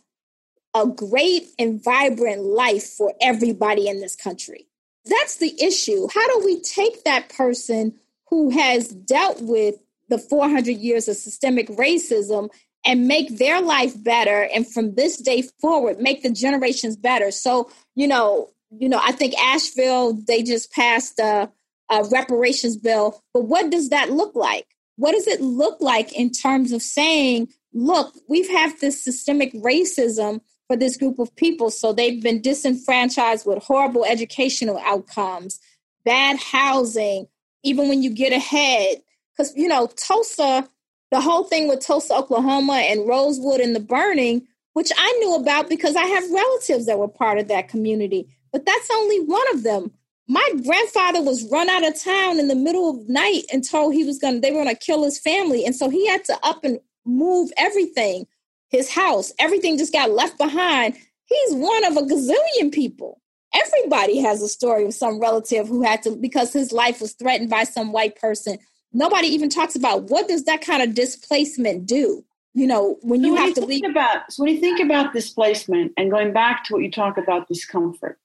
a 0.75 0.87
great 0.87 1.47
and 1.59 1.83
vibrant 1.83 2.43
life 2.43 2.83
for 2.83 3.13
everybody 3.21 3.87
in 3.87 3.99
this 3.99 4.15
country? 4.15 4.67
That's 5.05 5.37
the 5.37 5.61
issue. 5.61 6.07
How 6.13 6.27
do 6.27 6.45
we 6.45 6.61
take 6.61 7.03
that 7.03 7.29
person 7.29 7.95
who 8.29 8.49
has 8.51 8.87
dealt 8.87 9.41
with 9.41 9.75
the 10.09 10.17
400 10.17 10.71
years 10.71 11.07
of 11.07 11.15
systemic 11.15 11.67
racism 11.69 12.49
and 12.85 13.07
make 13.07 13.37
their 13.37 13.61
life 13.61 14.01
better 14.03 14.47
and 14.53 14.67
from 14.67 14.95
this 14.95 15.17
day 15.17 15.43
forward 15.61 15.99
make 15.99 16.21
the 16.21 16.29
generations 16.29 16.97
better 16.97 17.31
so 17.31 17.71
you 17.95 18.05
know 18.05 18.49
you 18.77 18.89
know 18.89 18.99
i 19.01 19.13
think 19.13 19.33
asheville 19.39 20.13
they 20.13 20.43
just 20.43 20.69
passed 20.73 21.17
a, 21.17 21.49
a 21.89 22.03
reparations 22.05 22.77
bill. 22.77 23.21
But 23.33 23.45
what 23.45 23.69
does 23.69 23.89
that 23.89 24.11
look 24.11 24.35
like? 24.35 24.65
What 24.95 25.13
does 25.13 25.27
it 25.27 25.41
look 25.41 25.81
like 25.81 26.13
in 26.13 26.31
terms 26.31 26.71
of 26.71 26.81
saying, 26.81 27.49
look, 27.73 28.13
we've 28.27 28.49
had 28.49 28.73
this 28.79 29.03
systemic 29.03 29.53
racism 29.53 30.41
for 30.67 30.77
this 30.77 30.97
group 30.97 31.19
of 31.19 31.35
people. 31.35 31.69
So 31.69 31.93
they've 31.93 32.21
been 32.21 32.41
disenfranchised 32.41 33.45
with 33.45 33.63
horrible 33.63 34.05
educational 34.05 34.77
outcomes, 34.79 35.59
bad 36.05 36.37
housing, 36.37 37.27
even 37.63 37.89
when 37.89 38.03
you 38.03 38.09
get 38.11 38.33
ahead. 38.33 39.01
Because, 39.35 39.55
you 39.55 39.67
know, 39.67 39.87
Tulsa, 39.87 40.67
the 41.11 41.21
whole 41.21 41.43
thing 41.43 41.67
with 41.67 41.79
Tulsa, 41.79 42.15
Oklahoma, 42.15 42.73
and 42.73 43.07
Rosewood 43.07 43.59
and 43.59 43.75
the 43.75 43.79
burning, 43.79 44.47
which 44.73 44.91
I 44.95 45.11
knew 45.19 45.35
about 45.35 45.69
because 45.69 45.95
I 45.95 46.05
have 46.05 46.31
relatives 46.31 46.85
that 46.85 46.99
were 46.99 47.07
part 47.07 47.39
of 47.39 47.47
that 47.47 47.67
community. 47.67 48.27
But 48.51 48.65
that's 48.65 48.89
only 48.93 49.19
one 49.21 49.45
of 49.53 49.63
them. 49.63 49.91
My 50.27 50.47
grandfather 50.63 51.21
was 51.21 51.49
run 51.51 51.69
out 51.69 51.85
of 51.85 52.01
town 52.01 52.39
in 52.39 52.47
the 52.47 52.55
middle 52.55 52.89
of 52.89 53.09
night 53.09 53.43
and 53.51 53.67
told 53.67 53.93
he 53.93 54.05
was 54.05 54.19
going 54.19 54.35
to, 54.35 54.39
they 54.39 54.51
were 54.51 54.63
going 54.63 54.73
to 54.73 54.85
kill 54.85 55.03
his 55.03 55.19
family. 55.19 55.65
And 55.65 55.75
so 55.75 55.89
he 55.89 56.07
had 56.07 56.23
to 56.25 56.37
up 56.43 56.63
and 56.63 56.79
move 57.05 57.51
everything, 57.57 58.25
his 58.69 58.89
house, 58.91 59.31
everything 59.39 59.77
just 59.77 59.93
got 59.93 60.11
left 60.11 60.37
behind. 60.37 60.95
He's 61.25 61.55
one 61.55 61.85
of 61.85 61.97
a 61.97 62.01
gazillion 62.01 62.71
people. 62.71 63.21
Everybody 63.53 64.19
has 64.19 64.41
a 64.41 64.47
story 64.47 64.85
of 64.85 64.93
some 64.93 65.19
relative 65.19 65.67
who 65.67 65.83
had 65.83 66.01
to, 66.03 66.15
because 66.15 66.51
his 66.53 66.71
life 66.71 66.99
was 66.99 67.13
threatened 67.13 67.49
by 67.49 67.65
some 67.65 67.91
white 67.91 68.15
person. 68.15 68.57
Nobody 68.91 69.27
even 69.27 69.49
talks 69.49 69.75
about 69.75 70.03
what 70.05 70.27
does 70.27 70.45
that 70.45 70.61
kind 70.61 70.81
of 70.81 70.95
displacement 70.95 71.85
do? 71.85 72.25
You 72.55 72.67
know, 72.67 72.97
when 73.01 73.21
so 73.21 73.27
you 73.27 73.35
have 73.35 73.49
you 73.49 73.55
to 73.55 73.65
leave. 73.65 73.83
About, 73.89 74.31
so 74.31 74.43
when 74.43 74.53
you 74.53 74.59
think 74.59 74.79
about 74.79 75.13
displacement 75.13 75.93
and 75.97 76.11
going 76.11 76.33
back 76.33 76.63
to 76.65 76.73
what 76.73 76.83
you 76.83 76.91
talk 76.91 77.17
about 77.17 77.47
discomfort, 77.47 78.19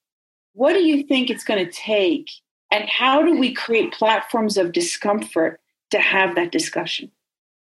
what 0.53 0.73
do 0.73 0.79
you 0.79 1.03
think 1.03 1.29
it's 1.29 1.43
going 1.43 1.63
to 1.63 1.71
take? 1.71 2.29
And 2.71 2.87
how 2.87 3.23
do 3.23 3.37
we 3.37 3.53
create 3.53 3.93
platforms 3.93 4.57
of 4.57 4.71
discomfort 4.71 5.59
to 5.89 5.99
have 5.99 6.35
that 6.35 6.51
discussion? 6.51 7.11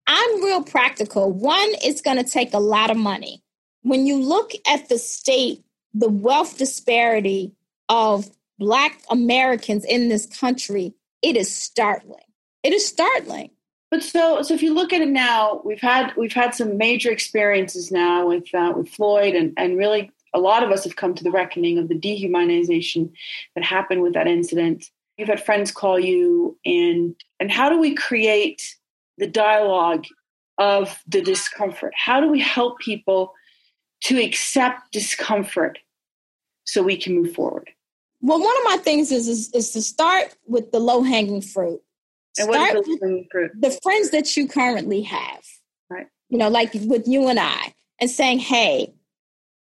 I'm 0.07 0.43
real 0.43 0.63
practical. 0.63 1.31
One, 1.31 1.69
it's 1.83 2.01
going 2.01 2.17
to 2.17 2.29
take 2.29 2.53
a 2.53 2.59
lot 2.59 2.91
of 2.91 2.97
money. 2.97 3.41
When 3.83 4.05
you 4.05 4.17
look 4.21 4.51
at 4.67 4.89
the 4.89 4.97
state, 4.97 5.63
the 5.93 6.09
wealth 6.09 6.57
disparity 6.57 7.53
of 7.89 8.29
Black 8.59 9.01
Americans 9.09 9.85
in 9.85 10.09
this 10.09 10.25
country, 10.25 10.93
it 11.21 11.35
is 11.35 11.53
startling. 11.53 12.23
It 12.63 12.73
is 12.73 12.85
startling. 12.85 13.51
But 13.91 14.03
so, 14.03 14.41
so 14.41 14.53
if 14.53 14.63
you 14.63 14.73
look 14.73 14.91
at 14.91 15.01
it 15.01 15.09
now, 15.09 15.61
we've 15.63 15.81
had 15.81 16.13
we've 16.17 16.33
had 16.33 16.55
some 16.55 16.77
major 16.77 17.11
experiences 17.11 17.91
now 17.91 18.27
with 18.27 18.53
uh, 18.53 18.73
with 18.75 18.89
Floyd, 18.89 19.35
and 19.35 19.53
and 19.55 19.77
really 19.77 20.09
a 20.33 20.39
lot 20.39 20.63
of 20.63 20.71
us 20.71 20.83
have 20.83 20.95
come 20.95 21.13
to 21.13 21.23
the 21.23 21.29
reckoning 21.29 21.77
of 21.77 21.89
the 21.89 21.95
dehumanization 21.95 23.11
that 23.53 23.63
happened 23.63 24.01
with 24.01 24.15
that 24.15 24.27
incident. 24.27 24.89
You've 25.17 25.27
had 25.27 25.43
friends 25.43 25.71
call 25.71 25.99
you, 25.99 26.57
and 26.65 27.15
and 27.39 27.51
how 27.51 27.69
do 27.69 27.79
we 27.79 27.93
create 27.93 28.75
the 29.17 29.27
dialogue 29.27 30.05
of 30.57 31.01
the 31.07 31.21
discomfort? 31.21 31.93
How 31.95 32.19
do 32.19 32.27
we 32.27 32.39
help 32.39 32.79
people 32.79 33.33
to 34.05 34.21
accept 34.21 34.91
discomfort 34.91 35.79
so 36.65 36.83
we 36.83 36.97
can 36.97 37.15
move 37.15 37.33
forward? 37.33 37.69
Well, 38.21 38.39
one 38.39 38.57
of 38.57 38.63
my 38.63 38.77
things 38.77 39.11
is 39.11 39.27
is, 39.27 39.51
is 39.53 39.71
to 39.71 39.81
start 39.81 40.35
with 40.47 40.71
the 40.71 40.79
low 40.79 41.03
hanging 41.03 41.41
fruit. 41.41 41.81
And 42.39 42.49
start 42.51 42.73
what 42.73 42.77
is 42.77 42.85
the 42.85 42.91
low 42.91 43.07
hanging 43.07 43.27
fruit? 43.29 43.51
The 43.59 43.77
friends 43.83 44.11
that 44.11 44.37
you 44.37 44.47
currently 44.47 45.01
have, 45.01 45.43
right? 45.89 46.07
You 46.29 46.37
know, 46.37 46.47
like 46.47 46.73
with 46.73 47.05
you 47.05 47.27
and 47.27 47.37
I, 47.37 47.75
and 47.99 48.09
saying, 48.09 48.39
"Hey, 48.39 48.93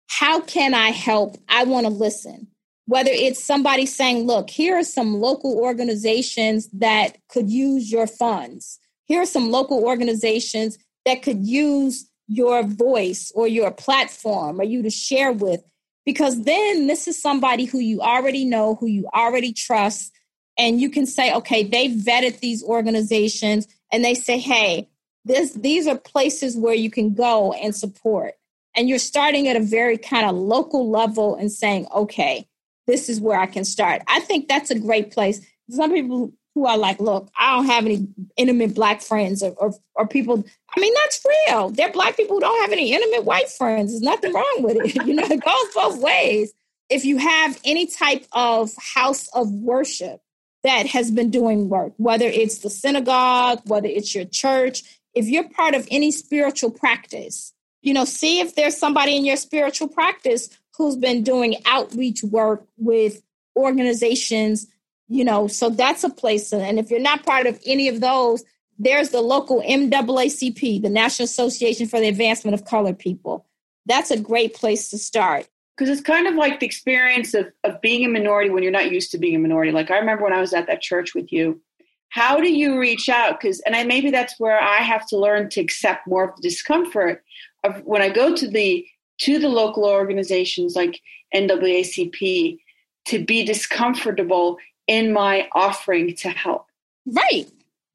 how 0.07 0.41
can 0.41 0.73
I 0.73 0.89
help? 0.89 1.37
I 1.47 1.63
want 1.63 1.85
to 1.85 1.91
listen." 1.91 2.47
Whether 2.87 3.11
it's 3.11 3.41
somebody 3.41 3.85
saying, 3.85 4.27
"Look, 4.27 4.49
here 4.49 4.75
are 4.75 4.83
some 4.83 5.21
local 5.21 5.57
organizations 5.57 6.67
that 6.73 7.17
could 7.29 7.49
use 7.49 7.89
your 7.89 8.05
funds." 8.05 8.80
Here 9.11 9.21
are 9.21 9.25
some 9.25 9.51
local 9.51 9.83
organizations 9.83 10.77
that 11.05 11.21
could 11.21 11.45
use 11.45 12.09
your 12.27 12.63
voice 12.63 13.31
or 13.35 13.47
your 13.47 13.71
platform 13.71 14.59
or 14.59 14.63
you 14.63 14.81
to 14.83 14.89
share 14.89 15.31
with 15.31 15.61
because 16.05 16.43
then 16.43 16.87
this 16.87 17.07
is 17.07 17.21
somebody 17.21 17.65
who 17.65 17.79
you 17.79 17.99
already 17.99 18.45
know 18.45 18.75
who 18.75 18.87
you 18.87 19.07
already 19.13 19.51
trust 19.51 20.13
and 20.57 20.79
you 20.79 20.89
can 20.89 21.05
say 21.05 21.33
okay 21.33 21.63
they 21.63 21.89
vetted 21.89 22.39
these 22.39 22.63
organizations 22.63 23.67
and 23.91 24.05
they 24.05 24.13
say 24.13 24.37
hey 24.37 24.87
this 25.25 25.53
these 25.53 25.87
are 25.87 25.97
places 25.97 26.57
where 26.57 26.73
you 26.73 26.89
can 26.89 27.13
go 27.13 27.53
and 27.53 27.75
support. 27.75 28.33
And 28.75 28.87
you're 28.87 28.99
starting 28.99 29.49
at 29.49 29.57
a 29.57 29.61
very 29.61 29.97
kind 29.97 30.25
of 30.25 30.35
local 30.35 30.89
level 30.89 31.35
and 31.35 31.51
saying 31.51 31.87
okay 31.93 32.47
this 32.87 33.09
is 33.09 33.21
where 33.21 33.39
i 33.39 33.45
can 33.45 33.63
start. 33.63 34.01
I 34.07 34.19
think 34.21 34.47
that's 34.47 34.71
a 34.71 34.79
great 34.79 35.11
place. 35.11 35.45
Some 35.69 35.93
people 35.93 36.33
who 36.53 36.65
are 36.65 36.77
like, 36.77 36.99
look, 36.99 37.29
I 37.39 37.55
don't 37.55 37.65
have 37.65 37.85
any 37.85 38.07
intimate 38.35 38.75
black 38.75 39.01
friends 39.01 39.41
or, 39.41 39.51
or, 39.51 39.73
or 39.95 40.07
people. 40.07 40.43
I 40.75 40.79
mean, 40.79 40.93
that's 40.93 41.25
real. 41.47 41.69
There 41.69 41.87
are 41.87 41.93
black 41.93 42.17
people 42.17 42.35
who 42.35 42.41
don't 42.41 42.61
have 42.61 42.71
any 42.71 42.93
intimate 42.93 43.23
white 43.23 43.49
friends. 43.49 43.91
There's 43.91 44.01
nothing 44.01 44.33
wrong 44.33 44.57
with 44.59 44.77
it. 44.77 45.05
You 45.05 45.13
know, 45.13 45.23
it 45.23 45.43
goes 45.43 45.73
both 45.73 46.01
ways. 46.01 46.53
If 46.89 47.05
you 47.05 47.17
have 47.17 47.59
any 47.63 47.87
type 47.87 48.25
of 48.33 48.71
house 48.77 49.29
of 49.33 49.49
worship 49.49 50.21
that 50.63 50.87
has 50.87 51.09
been 51.09 51.29
doing 51.29 51.69
work, 51.69 51.93
whether 51.97 52.25
it's 52.25 52.59
the 52.59 52.69
synagogue, 52.69 53.61
whether 53.65 53.87
it's 53.87 54.13
your 54.13 54.25
church, 54.25 54.83
if 55.13 55.27
you're 55.27 55.47
part 55.49 55.73
of 55.73 55.87
any 55.89 56.11
spiritual 56.11 56.71
practice, 56.71 57.53
you 57.81 57.93
know, 57.93 58.05
see 58.05 58.39
if 58.41 58.55
there's 58.55 58.77
somebody 58.77 59.15
in 59.15 59.25
your 59.25 59.37
spiritual 59.37 59.87
practice 59.87 60.49
who's 60.77 60.95
been 60.95 61.23
doing 61.23 61.55
outreach 61.65 62.23
work 62.23 62.65
with 62.77 63.21
organizations 63.55 64.67
you 65.11 65.25
know, 65.25 65.45
so 65.47 65.69
that's 65.69 66.05
a 66.05 66.09
place. 66.09 66.53
And 66.53 66.79
if 66.79 66.89
you're 66.89 66.99
not 67.01 67.25
part 67.25 67.45
of 67.45 67.59
any 67.65 67.89
of 67.89 67.99
those, 67.99 68.45
there's 68.79 69.09
the 69.09 69.19
local 69.19 69.61
NAACP, 69.61 70.81
the 70.81 70.89
National 70.89 71.25
Association 71.25 71.85
for 71.85 71.99
the 71.99 72.07
Advancement 72.07 72.55
of 72.55 72.63
Colored 72.63 72.97
People. 72.97 73.45
That's 73.85 74.09
a 74.09 74.17
great 74.17 74.53
place 74.53 74.89
to 74.89 74.97
start. 74.97 75.49
Because 75.77 75.89
it's 75.89 76.07
kind 76.07 76.27
of 76.27 76.35
like 76.35 76.61
the 76.61 76.65
experience 76.65 77.33
of, 77.33 77.51
of 77.65 77.81
being 77.81 78.05
a 78.05 78.07
minority 78.07 78.49
when 78.49 78.63
you're 78.63 78.71
not 78.71 78.89
used 78.89 79.11
to 79.11 79.17
being 79.17 79.35
a 79.35 79.39
minority. 79.39 79.73
Like 79.73 79.91
I 79.91 79.97
remember 79.97 80.23
when 80.23 80.33
I 80.33 80.39
was 80.39 80.53
at 80.53 80.67
that 80.67 80.81
church 80.81 81.13
with 81.13 81.33
you, 81.33 81.61
how 82.07 82.39
do 82.39 82.49
you 82.49 82.79
reach 82.79 83.09
out? 83.09 83.41
Because, 83.41 83.59
and 83.61 83.75
I, 83.75 83.83
maybe 83.83 84.11
that's 84.11 84.39
where 84.39 84.61
I 84.61 84.77
have 84.77 85.05
to 85.07 85.17
learn 85.17 85.49
to 85.49 85.61
accept 85.61 86.07
more 86.07 86.29
of 86.29 86.35
the 86.37 86.41
discomfort 86.41 87.21
of 87.65 87.81
when 87.83 88.01
I 88.01 88.09
go 88.09 88.33
to 88.33 88.47
the 88.47 88.85
to 89.19 89.39
the 89.39 89.49
local 89.49 89.85
organizations 89.85 90.75
like 90.75 90.99
NAACP 91.35 92.59
to 93.05 93.25
be 93.25 93.43
discomfortable 93.43 94.57
in 94.91 95.13
my 95.13 95.47
offering 95.55 96.13
to 96.17 96.29
help. 96.29 96.67
Right. 97.05 97.45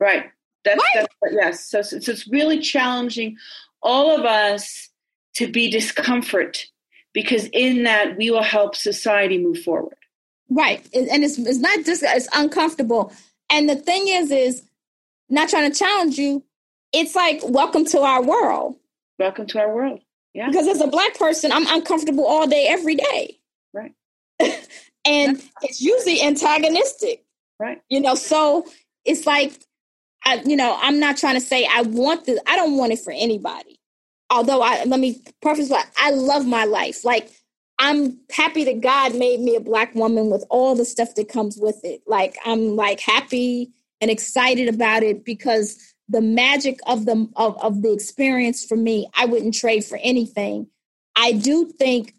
Right. 0.00 0.30
That's, 0.64 0.82
right. 0.94 1.06
that's 1.20 1.34
yes. 1.34 1.64
So, 1.68 1.82
so, 1.82 2.00
so 2.00 2.10
it's 2.10 2.26
really 2.26 2.58
challenging 2.58 3.36
all 3.82 4.18
of 4.18 4.24
us 4.24 4.88
to 5.34 5.46
be 5.46 5.70
discomfort 5.70 6.64
because 7.12 7.50
in 7.52 7.82
that 7.82 8.16
we 8.16 8.30
will 8.30 8.42
help 8.42 8.74
society 8.74 9.36
move 9.36 9.58
forward. 9.58 9.98
Right. 10.48 10.82
And 10.94 11.22
it's, 11.22 11.36
it's 11.36 11.58
not 11.58 11.84
just, 11.84 12.02
it's 12.02 12.28
uncomfortable. 12.34 13.12
And 13.50 13.68
the 13.68 13.76
thing 13.76 14.08
is, 14.08 14.30
is 14.30 14.62
not 15.28 15.50
trying 15.50 15.70
to 15.70 15.78
challenge 15.78 16.16
you. 16.16 16.42
It's 16.94 17.14
like, 17.14 17.40
welcome 17.44 17.84
to 17.86 18.00
our 18.00 18.22
world. 18.22 18.76
Welcome 19.18 19.46
to 19.48 19.58
our 19.58 19.74
world. 19.74 20.00
Yeah. 20.32 20.48
Because 20.48 20.66
as 20.66 20.80
a 20.80 20.86
black 20.86 21.18
person, 21.18 21.52
I'm 21.52 21.66
uncomfortable 21.66 22.24
all 22.24 22.46
day, 22.46 22.66
every 22.68 22.94
day. 22.94 23.38
Right. 23.74 23.92
and 25.06 25.42
it's 25.62 25.80
usually 25.80 26.22
antagonistic 26.22 27.24
right. 27.58 27.80
you 27.88 28.00
know 28.00 28.14
so 28.14 28.66
it's 29.04 29.26
like 29.26 29.52
I, 30.24 30.42
you 30.44 30.56
know 30.56 30.76
i'm 30.80 30.98
not 30.98 31.16
trying 31.16 31.36
to 31.36 31.40
say 31.40 31.68
i 31.72 31.82
want 31.82 32.26
this 32.26 32.40
i 32.46 32.56
don't 32.56 32.76
want 32.76 32.92
it 32.92 32.98
for 32.98 33.12
anybody. 33.12 33.80
Although 34.28 34.60
i 34.60 34.84
let 34.84 35.00
me 35.00 35.22
preface 35.40 35.70
what 35.70 35.86
i 35.98 36.10
love 36.10 36.46
my 36.46 36.64
life. 36.64 37.04
Like 37.04 37.30
i'm 37.78 38.18
happy 38.30 38.64
that 38.64 38.80
god 38.80 39.14
made 39.14 39.40
me 39.40 39.54
a 39.54 39.60
black 39.60 39.94
woman 39.94 40.30
with 40.30 40.44
all 40.50 40.74
the 40.74 40.84
stuff 40.84 41.14
that 41.14 41.28
comes 41.28 41.56
with 41.58 41.80
it. 41.84 42.02
Like 42.06 42.36
i'm 42.44 42.76
like 42.76 43.00
happy 43.00 43.72
and 44.00 44.10
excited 44.10 44.68
about 44.68 45.02
it 45.02 45.24
because 45.24 45.94
the 46.08 46.20
magic 46.20 46.78
of 46.86 47.06
the 47.06 47.28
of, 47.36 47.56
of 47.62 47.82
the 47.82 47.92
experience 47.92 48.64
for 48.64 48.76
me 48.76 49.08
i 49.16 49.24
wouldn't 49.26 49.54
trade 49.54 49.84
for 49.84 49.98
anything. 50.02 50.66
I 51.18 51.32
do 51.32 51.66
think 51.66 52.14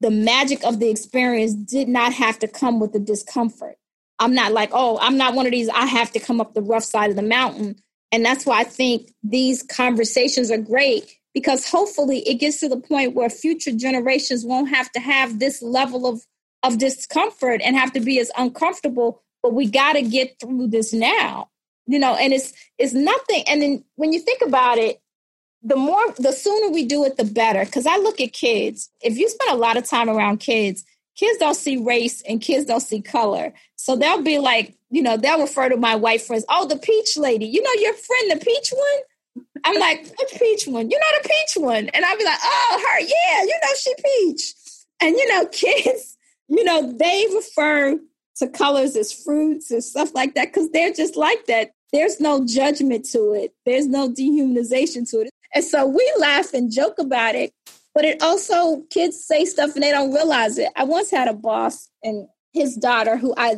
the 0.00 0.10
magic 0.10 0.64
of 0.64 0.78
the 0.78 0.90
experience 0.90 1.54
did 1.54 1.88
not 1.88 2.12
have 2.12 2.38
to 2.40 2.48
come 2.48 2.80
with 2.80 2.92
the 2.92 2.98
discomfort. 2.98 3.76
I'm 4.18 4.34
not 4.34 4.52
like, 4.52 4.70
oh, 4.72 4.98
I'm 5.00 5.16
not 5.16 5.34
one 5.34 5.46
of 5.46 5.52
these, 5.52 5.68
I 5.68 5.86
have 5.86 6.12
to 6.12 6.20
come 6.20 6.40
up 6.40 6.54
the 6.54 6.62
rough 6.62 6.84
side 6.84 7.10
of 7.10 7.16
the 7.16 7.22
mountain. 7.22 7.76
And 8.10 8.24
that's 8.24 8.46
why 8.46 8.60
I 8.60 8.64
think 8.64 9.12
these 9.22 9.62
conversations 9.62 10.50
are 10.50 10.58
great 10.58 11.14
because 11.34 11.68
hopefully 11.68 12.20
it 12.20 12.36
gets 12.36 12.60
to 12.60 12.68
the 12.68 12.80
point 12.80 13.14
where 13.14 13.30
future 13.30 13.72
generations 13.72 14.44
won't 14.44 14.70
have 14.70 14.90
to 14.92 15.00
have 15.00 15.38
this 15.38 15.62
level 15.62 16.06
of, 16.06 16.22
of 16.62 16.78
discomfort 16.78 17.60
and 17.62 17.76
have 17.76 17.92
to 17.92 18.00
be 18.00 18.18
as 18.18 18.30
uncomfortable. 18.36 19.22
But 19.42 19.54
we 19.54 19.66
got 19.66 19.92
to 19.92 20.02
get 20.02 20.40
through 20.40 20.68
this 20.68 20.92
now, 20.92 21.48
you 21.86 21.98
know, 21.98 22.16
and 22.16 22.32
it's, 22.32 22.52
it's 22.78 22.94
nothing. 22.94 23.44
And 23.46 23.62
then 23.62 23.84
when 23.96 24.12
you 24.12 24.20
think 24.20 24.42
about 24.42 24.78
it, 24.78 25.00
the 25.62 25.76
more 25.76 26.02
the 26.18 26.32
sooner 26.32 26.70
we 26.70 26.84
do 26.84 27.04
it 27.04 27.16
the 27.16 27.24
better 27.24 27.64
because 27.64 27.86
i 27.86 27.96
look 27.96 28.20
at 28.20 28.32
kids 28.32 28.90
if 29.00 29.16
you 29.18 29.28
spend 29.28 29.50
a 29.50 29.56
lot 29.56 29.76
of 29.76 29.84
time 29.84 30.08
around 30.08 30.38
kids 30.38 30.84
kids 31.18 31.38
don't 31.38 31.56
see 31.56 31.76
race 31.76 32.22
and 32.22 32.40
kids 32.40 32.64
don't 32.64 32.80
see 32.80 33.00
color 33.00 33.52
So 33.76 33.96
they'll 33.96 34.22
be 34.22 34.38
like, 34.38 34.74
you 34.90 35.02
know, 35.02 35.16
they'll 35.16 35.40
refer 35.40 35.68
to 35.68 35.76
my 35.76 35.94
white 35.96 36.22
friends, 36.22 36.44
oh, 36.48 36.66
the 36.66 36.76
peach 36.76 37.16
lady. 37.16 37.46
You 37.46 37.62
know 37.62 37.80
your 37.80 37.94
friend, 37.94 38.30
the 38.30 38.44
peach 38.44 38.70
one? 38.70 39.44
I'm 39.64 39.78
like, 39.78 40.06
what 40.16 40.30
peach 40.38 40.66
one? 40.66 40.90
You 40.90 40.98
know 40.98 41.22
the 41.22 41.28
peach 41.28 41.62
one. 41.62 41.88
And 41.88 42.04
I'll 42.04 42.18
be 42.18 42.24
like, 42.24 42.38
oh, 42.42 42.84
her, 42.86 43.00
yeah, 43.00 43.42
you 43.42 43.54
know, 43.62 43.74
she 43.78 43.94
peach. 44.04 44.54
And, 45.00 45.16
you 45.16 45.28
know, 45.28 45.46
kids, 45.52 46.16
you 46.48 46.64
know, 46.64 46.92
they 46.92 47.26
refer 47.34 47.98
to 48.36 48.48
colors 48.48 48.96
as 48.96 49.12
fruits 49.12 49.70
and 49.70 49.82
stuff 49.82 50.14
like 50.14 50.34
that 50.34 50.48
because 50.52 50.70
they're 50.70 50.92
just 50.92 51.16
like 51.16 51.46
that. 51.46 51.70
There's 51.92 52.20
no 52.20 52.44
judgment 52.44 53.06
to 53.12 53.32
it, 53.32 53.54
there's 53.64 53.86
no 53.86 54.10
dehumanization 54.10 55.08
to 55.10 55.20
it. 55.20 55.30
And 55.54 55.64
so 55.64 55.86
we 55.86 56.12
laugh 56.18 56.52
and 56.54 56.70
joke 56.70 56.98
about 56.98 57.34
it, 57.34 57.52
but 57.94 58.04
it 58.04 58.22
also, 58.22 58.82
kids 58.90 59.24
say 59.24 59.44
stuff 59.44 59.74
and 59.74 59.82
they 59.82 59.90
don't 59.90 60.12
realize 60.12 60.58
it. 60.58 60.68
I 60.76 60.84
once 60.84 61.10
had 61.10 61.28
a 61.28 61.32
boss 61.32 61.88
and 62.02 62.28
his 62.52 62.76
daughter, 62.76 63.16
who 63.16 63.34
I 63.36 63.56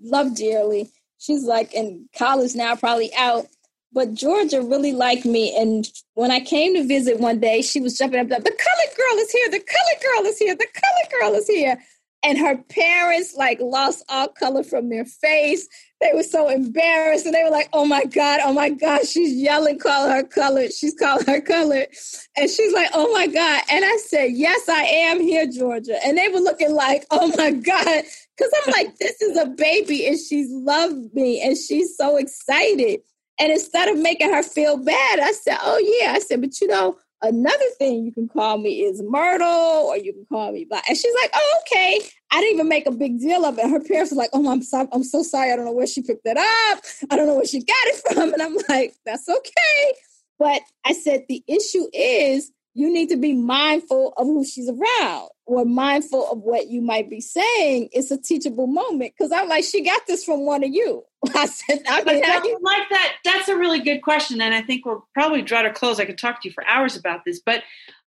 love 0.00 0.34
dearly, 0.34 0.90
she's 1.18 1.44
like 1.44 1.72
in 1.74 2.08
college 2.16 2.54
now, 2.54 2.74
probably 2.76 3.14
out. 3.16 3.46
But 3.92 4.14
Georgia 4.14 4.62
really 4.62 4.92
liked 4.92 5.24
me. 5.24 5.56
And 5.56 5.90
when 6.14 6.30
I 6.30 6.40
came 6.40 6.74
to 6.74 6.84
visit 6.84 7.18
one 7.18 7.40
day, 7.40 7.60
she 7.60 7.80
was 7.80 7.98
jumping 7.98 8.20
up, 8.20 8.28
the 8.28 8.34
colored 8.34 8.96
girl 8.96 9.18
is 9.18 9.32
here, 9.32 9.50
the 9.50 9.58
colored 9.58 10.02
girl 10.02 10.26
is 10.30 10.38
here, 10.38 10.54
the 10.54 10.66
colored 10.72 11.20
girl 11.20 11.34
is 11.34 11.48
here 11.48 11.78
and 12.22 12.38
her 12.38 12.56
parents 12.56 13.34
like 13.36 13.58
lost 13.60 14.04
all 14.08 14.28
color 14.28 14.62
from 14.62 14.88
their 14.88 15.04
face. 15.04 15.66
They 16.00 16.12
were 16.14 16.22
so 16.22 16.48
embarrassed 16.48 17.26
and 17.26 17.34
they 17.34 17.44
were 17.44 17.50
like, 17.50 17.68
oh 17.74 17.84
my 17.84 18.04
God, 18.04 18.40
oh 18.42 18.54
my 18.54 18.70
God, 18.70 19.06
she's 19.06 19.34
yelling, 19.34 19.78
call 19.78 20.08
her 20.08 20.22
colored. 20.22 20.72
She's 20.72 20.94
calling 20.94 21.26
her 21.26 21.40
colored. 21.42 21.88
And 22.36 22.48
she's 22.48 22.72
like, 22.72 22.88
oh 22.94 23.12
my 23.12 23.26
God. 23.26 23.62
And 23.70 23.84
I 23.84 23.98
said, 24.06 24.30
yes, 24.32 24.68
I 24.68 24.82
am 24.82 25.20
here, 25.20 25.46
Georgia. 25.46 25.98
And 26.04 26.16
they 26.16 26.28
were 26.28 26.40
looking 26.40 26.72
like, 26.74 27.04
oh 27.10 27.32
my 27.36 27.50
God. 27.50 28.04
Cause 28.38 28.50
I'm 28.64 28.72
like, 28.72 28.96
this 28.96 29.20
is 29.20 29.36
a 29.36 29.46
baby 29.46 30.06
and 30.06 30.18
she's 30.18 30.48
loved 30.50 31.12
me 31.14 31.42
and 31.42 31.56
she's 31.56 31.96
so 31.96 32.16
excited. 32.16 33.00
And 33.38 33.52
instead 33.52 33.88
of 33.88 33.98
making 33.98 34.32
her 34.32 34.42
feel 34.42 34.78
bad, 34.78 35.20
I 35.20 35.32
said, 35.32 35.58
oh 35.62 35.98
yeah. 36.00 36.12
I 36.12 36.20
said, 36.20 36.40
but 36.40 36.60
you 36.60 36.68
know, 36.68 36.96
Another 37.22 37.66
thing 37.78 38.04
you 38.06 38.12
can 38.12 38.28
call 38.28 38.56
me 38.56 38.80
is 38.80 39.02
Myrtle, 39.02 39.46
or 39.46 39.98
you 39.98 40.12
can 40.14 40.24
call 40.24 40.52
me 40.52 40.64
Black. 40.64 40.84
And 40.88 40.96
she's 40.96 41.14
like, 41.20 41.30
"Oh, 41.34 41.60
okay." 41.60 42.00
I 42.32 42.40
didn't 42.40 42.54
even 42.54 42.68
make 42.68 42.86
a 42.86 42.92
big 42.92 43.20
deal 43.20 43.44
of 43.44 43.58
it. 43.58 43.68
Her 43.68 43.80
parents 43.80 44.12
were 44.12 44.18
like, 44.18 44.30
"Oh, 44.32 44.50
I'm 44.50 44.62
so, 44.62 44.88
I'm 44.92 45.04
so 45.04 45.22
sorry. 45.22 45.52
I 45.52 45.56
don't 45.56 45.64
know 45.64 45.72
where 45.72 45.86
she 45.86 46.02
picked 46.02 46.24
that 46.24 46.36
up. 46.36 46.84
I 47.10 47.16
don't 47.16 47.26
know 47.26 47.34
where 47.34 47.46
she 47.46 47.60
got 47.60 47.76
it 47.86 48.14
from." 48.14 48.32
And 48.32 48.42
I'm 48.42 48.56
like, 48.68 48.94
"That's 49.04 49.28
okay." 49.28 49.94
But 50.38 50.62
I 50.84 50.92
said 50.92 51.24
the 51.28 51.42
issue 51.46 51.86
is 51.92 52.50
you 52.74 52.92
need 52.92 53.08
to 53.08 53.16
be 53.16 53.34
mindful 53.34 54.14
of 54.16 54.26
who 54.26 54.44
she's 54.44 54.68
around 54.68 55.28
or 55.44 55.64
mindful 55.64 56.30
of 56.30 56.38
what 56.38 56.68
you 56.68 56.80
might 56.80 57.10
be 57.10 57.20
saying. 57.20 57.88
It's 57.92 58.10
a 58.10 58.16
teachable 58.16 58.68
moment 58.68 59.12
because 59.16 59.32
I'm 59.32 59.48
like, 59.48 59.64
she 59.64 59.84
got 59.84 60.00
this 60.06 60.24
from 60.24 60.46
one 60.46 60.62
of 60.62 60.70
you. 60.70 61.04
I 61.34 61.46
said, 61.46 61.82
I 61.88 62.04
mean, 62.04 62.22
I 62.24 62.56
like 62.62 62.88
that. 62.90 63.16
That's 63.24 63.48
a 63.48 63.56
really 63.56 63.80
good 63.80 64.00
question. 64.00 64.40
And 64.40 64.54
I 64.54 64.62
think 64.62 64.86
we'll 64.86 65.06
probably 65.14 65.42
draw 65.42 65.62
to 65.62 65.72
close. 65.72 65.98
I 65.98 66.04
could 66.04 66.18
talk 66.18 66.40
to 66.42 66.48
you 66.48 66.54
for 66.54 66.64
hours 66.66 66.96
about 66.96 67.24
this, 67.24 67.40
but 67.44 67.64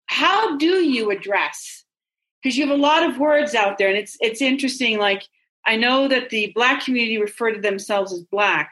how 0.05 0.57
do 0.57 0.85
you 0.85 1.09
address? 1.09 1.80
Because 2.41 2.57
you 2.57 2.67
have 2.67 2.75
a 2.75 2.81
lot 2.81 3.03
of 3.03 3.19
words 3.19 3.53
out 3.53 3.77
there 3.77 3.89
and 3.89 3.97
it's, 3.97 4.17
it's 4.19 4.41
interesting. 4.41 4.97
Like, 4.97 5.23
I 5.65 5.75
know 5.75 6.07
that 6.07 6.29
the 6.29 6.51
black 6.55 6.83
community 6.83 7.19
refer 7.19 7.51
to 7.51 7.61
themselves 7.61 8.11
as 8.11 8.23
black, 8.23 8.71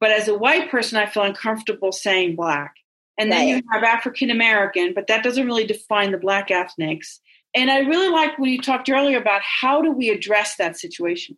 but 0.00 0.10
as 0.10 0.28
a 0.28 0.36
white 0.36 0.70
person, 0.70 0.98
I 0.98 1.06
feel 1.06 1.24
uncomfortable 1.24 1.92
saying 1.92 2.36
black. 2.36 2.74
And 3.18 3.30
then 3.30 3.40
right. 3.40 3.48
you 3.56 3.62
have 3.72 3.82
African 3.82 4.30
American, 4.30 4.94
but 4.94 5.06
that 5.08 5.22
doesn't 5.22 5.44
really 5.44 5.66
define 5.66 6.12
the 6.12 6.18
black 6.18 6.50
ethnics. 6.50 7.20
And 7.54 7.70
I 7.70 7.80
really 7.80 8.08
like 8.08 8.38
when 8.38 8.50
you 8.50 8.62
talked 8.62 8.88
earlier 8.88 9.18
about 9.18 9.42
how 9.42 9.82
do 9.82 9.92
we 9.92 10.08
address 10.08 10.56
that 10.56 10.78
situation? 10.78 11.36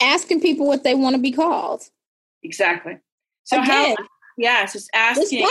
Asking 0.00 0.40
people 0.40 0.66
what 0.66 0.84
they 0.84 0.94
want 0.94 1.14
to 1.14 1.20
be 1.20 1.32
called. 1.32 1.82
Exactly. 2.42 2.98
So 3.44 3.60
Again, 3.60 3.96
how 3.98 4.06
yes, 4.38 4.74
it's 4.74 4.88
asking 4.94 5.46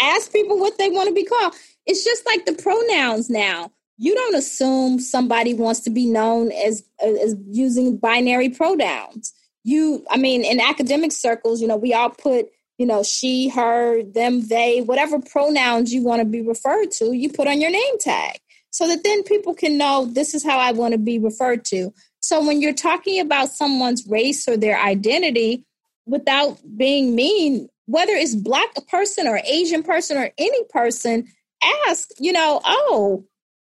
Ask 0.00 0.32
people 0.32 0.58
what 0.58 0.78
they 0.78 0.88
want 0.88 1.08
to 1.08 1.14
be 1.14 1.24
called. 1.24 1.54
It's 1.86 2.04
just 2.04 2.24
like 2.26 2.46
the 2.46 2.54
pronouns 2.54 3.28
now. 3.30 3.70
You 3.96 4.14
don't 4.14 4.34
assume 4.34 4.98
somebody 4.98 5.54
wants 5.54 5.80
to 5.80 5.90
be 5.90 6.06
known 6.06 6.50
as 6.52 6.84
as 7.00 7.36
using 7.46 7.96
binary 7.96 8.48
pronouns. 8.48 9.32
You 9.62 10.04
I 10.10 10.16
mean 10.16 10.44
in 10.44 10.60
academic 10.60 11.12
circles, 11.12 11.60
you 11.60 11.68
know, 11.68 11.76
we 11.76 11.94
all 11.94 12.10
put 12.10 12.48
you 12.78 12.86
know, 12.86 13.02
she, 13.02 13.48
her, 13.48 14.02
them, 14.02 14.48
they, 14.48 14.80
whatever 14.80 15.20
pronouns 15.20 15.94
you 15.94 16.02
want 16.02 16.20
to 16.20 16.24
be 16.24 16.42
referred 16.42 16.90
to, 16.90 17.12
you 17.12 17.30
put 17.30 17.46
on 17.46 17.60
your 17.60 17.70
name 17.70 17.98
tag 17.98 18.38
so 18.70 18.88
that 18.88 19.04
then 19.04 19.22
people 19.22 19.54
can 19.54 19.78
know 19.78 20.06
this 20.06 20.34
is 20.34 20.44
how 20.44 20.58
I 20.58 20.72
want 20.72 20.92
to 20.92 20.98
be 20.98 21.18
referred 21.18 21.64
to. 21.66 21.92
So 22.20 22.44
when 22.44 22.60
you're 22.60 22.74
talking 22.74 23.20
about 23.20 23.50
someone's 23.50 24.06
race 24.08 24.48
or 24.48 24.56
their 24.56 24.78
identity 24.80 25.64
without 26.06 26.58
being 26.76 27.14
mean, 27.14 27.68
whether 27.86 28.12
it's 28.12 28.34
black 28.34 28.70
person 28.88 29.28
or 29.28 29.40
Asian 29.44 29.82
person 29.82 30.16
or 30.16 30.30
any 30.38 30.64
person, 30.64 31.28
ask, 31.86 32.08
you 32.18 32.32
know, 32.32 32.60
oh, 32.64 33.24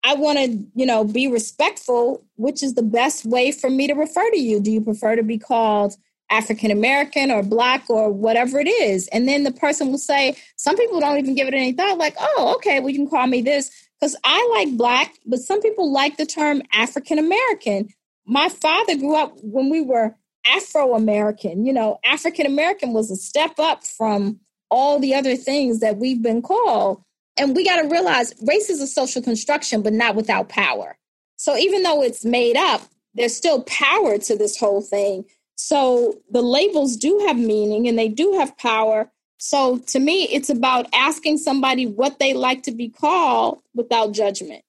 I 0.03 0.13
want 0.13 0.37
to, 0.37 0.65
you 0.75 0.85
know, 0.85 1.03
be 1.03 1.27
respectful, 1.27 2.23
which 2.35 2.63
is 2.63 2.75
the 2.75 2.83
best 2.83 3.25
way 3.25 3.51
for 3.51 3.69
me 3.69 3.87
to 3.87 3.93
refer 3.93 4.29
to 4.31 4.39
you. 4.39 4.59
Do 4.59 4.71
you 4.71 4.81
prefer 4.81 5.15
to 5.15 5.23
be 5.23 5.37
called 5.37 5.97
African 6.29 6.71
American 6.71 7.31
or 7.31 7.43
Black 7.43 7.89
or 7.89 8.11
whatever 8.11 8.59
it 8.59 8.67
is. 8.67 9.07
And 9.09 9.27
then 9.27 9.43
the 9.43 9.51
person 9.51 9.89
will 9.89 9.97
say, 9.97 10.35
some 10.57 10.75
people 10.75 10.99
don't 10.99 11.17
even 11.17 11.35
give 11.35 11.47
it 11.47 11.53
any 11.53 11.71
thought, 11.71 11.97
like, 11.97 12.15
oh, 12.19 12.53
okay, 12.57 12.79
well, 12.79 12.89
you 12.89 12.97
can 12.97 13.09
call 13.09 13.27
me 13.27 13.41
this. 13.41 13.71
Because 13.99 14.15
I 14.23 14.47
like 14.55 14.77
Black, 14.77 15.15
but 15.25 15.39
some 15.39 15.61
people 15.61 15.91
like 15.91 16.17
the 16.17 16.25
term 16.25 16.61
African 16.73 17.17
American. 17.17 17.89
My 18.25 18.49
father 18.49 18.95
grew 18.95 19.15
up 19.15 19.37
when 19.41 19.69
we 19.69 19.81
were 19.81 20.15
Afro 20.45 20.95
American. 20.95 21.65
You 21.65 21.73
know, 21.73 21.99
African 22.03 22.45
American 22.45 22.93
was 22.93 23.09
a 23.09 23.15
step 23.15 23.57
up 23.57 23.83
from 23.83 24.39
all 24.69 24.99
the 24.99 25.15
other 25.15 25.35
things 25.35 25.79
that 25.79 25.97
we've 25.97 26.21
been 26.21 26.41
called. 26.41 27.01
And 27.38 27.55
we 27.55 27.63
got 27.63 27.81
to 27.81 27.88
realize 27.88 28.33
race 28.45 28.69
is 28.69 28.81
a 28.81 28.88
social 28.88 29.21
construction, 29.21 29.81
but 29.81 29.93
not 29.93 30.15
without 30.15 30.49
power. 30.49 30.97
So 31.38 31.55
even 31.55 31.83
though 31.83 32.01
it's 32.01 32.25
made 32.25 32.57
up, 32.57 32.81
there's 33.13 33.35
still 33.35 33.63
power 33.63 34.17
to 34.17 34.35
this 34.35 34.57
whole 34.57 34.81
thing. 34.81 35.25
So 35.55 36.19
the 36.31 36.41
labels 36.41 36.95
do 36.97 37.23
have 37.27 37.38
meaning 37.38 37.88
and 37.88 37.97
they 37.97 38.07
do 38.07 38.33
have 38.33 38.57
power. 38.57 39.11
So 39.39 39.79
to 39.88 39.99
me, 39.99 40.23
it's 40.25 40.49
about 40.49 40.88
asking 40.93 41.38
somebody 41.38 41.85
what 41.85 42.19
they 42.19 42.33
like 42.33 42.63
to 42.63 42.71
be 42.71 42.89
called 42.89 43.59
without 43.73 44.11
judgment. 44.11 44.63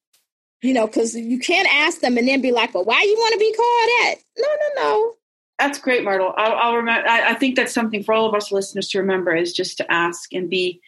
You 0.60 0.74
know, 0.74 0.86
because 0.86 1.14
you 1.14 1.38
can't 1.38 1.68
ask 1.72 2.00
them 2.00 2.18
and 2.18 2.26
then 2.26 2.40
be 2.40 2.50
like, 2.50 2.74
"Well, 2.74 2.84
why 2.84 3.00
you 3.02 3.14
want 3.14 3.32
to 3.34 3.38
be 3.38 3.54
called 3.54 3.88
that?" 4.00 4.14
No, 4.36 4.48
no, 4.48 4.82
no. 4.82 5.14
That's 5.58 5.78
great, 5.78 6.02
Myrtle. 6.02 6.34
I'll, 6.36 6.52
I'll 6.54 6.76
remember. 6.76 7.08
I, 7.08 7.30
I, 7.30 7.34
think 7.34 7.54
that's 7.54 7.72
something 7.72 8.02
for 8.02 8.12
all 8.12 8.26
of 8.26 8.34
us 8.34 8.50
listeners 8.50 8.88
to 8.88 8.98
remember 8.98 9.36
is 9.36 9.52
just 9.52 9.76
to 9.76 9.92
ask 9.92 10.32
and 10.32 10.50
be 10.50 10.80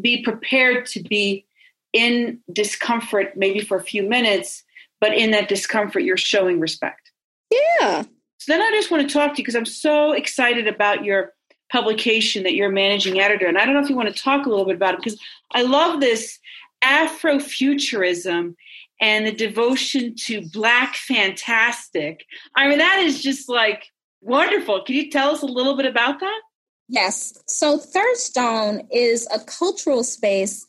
be 0.00 0.22
prepared 0.22 0.86
to 0.86 1.02
be 1.02 1.44
in 1.92 2.40
discomfort, 2.52 3.36
maybe 3.36 3.60
for 3.60 3.76
a 3.76 3.82
few 3.82 4.02
minutes, 4.02 4.62
but 5.00 5.14
in 5.14 5.30
that 5.30 5.48
discomfort, 5.48 6.02
you're 6.02 6.16
showing 6.16 6.60
respect. 6.60 7.10
Yeah, 7.50 8.04
so 8.38 8.52
then 8.52 8.60
I 8.60 8.70
just 8.70 8.90
want 8.90 9.06
to 9.06 9.12
talk 9.12 9.34
to 9.34 9.38
you 9.38 9.44
because 9.44 9.56
I'm 9.56 9.66
so 9.66 10.12
excited 10.12 10.68
about 10.68 11.04
your 11.04 11.34
publication 11.70 12.44
that 12.44 12.54
you're 12.54 12.70
managing 12.70 13.20
editor. 13.20 13.46
And 13.46 13.58
I 13.58 13.64
don't 13.64 13.74
know 13.74 13.82
if 13.82 13.90
you 13.90 13.96
want 13.96 14.14
to 14.14 14.22
talk 14.22 14.46
a 14.46 14.48
little 14.48 14.64
bit 14.64 14.76
about 14.76 14.94
it 14.94 15.00
because 15.02 15.20
I 15.52 15.62
love 15.62 16.00
this 16.00 16.38
Afrofuturism 16.82 18.54
and 19.00 19.26
the 19.26 19.32
devotion 19.32 20.14
to 20.14 20.48
Black 20.52 20.94
fantastic. 20.94 22.24
I 22.54 22.68
mean, 22.68 22.78
that 22.78 23.00
is 23.00 23.22
just 23.22 23.48
like 23.48 23.86
wonderful. 24.20 24.82
Can 24.84 24.94
you 24.94 25.10
tell 25.10 25.30
us 25.30 25.42
a 25.42 25.46
little 25.46 25.76
bit 25.76 25.86
about 25.86 26.20
that? 26.20 26.40
Yes. 26.88 27.34
So, 27.46 27.78
Third 27.78 28.16
Stone 28.16 28.88
is 28.90 29.28
a 29.32 29.40
cultural 29.40 30.02
space 30.02 30.66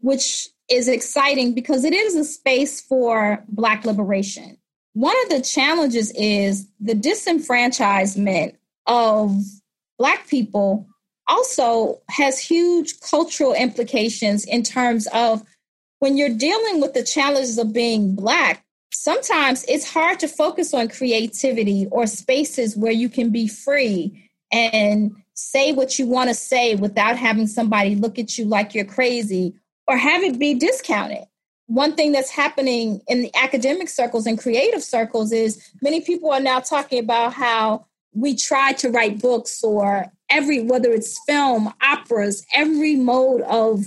which 0.00 0.48
is 0.70 0.86
exciting 0.86 1.54
because 1.54 1.84
it 1.84 1.92
is 1.92 2.14
a 2.14 2.24
space 2.24 2.80
for 2.80 3.44
Black 3.48 3.84
liberation. 3.84 4.56
One 4.92 5.16
of 5.24 5.30
the 5.30 5.42
challenges 5.42 6.12
is 6.12 6.68
the 6.80 6.94
disenfranchisement 6.94 8.54
of 8.86 9.36
Black 9.98 10.28
people 10.28 10.86
also 11.26 12.00
has 12.08 12.38
huge 12.38 13.00
cultural 13.00 13.52
implications 13.52 14.44
in 14.44 14.62
terms 14.62 15.06
of 15.12 15.42
when 15.98 16.16
you're 16.16 16.28
dealing 16.28 16.80
with 16.80 16.94
the 16.94 17.02
challenges 17.02 17.58
of 17.58 17.72
being 17.72 18.14
Black, 18.14 18.64
sometimes 18.92 19.64
it's 19.68 19.90
hard 19.90 20.20
to 20.20 20.28
focus 20.28 20.72
on 20.72 20.88
creativity 20.88 21.86
or 21.90 22.06
spaces 22.06 22.76
where 22.76 22.92
you 22.92 23.08
can 23.08 23.30
be 23.30 23.48
free 23.48 24.30
and 24.52 25.12
say 25.38 25.72
what 25.72 25.98
you 25.98 26.06
want 26.06 26.28
to 26.28 26.34
say 26.34 26.74
without 26.74 27.16
having 27.16 27.46
somebody 27.46 27.94
look 27.94 28.18
at 28.18 28.38
you 28.38 28.44
like 28.44 28.74
you're 28.74 28.84
crazy 28.84 29.54
or 29.86 29.96
have 29.96 30.22
it 30.22 30.38
be 30.38 30.54
discounted 30.54 31.24
one 31.66 31.94
thing 31.94 32.12
that's 32.12 32.30
happening 32.30 33.00
in 33.08 33.22
the 33.22 33.30
academic 33.36 33.88
circles 33.88 34.26
and 34.26 34.38
creative 34.38 34.82
circles 34.82 35.32
is 35.32 35.62
many 35.82 36.00
people 36.00 36.30
are 36.30 36.40
now 36.40 36.58
talking 36.58 36.98
about 36.98 37.32
how 37.34 37.84
we 38.14 38.34
try 38.34 38.72
to 38.72 38.90
write 38.90 39.20
books 39.20 39.62
or 39.62 40.06
every 40.30 40.62
whether 40.62 40.90
it's 40.90 41.18
film 41.26 41.72
operas 41.82 42.44
every 42.54 42.96
mode 42.96 43.42
of 43.42 43.84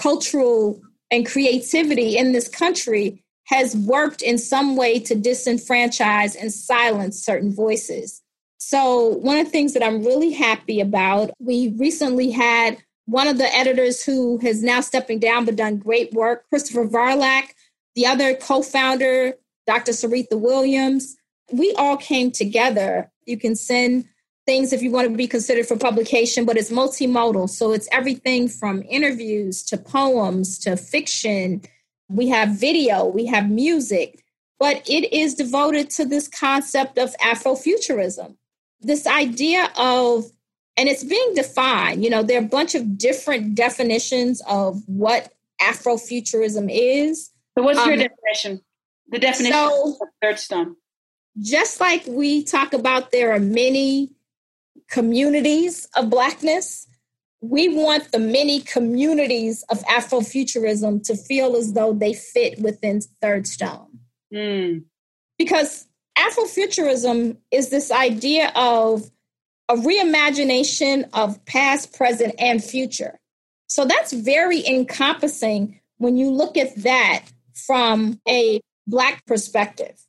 cultural 0.00 0.80
and 1.10 1.26
creativity 1.26 2.16
in 2.16 2.32
this 2.32 2.48
country 2.48 3.22
has 3.46 3.76
worked 3.76 4.22
in 4.22 4.38
some 4.38 4.76
way 4.76 4.98
to 4.98 5.14
disenfranchise 5.14 6.36
and 6.40 6.52
silence 6.52 7.24
certain 7.24 7.54
voices. 7.54 8.22
So, 8.68 9.10
one 9.18 9.38
of 9.38 9.44
the 9.44 9.52
things 9.52 9.74
that 9.74 9.84
I'm 9.84 10.02
really 10.02 10.32
happy 10.32 10.80
about, 10.80 11.30
we 11.38 11.72
recently 11.78 12.32
had 12.32 12.82
one 13.04 13.28
of 13.28 13.38
the 13.38 13.46
editors 13.54 14.02
who 14.02 14.38
has 14.38 14.60
now 14.60 14.80
stepping 14.80 15.20
down 15.20 15.44
but 15.44 15.54
done 15.54 15.76
great 15.76 16.12
work, 16.12 16.48
Christopher 16.48 16.84
Varlack, 16.84 17.54
the 17.94 18.06
other 18.06 18.34
co 18.34 18.62
founder, 18.62 19.34
Dr. 19.68 19.92
Saritha 19.92 20.40
Williams. 20.40 21.16
We 21.52 21.74
all 21.78 21.96
came 21.96 22.32
together. 22.32 23.08
You 23.24 23.38
can 23.38 23.54
send 23.54 24.08
things 24.46 24.72
if 24.72 24.82
you 24.82 24.90
want 24.90 25.08
to 25.08 25.16
be 25.16 25.28
considered 25.28 25.68
for 25.68 25.76
publication, 25.76 26.44
but 26.44 26.56
it's 26.56 26.72
multimodal. 26.72 27.48
So 27.48 27.70
it's 27.70 27.88
everything 27.92 28.48
from 28.48 28.82
interviews 28.90 29.62
to 29.66 29.76
poems 29.76 30.58
to 30.64 30.76
fiction. 30.76 31.62
We 32.08 32.30
have 32.30 32.48
video, 32.58 33.06
we 33.06 33.26
have 33.26 33.48
music, 33.48 34.24
but 34.58 34.82
it 34.90 35.12
is 35.12 35.36
devoted 35.36 35.88
to 35.90 36.04
this 36.04 36.26
concept 36.26 36.98
of 36.98 37.14
Afrofuturism. 37.18 38.34
This 38.86 39.06
idea 39.06 39.70
of, 39.76 40.30
and 40.76 40.88
it's 40.88 41.04
being 41.04 41.34
defined, 41.34 42.04
you 42.04 42.10
know, 42.10 42.22
there 42.22 42.40
are 42.40 42.44
a 42.44 42.48
bunch 42.48 42.74
of 42.74 42.96
different 42.96 43.54
definitions 43.54 44.42
of 44.48 44.82
what 44.86 45.32
Afrofuturism 45.60 46.68
is. 46.70 47.30
So, 47.56 47.64
what's 47.64 47.84
your 47.84 47.94
um, 47.94 48.00
definition? 48.00 48.60
The 49.08 49.18
definition 49.18 49.52
so, 49.52 49.96
of 50.00 50.08
third 50.22 50.38
stone. 50.38 50.76
Just 51.40 51.80
like 51.80 52.04
we 52.06 52.44
talk 52.44 52.72
about, 52.72 53.12
there 53.12 53.32
are 53.32 53.40
many 53.40 54.12
communities 54.88 55.88
of 55.96 56.10
Blackness. 56.10 56.86
We 57.40 57.68
want 57.68 58.12
the 58.12 58.18
many 58.18 58.60
communities 58.60 59.64
of 59.68 59.82
Afrofuturism 59.84 61.02
to 61.04 61.16
feel 61.16 61.56
as 61.56 61.72
though 61.72 61.92
they 61.92 62.14
fit 62.14 62.58
within 62.60 63.00
Third 63.20 63.46
Stone. 63.46 63.98
Mm. 64.32 64.84
Because 65.38 65.86
Afrofuturism 66.18 67.36
is 67.50 67.70
this 67.70 67.90
idea 67.90 68.52
of 68.54 69.10
a 69.68 69.74
reimagination 69.74 71.08
of 71.12 71.44
past, 71.44 71.92
present, 71.94 72.34
and 72.38 72.62
future. 72.62 73.18
So 73.66 73.84
that's 73.84 74.12
very 74.12 74.66
encompassing 74.66 75.80
when 75.98 76.16
you 76.16 76.30
look 76.30 76.56
at 76.56 76.74
that 76.76 77.24
from 77.66 78.20
a 78.28 78.60
Black 78.86 79.26
perspective. 79.26 80.00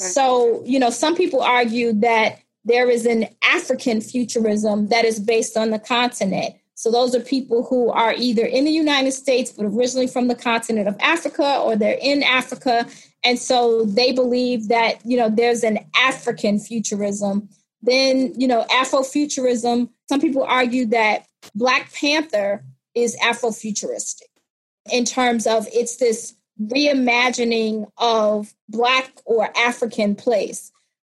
Right. 0.00 0.10
So, 0.10 0.62
you 0.64 0.78
know, 0.78 0.90
some 0.90 1.14
people 1.14 1.42
argue 1.42 1.92
that 2.00 2.38
there 2.64 2.88
is 2.88 3.04
an 3.04 3.28
African 3.42 4.00
futurism 4.00 4.88
that 4.88 5.04
is 5.04 5.20
based 5.20 5.56
on 5.56 5.70
the 5.70 5.78
continent. 5.78 6.54
So 6.74 6.90
those 6.90 7.14
are 7.14 7.20
people 7.20 7.64
who 7.64 7.90
are 7.90 8.14
either 8.14 8.46
in 8.46 8.64
the 8.64 8.70
United 8.70 9.12
States, 9.12 9.52
but 9.52 9.66
originally 9.66 10.06
from 10.06 10.28
the 10.28 10.34
continent 10.34 10.88
of 10.88 10.96
Africa, 11.00 11.58
or 11.58 11.76
they're 11.76 11.98
in 12.00 12.22
Africa. 12.22 12.86
And 13.24 13.38
so 13.38 13.84
they 13.84 14.12
believe 14.12 14.68
that, 14.68 15.04
you 15.04 15.16
know, 15.16 15.30
there's 15.30 15.62
an 15.62 15.78
African 15.96 16.58
futurism. 16.58 17.48
Then, 17.82 18.34
you 18.36 18.48
know, 18.48 18.64
Afrofuturism, 18.70 19.88
some 20.08 20.20
people 20.20 20.44
argue 20.44 20.86
that 20.86 21.26
Black 21.54 21.92
Panther 21.92 22.64
is 22.94 23.16
Afrofuturistic 23.22 24.22
in 24.90 25.04
terms 25.04 25.46
of 25.46 25.66
it's 25.72 25.96
this 25.96 26.34
reimagining 26.60 27.90
of 27.96 28.52
Black 28.68 29.12
or 29.24 29.50
African 29.56 30.14
place. 30.14 30.70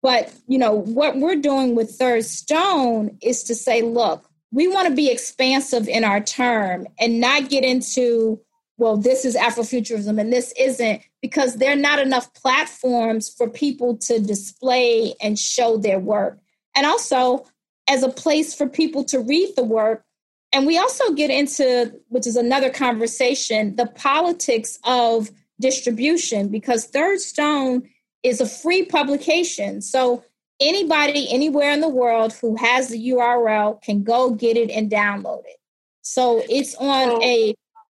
But, 0.01 0.33
you 0.47 0.57
know, 0.57 0.73
what 0.73 1.17
we're 1.17 1.37
doing 1.37 1.75
with 1.75 1.91
Third 1.91 2.25
Stone 2.25 3.17
is 3.21 3.43
to 3.45 3.55
say, 3.55 3.81
look, 3.81 4.29
we 4.51 4.67
want 4.67 4.89
to 4.89 4.93
be 4.93 5.09
expansive 5.09 5.87
in 5.87 6.03
our 6.03 6.19
term 6.19 6.87
and 6.99 7.21
not 7.21 7.49
get 7.49 7.63
into, 7.63 8.39
well, 8.77 8.97
this 8.97 9.23
is 9.23 9.35
Afrofuturism 9.35 10.19
and 10.19 10.31
this 10.31 10.53
isn't, 10.59 11.01
because 11.23 11.55
there 11.55 11.71
are 11.71 11.77
not 11.77 11.99
enough 11.99 12.31
platforms 12.33 13.33
for 13.33 13.49
people 13.49 13.95
to 13.95 14.19
display 14.19 15.15
and 15.21 15.39
show 15.39 15.77
their 15.77 15.97
work. 15.97 16.37
And 16.75 16.85
also, 16.85 17.45
as 17.87 18.03
a 18.03 18.09
place 18.09 18.53
for 18.53 18.67
people 18.67 19.05
to 19.05 19.19
read 19.19 19.55
the 19.55 19.63
work. 19.63 20.03
And 20.51 20.67
we 20.67 20.77
also 20.77 21.13
get 21.13 21.29
into, 21.29 21.93
which 22.09 22.27
is 22.27 22.35
another 22.35 22.69
conversation, 22.69 23.77
the 23.77 23.87
politics 23.87 24.79
of 24.83 25.31
distribution, 25.59 26.49
because 26.49 26.85
Third 26.85 27.19
Stone 27.19 27.89
is 28.21 28.39
a 28.39 28.45
free 28.45 28.85
publication. 28.85 29.81
So 29.81 30.23
anybody 30.59 31.27
anywhere 31.33 31.71
in 31.71 31.81
the 31.81 31.89
world 31.89 32.33
who 32.33 32.55
has 32.57 32.89
the 32.89 33.09
URL 33.11 33.81
can 33.81 34.03
go 34.03 34.31
get 34.31 34.57
it 34.57 34.69
and 34.69 34.91
download 34.91 35.43
it. 35.45 35.57
So 36.01 36.43
it's 36.49 36.75
on 36.75 37.23
a 37.23 37.55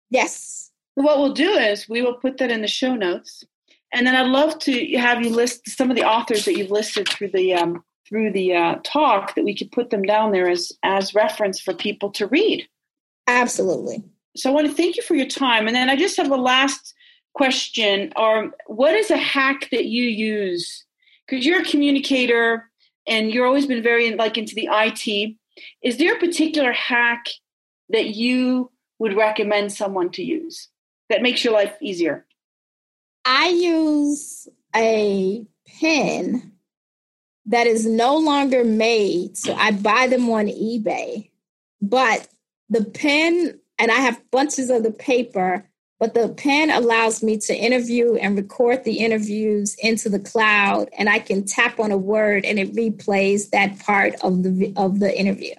yes. 0.10 0.67
What 0.98 1.20
we'll 1.20 1.34
do 1.34 1.52
is 1.52 1.88
we 1.88 2.02
will 2.02 2.16
put 2.16 2.38
that 2.38 2.50
in 2.50 2.62
the 2.62 2.68
show 2.68 2.96
notes, 2.96 3.44
and 3.94 4.08
then 4.08 4.16
I'd 4.16 4.32
love 4.32 4.58
to 4.62 4.98
have 4.98 5.22
you 5.22 5.30
list 5.30 5.70
some 5.70 5.92
of 5.92 5.96
the 5.96 6.04
authors 6.04 6.44
that 6.46 6.58
you've 6.58 6.72
listed 6.72 7.08
through 7.08 7.30
the 7.34 7.54
um, 7.54 7.84
through 8.10 8.32
the 8.32 8.56
uh, 8.56 8.76
talk 8.84 9.36
that 9.36 9.46
we 9.46 9.56
could 9.56 9.72
put 9.72 9.92
them 9.92 10.02
down 10.02 10.32
there 10.32 10.50
as 10.50 10.72
as 10.82 11.14
reference 11.14 11.60
for 11.60 11.76
people 11.76 12.10
to 12.14 12.26
read. 12.26 12.68
Absolutely. 13.28 14.04
So 14.36 14.50
I 14.50 14.54
want 14.54 14.66
to 14.66 14.74
thank 14.74 14.98
you 14.98 15.04
for 15.04 15.14
your 15.14 15.28
time, 15.28 15.68
and 15.68 15.76
then 15.76 15.88
I 15.88 15.96
just 15.96 16.18
have 16.18 16.32
a 16.32 16.36
last 16.36 16.96
question. 17.36 18.12
Or 18.16 18.50
what 18.66 18.96
is 18.96 19.12
a 19.12 19.18
hack 19.18 19.70
that 19.70 19.86
you 19.86 20.02
use? 20.02 20.84
Because 21.28 21.46
you're 21.46 21.62
a 21.62 21.66
communicator 21.66 22.72
and 23.06 23.32
you're 23.32 23.46
always 23.46 23.68
been 23.68 23.84
very 23.84 24.16
like 24.16 24.40
into 24.40 24.56
the 24.56 24.68
IT 24.72 25.36
is 25.84 25.98
there 25.98 26.16
a 26.16 26.20
particular 26.20 26.72
hack 26.72 27.28
that 27.90 28.16
you 28.16 28.72
would 28.98 29.16
recommend 29.16 29.72
someone 29.72 30.10
to 30.10 30.24
use 30.24 30.70
that 31.10 31.22
makes 31.22 31.44
your 31.44 31.54
life 31.54 31.74
easier 31.82 32.26
I 33.26 33.50
use 33.50 34.48
a 34.76 35.46
pen 35.80 36.54
that 37.46 37.68
is 37.68 37.86
no 37.86 38.18
longer 38.18 38.64
made 38.64 39.38
so 39.38 39.54
I 39.54 39.72
buy 39.72 40.08
them 40.08 40.30
on 40.30 40.48
eBay 40.48 41.30
but 41.82 42.28
the 42.70 42.84
pen 42.84 43.60
and 43.80 43.92
I 43.92 43.96
have 43.96 44.32
bunches 44.32 44.70
of 44.70 44.84
the 44.84 44.92
paper 44.92 45.68
but 46.00 46.14
the 46.14 46.30
pen 46.30 46.70
allows 46.70 47.24
me 47.24 47.38
to 47.40 47.56
interview 47.56 48.16
and 48.16 48.38
record 48.38 48.84
the 48.84 49.00
interviews 49.00 49.76
into 49.80 50.10
the 50.10 50.20
cloud, 50.20 50.90
and 50.98 51.10
I 51.10 51.18
can 51.20 51.44
tap 51.44 51.80
on 51.80 51.92
a 51.92 51.98
word 51.98 52.46
and 52.46 52.60
it 52.60 52.74
replays 52.74 53.50
that 53.50 53.80
part 53.80 54.14
of 54.22 54.44
the 54.44 54.74
of 54.76 55.00
the 55.00 55.18
interview. 55.18 55.56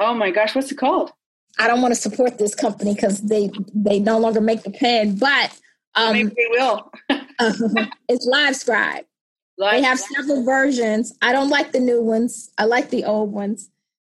Oh 0.00 0.14
my 0.14 0.30
gosh, 0.30 0.54
what's 0.54 0.72
it 0.72 0.78
called? 0.78 1.12
I 1.58 1.66
don't 1.68 1.82
want 1.82 1.94
to 1.94 2.00
support 2.00 2.38
this 2.38 2.54
company 2.54 2.94
because 2.94 3.20
they 3.22 3.50
they 3.74 3.98
no 3.98 4.18
longer 4.18 4.40
make 4.40 4.62
the 4.62 4.70
pen, 4.70 5.16
but 5.16 5.58
um, 5.94 6.12
maybe 6.14 6.32
they 6.36 6.46
will. 6.50 6.90
it's 8.08 8.26
LiveScribe. 8.26 9.04
Live 9.58 9.72
they 9.72 9.82
have 9.82 10.00
several 10.00 10.44
versions. 10.44 11.16
I 11.20 11.32
don't 11.32 11.50
like 11.50 11.72
the 11.72 11.80
new 11.80 12.02
ones. 12.02 12.50
I 12.56 12.64
like 12.64 12.90
the 12.90 13.04
old 13.04 13.32
ones. 13.32 13.68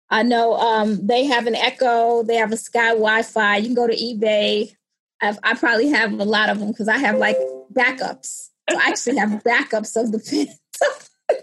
I 0.10 0.24
know 0.24 0.54
um, 0.56 1.06
they 1.06 1.26
have 1.26 1.48
an 1.48 1.56
Echo. 1.56 2.24
They 2.24 2.36
have 2.36 2.52
a 2.52 2.58
Sky 2.58 2.90
Wi-Fi. 2.90 3.58
You 3.58 3.66
can 3.66 3.76
go 3.76 3.88
to 3.88 3.96
eBay 3.96 4.74
I've, 5.24 5.40
i 5.44 5.54
probably 5.56 5.90
have 5.90 6.12
a 6.12 6.26
lot 6.26 6.50
of 6.50 6.60
them 6.60 6.70
because 6.70 6.90
I 6.90 6.98
have 6.98 7.18
like 7.18 7.38
backups. 7.72 8.50
So 8.70 8.78
I 8.78 8.90
actually 8.90 9.18
have 9.18 9.42
backups 9.44 9.96
of 9.96 10.12
the 10.12 10.20
pen, 11.30 11.40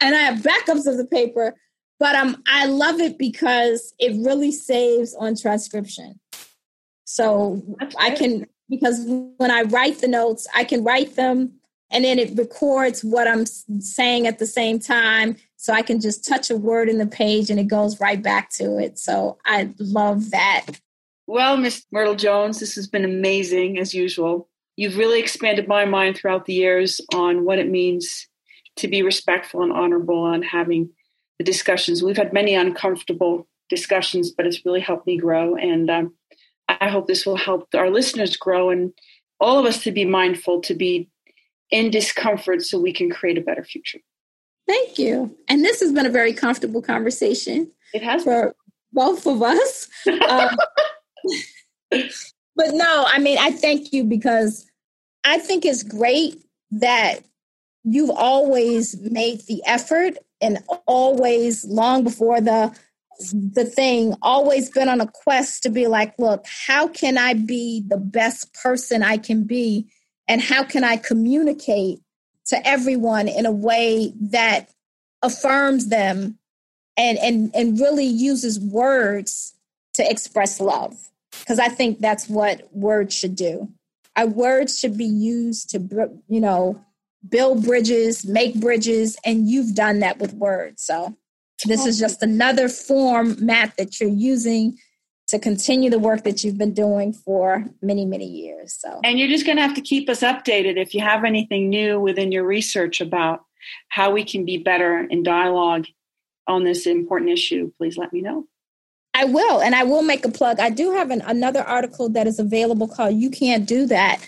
and 0.00 0.14
I 0.14 0.18
have 0.18 0.40
backups 0.40 0.86
of 0.86 0.96
the 0.96 1.06
paper. 1.10 1.54
But 2.00 2.16
um, 2.16 2.42
I 2.48 2.64
love 2.64 2.98
it 2.98 3.18
because 3.18 3.94
it 3.98 4.12
really 4.26 4.50
saves 4.50 5.14
on 5.14 5.36
transcription. 5.36 6.18
So 7.04 7.62
I 7.98 8.10
can 8.12 8.46
because 8.70 9.04
when 9.36 9.50
I 9.50 9.62
write 9.62 10.00
the 10.00 10.08
notes, 10.08 10.46
I 10.54 10.64
can 10.64 10.82
write 10.82 11.16
them 11.16 11.52
and 11.90 12.04
then 12.04 12.18
it 12.18 12.38
records 12.38 13.04
what 13.04 13.28
I'm 13.28 13.44
saying 13.44 14.26
at 14.26 14.38
the 14.38 14.46
same 14.46 14.78
time. 14.78 15.36
So 15.56 15.72
I 15.74 15.82
can 15.82 16.00
just 16.00 16.26
touch 16.26 16.50
a 16.50 16.56
word 16.56 16.88
in 16.88 16.98
the 16.98 17.06
page 17.06 17.50
and 17.50 17.60
it 17.60 17.68
goes 17.68 18.00
right 18.00 18.22
back 18.22 18.50
to 18.52 18.78
it. 18.78 18.98
So 18.98 19.38
I 19.44 19.74
love 19.78 20.30
that. 20.30 20.66
Well, 21.26 21.56
Miss 21.56 21.84
Myrtle 21.90 22.14
Jones, 22.14 22.60
this 22.60 22.76
has 22.76 22.86
been 22.86 23.04
amazing 23.04 23.78
as 23.78 23.92
usual. 23.92 24.48
You've 24.76 24.96
really 24.96 25.20
expanded 25.20 25.68
my 25.68 25.84
mind 25.84 26.16
throughout 26.16 26.46
the 26.46 26.54
years 26.54 27.00
on 27.12 27.44
what 27.44 27.58
it 27.58 27.68
means 27.68 28.26
to 28.76 28.88
be 28.88 29.02
respectful 29.02 29.62
and 29.62 29.72
honorable 29.72 30.22
on 30.22 30.42
having 30.42 30.90
the 31.40 31.44
discussions. 31.44 32.02
We've 32.02 32.18
had 32.18 32.34
many 32.34 32.54
uncomfortable 32.54 33.48
discussions, 33.70 34.30
but 34.30 34.46
it's 34.46 34.66
really 34.66 34.80
helped 34.80 35.06
me 35.06 35.16
grow. 35.16 35.56
And 35.56 35.88
um, 35.88 36.14
I 36.68 36.90
hope 36.90 37.06
this 37.06 37.24
will 37.24 37.38
help 37.38 37.66
our 37.74 37.88
listeners 37.88 38.36
grow 38.36 38.68
and 38.68 38.92
all 39.40 39.58
of 39.58 39.64
us 39.64 39.82
to 39.84 39.90
be 39.90 40.04
mindful 40.04 40.60
to 40.60 40.74
be 40.74 41.08
in 41.70 41.90
discomfort 41.90 42.60
so 42.60 42.78
we 42.78 42.92
can 42.92 43.08
create 43.08 43.38
a 43.38 43.40
better 43.40 43.64
future. 43.64 44.00
Thank 44.68 44.98
you. 44.98 45.34
And 45.48 45.64
this 45.64 45.80
has 45.80 45.92
been 45.92 46.04
a 46.04 46.10
very 46.10 46.34
comfortable 46.34 46.82
conversation. 46.82 47.72
It 47.94 48.02
has 48.02 48.22
for 48.22 48.42
been. 48.42 48.52
both 48.92 49.26
of 49.26 49.42
us. 49.42 49.88
Um, 50.06 50.56
but 51.90 52.74
no, 52.74 53.06
I 53.08 53.18
mean, 53.18 53.38
I 53.40 53.50
thank 53.50 53.94
you 53.94 54.04
because 54.04 54.66
I 55.24 55.38
think 55.38 55.64
it's 55.64 55.84
great 55.84 56.44
that 56.70 57.20
you've 57.82 58.10
always 58.10 59.00
made 59.00 59.40
the 59.48 59.62
effort 59.64 60.18
and 60.40 60.58
always 60.86 61.64
long 61.64 62.04
before 62.04 62.40
the 62.40 62.74
the 63.32 63.64
thing 63.64 64.14
always 64.22 64.70
been 64.70 64.88
on 64.88 65.00
a 65.00 65.06
quest 65.06 65.62
to 65.62 65.68
be 65.68 65.86
like 65.86 66.14
look 66.18 66.44
how 66.66 66.88
can 66.88 67.18
i 67.18 67.34
be 67.34 67.82
the 67.86 67.98
best 67.98 68.52
person 68.54 69.02
i 69.02 69.18
can 69.18 69.44
be 69.44 69.86
and 70.30 70.40
how 70.40 70.62
can 70.62 70.84
I 70.84 70.96
communicate 70.96 71.98
to 72.46 72.66
everyone 72.66 73.26
in 73.26 73.46
a 73.46 73.52
way 73.52 74.12
that 74.20 74.70
affirms 75.22 75.88
them 75.88 76.38
and 76.96 77.18
and 77.18 77.50
and 77.52 77.80
really 77.80 78.06
uses 78.06 78.60
words 78.60 79.54
to 79.94 80.08
express 80.08 80.60
love 80.60 80.96
because 81.40 81.58
I 81.58 81.66
think 81.68 81.98
that's 81.98 82.28
what 82.28 82.72
words 82.72 83.12
should 83.12 83.34
do. 83.34 83.68
Our 84.14 84.26
words 84.26 84.78
should 84.78 84.96
be 84.96 85.04
used 85.04 85.70
to 85.70 85.78
you 86.28 86.40
know 86.40 86.80
build 87.28 87.64
bridges, 87.64 88.24
make 88.24 88.54
bridges, 88.60 89.16
and 89.24 89.48
you've 89.48 89.74
done 89.74 90.00
that 90.00 90.18
with 90.18 90.32
words. 90.34 90.82
So 90.82 91.16
this 91.66 91.84
is 91.84 91.98
just 91.98 92.22
another 92.22 92.68
form, 92.68 93.34
format 93.34 93.76
that 93.76 94.00
you're 94.00 94.08
using 94.08 94.78
to 95.28 95.38
continue 95.38 95.90
the 95.90 95.98
work 95.98 96.24
that 96.24 96.42
you've 96.42 96.58
been 96.58 96.74
doing 96.74 97.12
for 97.12 97.64
many, 97.82 98.04
many 98.04 98.26
years. 98.26 98.74
So 98.78 99.00
And 99.04 99.18
you're 99.18 99.28
just 99.28 99.46
gonna 99.46 99.62
have 99.62 99.74
to 99.74 99.80
keep 99.80 100.08
us 100.08 100.20
updated 100.22 100.76
if 100.76 100.92
you 100.92 101.00
have 101.02 101.24
anything 101.24 101.68
new 101.68 102.00
within 102.00 102.32
your 102.32 102.44
research 102.44 103.00
about 103.00 103.44
how 103.90 104.10
we 104.10 104.24
can 104.24 104.44
be 104.44 104.58
better 104.58 105.06
in 105.08 105.22
dialogue 105.22 105.86
on 106.48 106.64
this 106.64 106.86
important 106.86 107.30
issue, 107.30 107.70
please 107.78 107.96
let 107.96 108.12
me 108.12 108.22
know. 108.22 108.46
I 109.14 109.24
will, 109.24 109.60
and 109.60 109.74
I 109.74 109.84
will 109.84 110.02
make 110.02 110.24
a 110.24 110.30
plug. 110.30 110.60
I 110.60 110.70
do 110.70 110.92
have 110.92 111.10
an, 111.10 111.20
another 111.22 111.62
article 111.62 112.08
that 112.10 112.26
is 112.26 112.38
available 112.38 112.88
called 112.88 113.14
You 113.14 113.30
Can't 113.30 113.66
Do 113.66 113.86
That, 113.86 114.20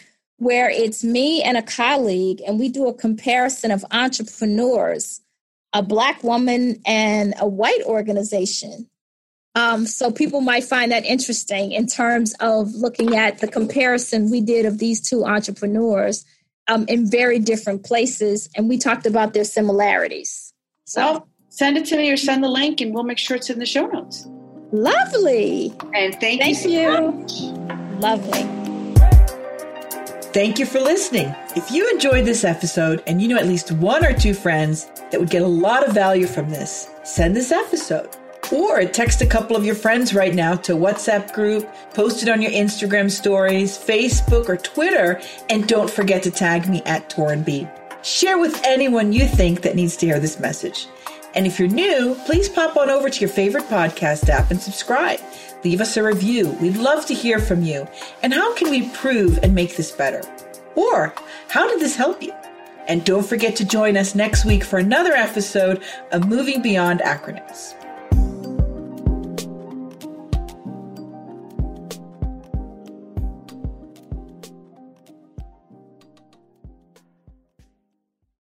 where 0.42 0.68
it's 0.70 1.04
me 1.04 1.42
and 1.42 1.56
a 1.56 1.62
colleague, 1.62 2.42
and 2.46 2.58
we 2.58 2.68
do 2.68 2.88
a 2.88 2.94
comparison 2.94 3.70
of 3.70 3.84
entrepreneurs, 3.90 5.20
a 5.72 5.82
Black 5.82 6.22
woman 6.22 6.80
and 6.84 7.34
a 7.38 7.46
white 7.46 7.82
organization. 7.84 8.88
Um, 9.54 9.86
so 9.86 10.10
people 10.10 10.40
might 10.40 10.64
find 10.64 10.92
that 10.92 11.04
interesting 11.04 11.72
in 11.72 11.86
terms 11.86 12.34
of 12.40 12.74
looking 12.74 13.14
at 13.16 13.38
the 13.38 13.48
comparison 13.48 14.30
we 14.30 14.40
did 14.40 14.64
of 14.64 14.78
these 14.78 15.06
two 15.06 15.24
entrepreneurs 15.24 16.24
um, 16.68 16.86
in 16.88 17.10
very 17.10 17.38
different 17.38 17.84
places, 17.84 18.48
and 18.56 18.68
we 18.68 18.78
talked 18.78 19.06
about 19.06 19.34
their 19.34 19.44
similarities. 19.44 20.52
So 20.84 21.00
well, 21.00 21.28
send 21.48 21.76
it 21.76 21.86
to 21.86 21.96
me 21.96 22.10
or 22.10 22.16
send 22.16 22.42
the 22.42 22.48
link, 22.48 22.80
and 22.80 22.94
we'll 22.94 23.04
make 23.04 23.18
sure 23.18 23.36
it's 23.36 23.50
in 23.50 23.58
the 23.58 23.66
show 23.66 23.86
notes. 23.86 24.26
Lovely. 24.72 25.72
And 25.94 26.18
thank, 26.18 26.40
thank 26.40 26.64
you. 26.64 26.70
you. 26.70 27.28
So 27.28 27.44
Lovely. 28.00 28.61
Thank 30.32 30.58
you 30.58 30.64
for 30.64 30.80
listening. 30.80 31.34
If 31.54 31.70
you 31.70 31.86
enjoyed 31.90 32.24
this 32.24 32.42
episode 32.42 33.02
and 33.06 33.20
you 33.20 33.28
know 33.28 33.36
at 33.36 33.46
least 33.46 33.70
one 33.70 34.02
or 34.02 34.14
two 34.14 34.32
friends 34.32 34.86
that 35.10 35.20
would 35.20 35.28
get 35.28 35.42
a 35.42 35.46
lot 35.46 35.86
of 35.86 35.92
value 35.92 36.26
from 36.26 36.48
this, 36.48 36.88
send 37.04 37.36
this 37.36 37.52
episode. 37.52 38.08
Or 38.50 38.82
text 38.86 39.20
a 39.20 39.26
couple 39.26 39.56
of 39.56 39.66
your 39.66 39.74
friends 39.74 40.14
right 40.14 40.34
now 40.34 40.54
to 40.56 40.72
WhatsApp 40.72 41.34
group, 41.34 41.68
post 41.92 42.22
it 42.22 42.30
on 42.30 42.40
your 42.40 42.50
Instagram 42.50 43.10
stories, 43.10 43.76
Facebook, 43.76 44.48
or 44.48 44.56
Twitter, 44.56 45.20
and 45.50 45.68
don't 45.68 45.90
forget 45.90 46.22
to 46.22 46.30
tag 46.30 46.66
me 46.66 46.82
at 46.86 47.10
Torin 47.10 47.44
B. 47.44 47.68
Share 48.02 48.38
with 48.38 48.58
anyone 48.64 49.12
you 49.12 49.26
think 49.26 49.60
that 49.60 49.76
needs 49.76 49.98
to 49.98 50.06
hear 50.06 50.18
this 50.18 50.40
message. 50.40 50.86
And 51.34 51.46
if 51.46 51.58
you're 51.58 51.68
new, 51.68 52.16
please 52.26 52.48
pop 52.48 52.76
on 52.78 52.88
over 52.88 53.10
to 53.10 53.20
your 53.20 53.28
favorite 53.28 53.64
podcast 53.64 54.30
app 54.30 54.50
and 54.50 54.60
subscribe. 54.60 55.20
Leave 55.64 55.80
us 55.80 55.96
a 55.96 56.02
review. 56.02 56.50
We'd 56.60 56.76
love 56.76 57.06
to 57.06 57.14
hear 57.14 57.38
from 57.38 57.62
you. 57.62 57.86
And 58.22 58.34
how 58.34 58.54
can 58.54 58.70
we 58.70 58.84
improve 58.84 59.38
and 59.42 59.54
make 59.54 59.76
this 59.76 59.92
better? 59.92 60.22
Or 60.74 61.14
how 61.48 61.68
did 61.68 61.80
this 61.80 61.96
help 61.96 62.22
you? 62.22 62.32
And 62.88 63.04
don't 63.04 63.26
forget 63.26 63.54
to 63.56 63.64
join 63.64 63.96
us 63.96 64.14
next 64.14 64.44
week 64.44 64.64
for 64.64 64.78
another 64.78 65.12
episode 65.12 65.82
of 66.10 66.28
Moving 66.28 66.62
Beyond 66.62 67.00
Acronyms. 67.00 67.74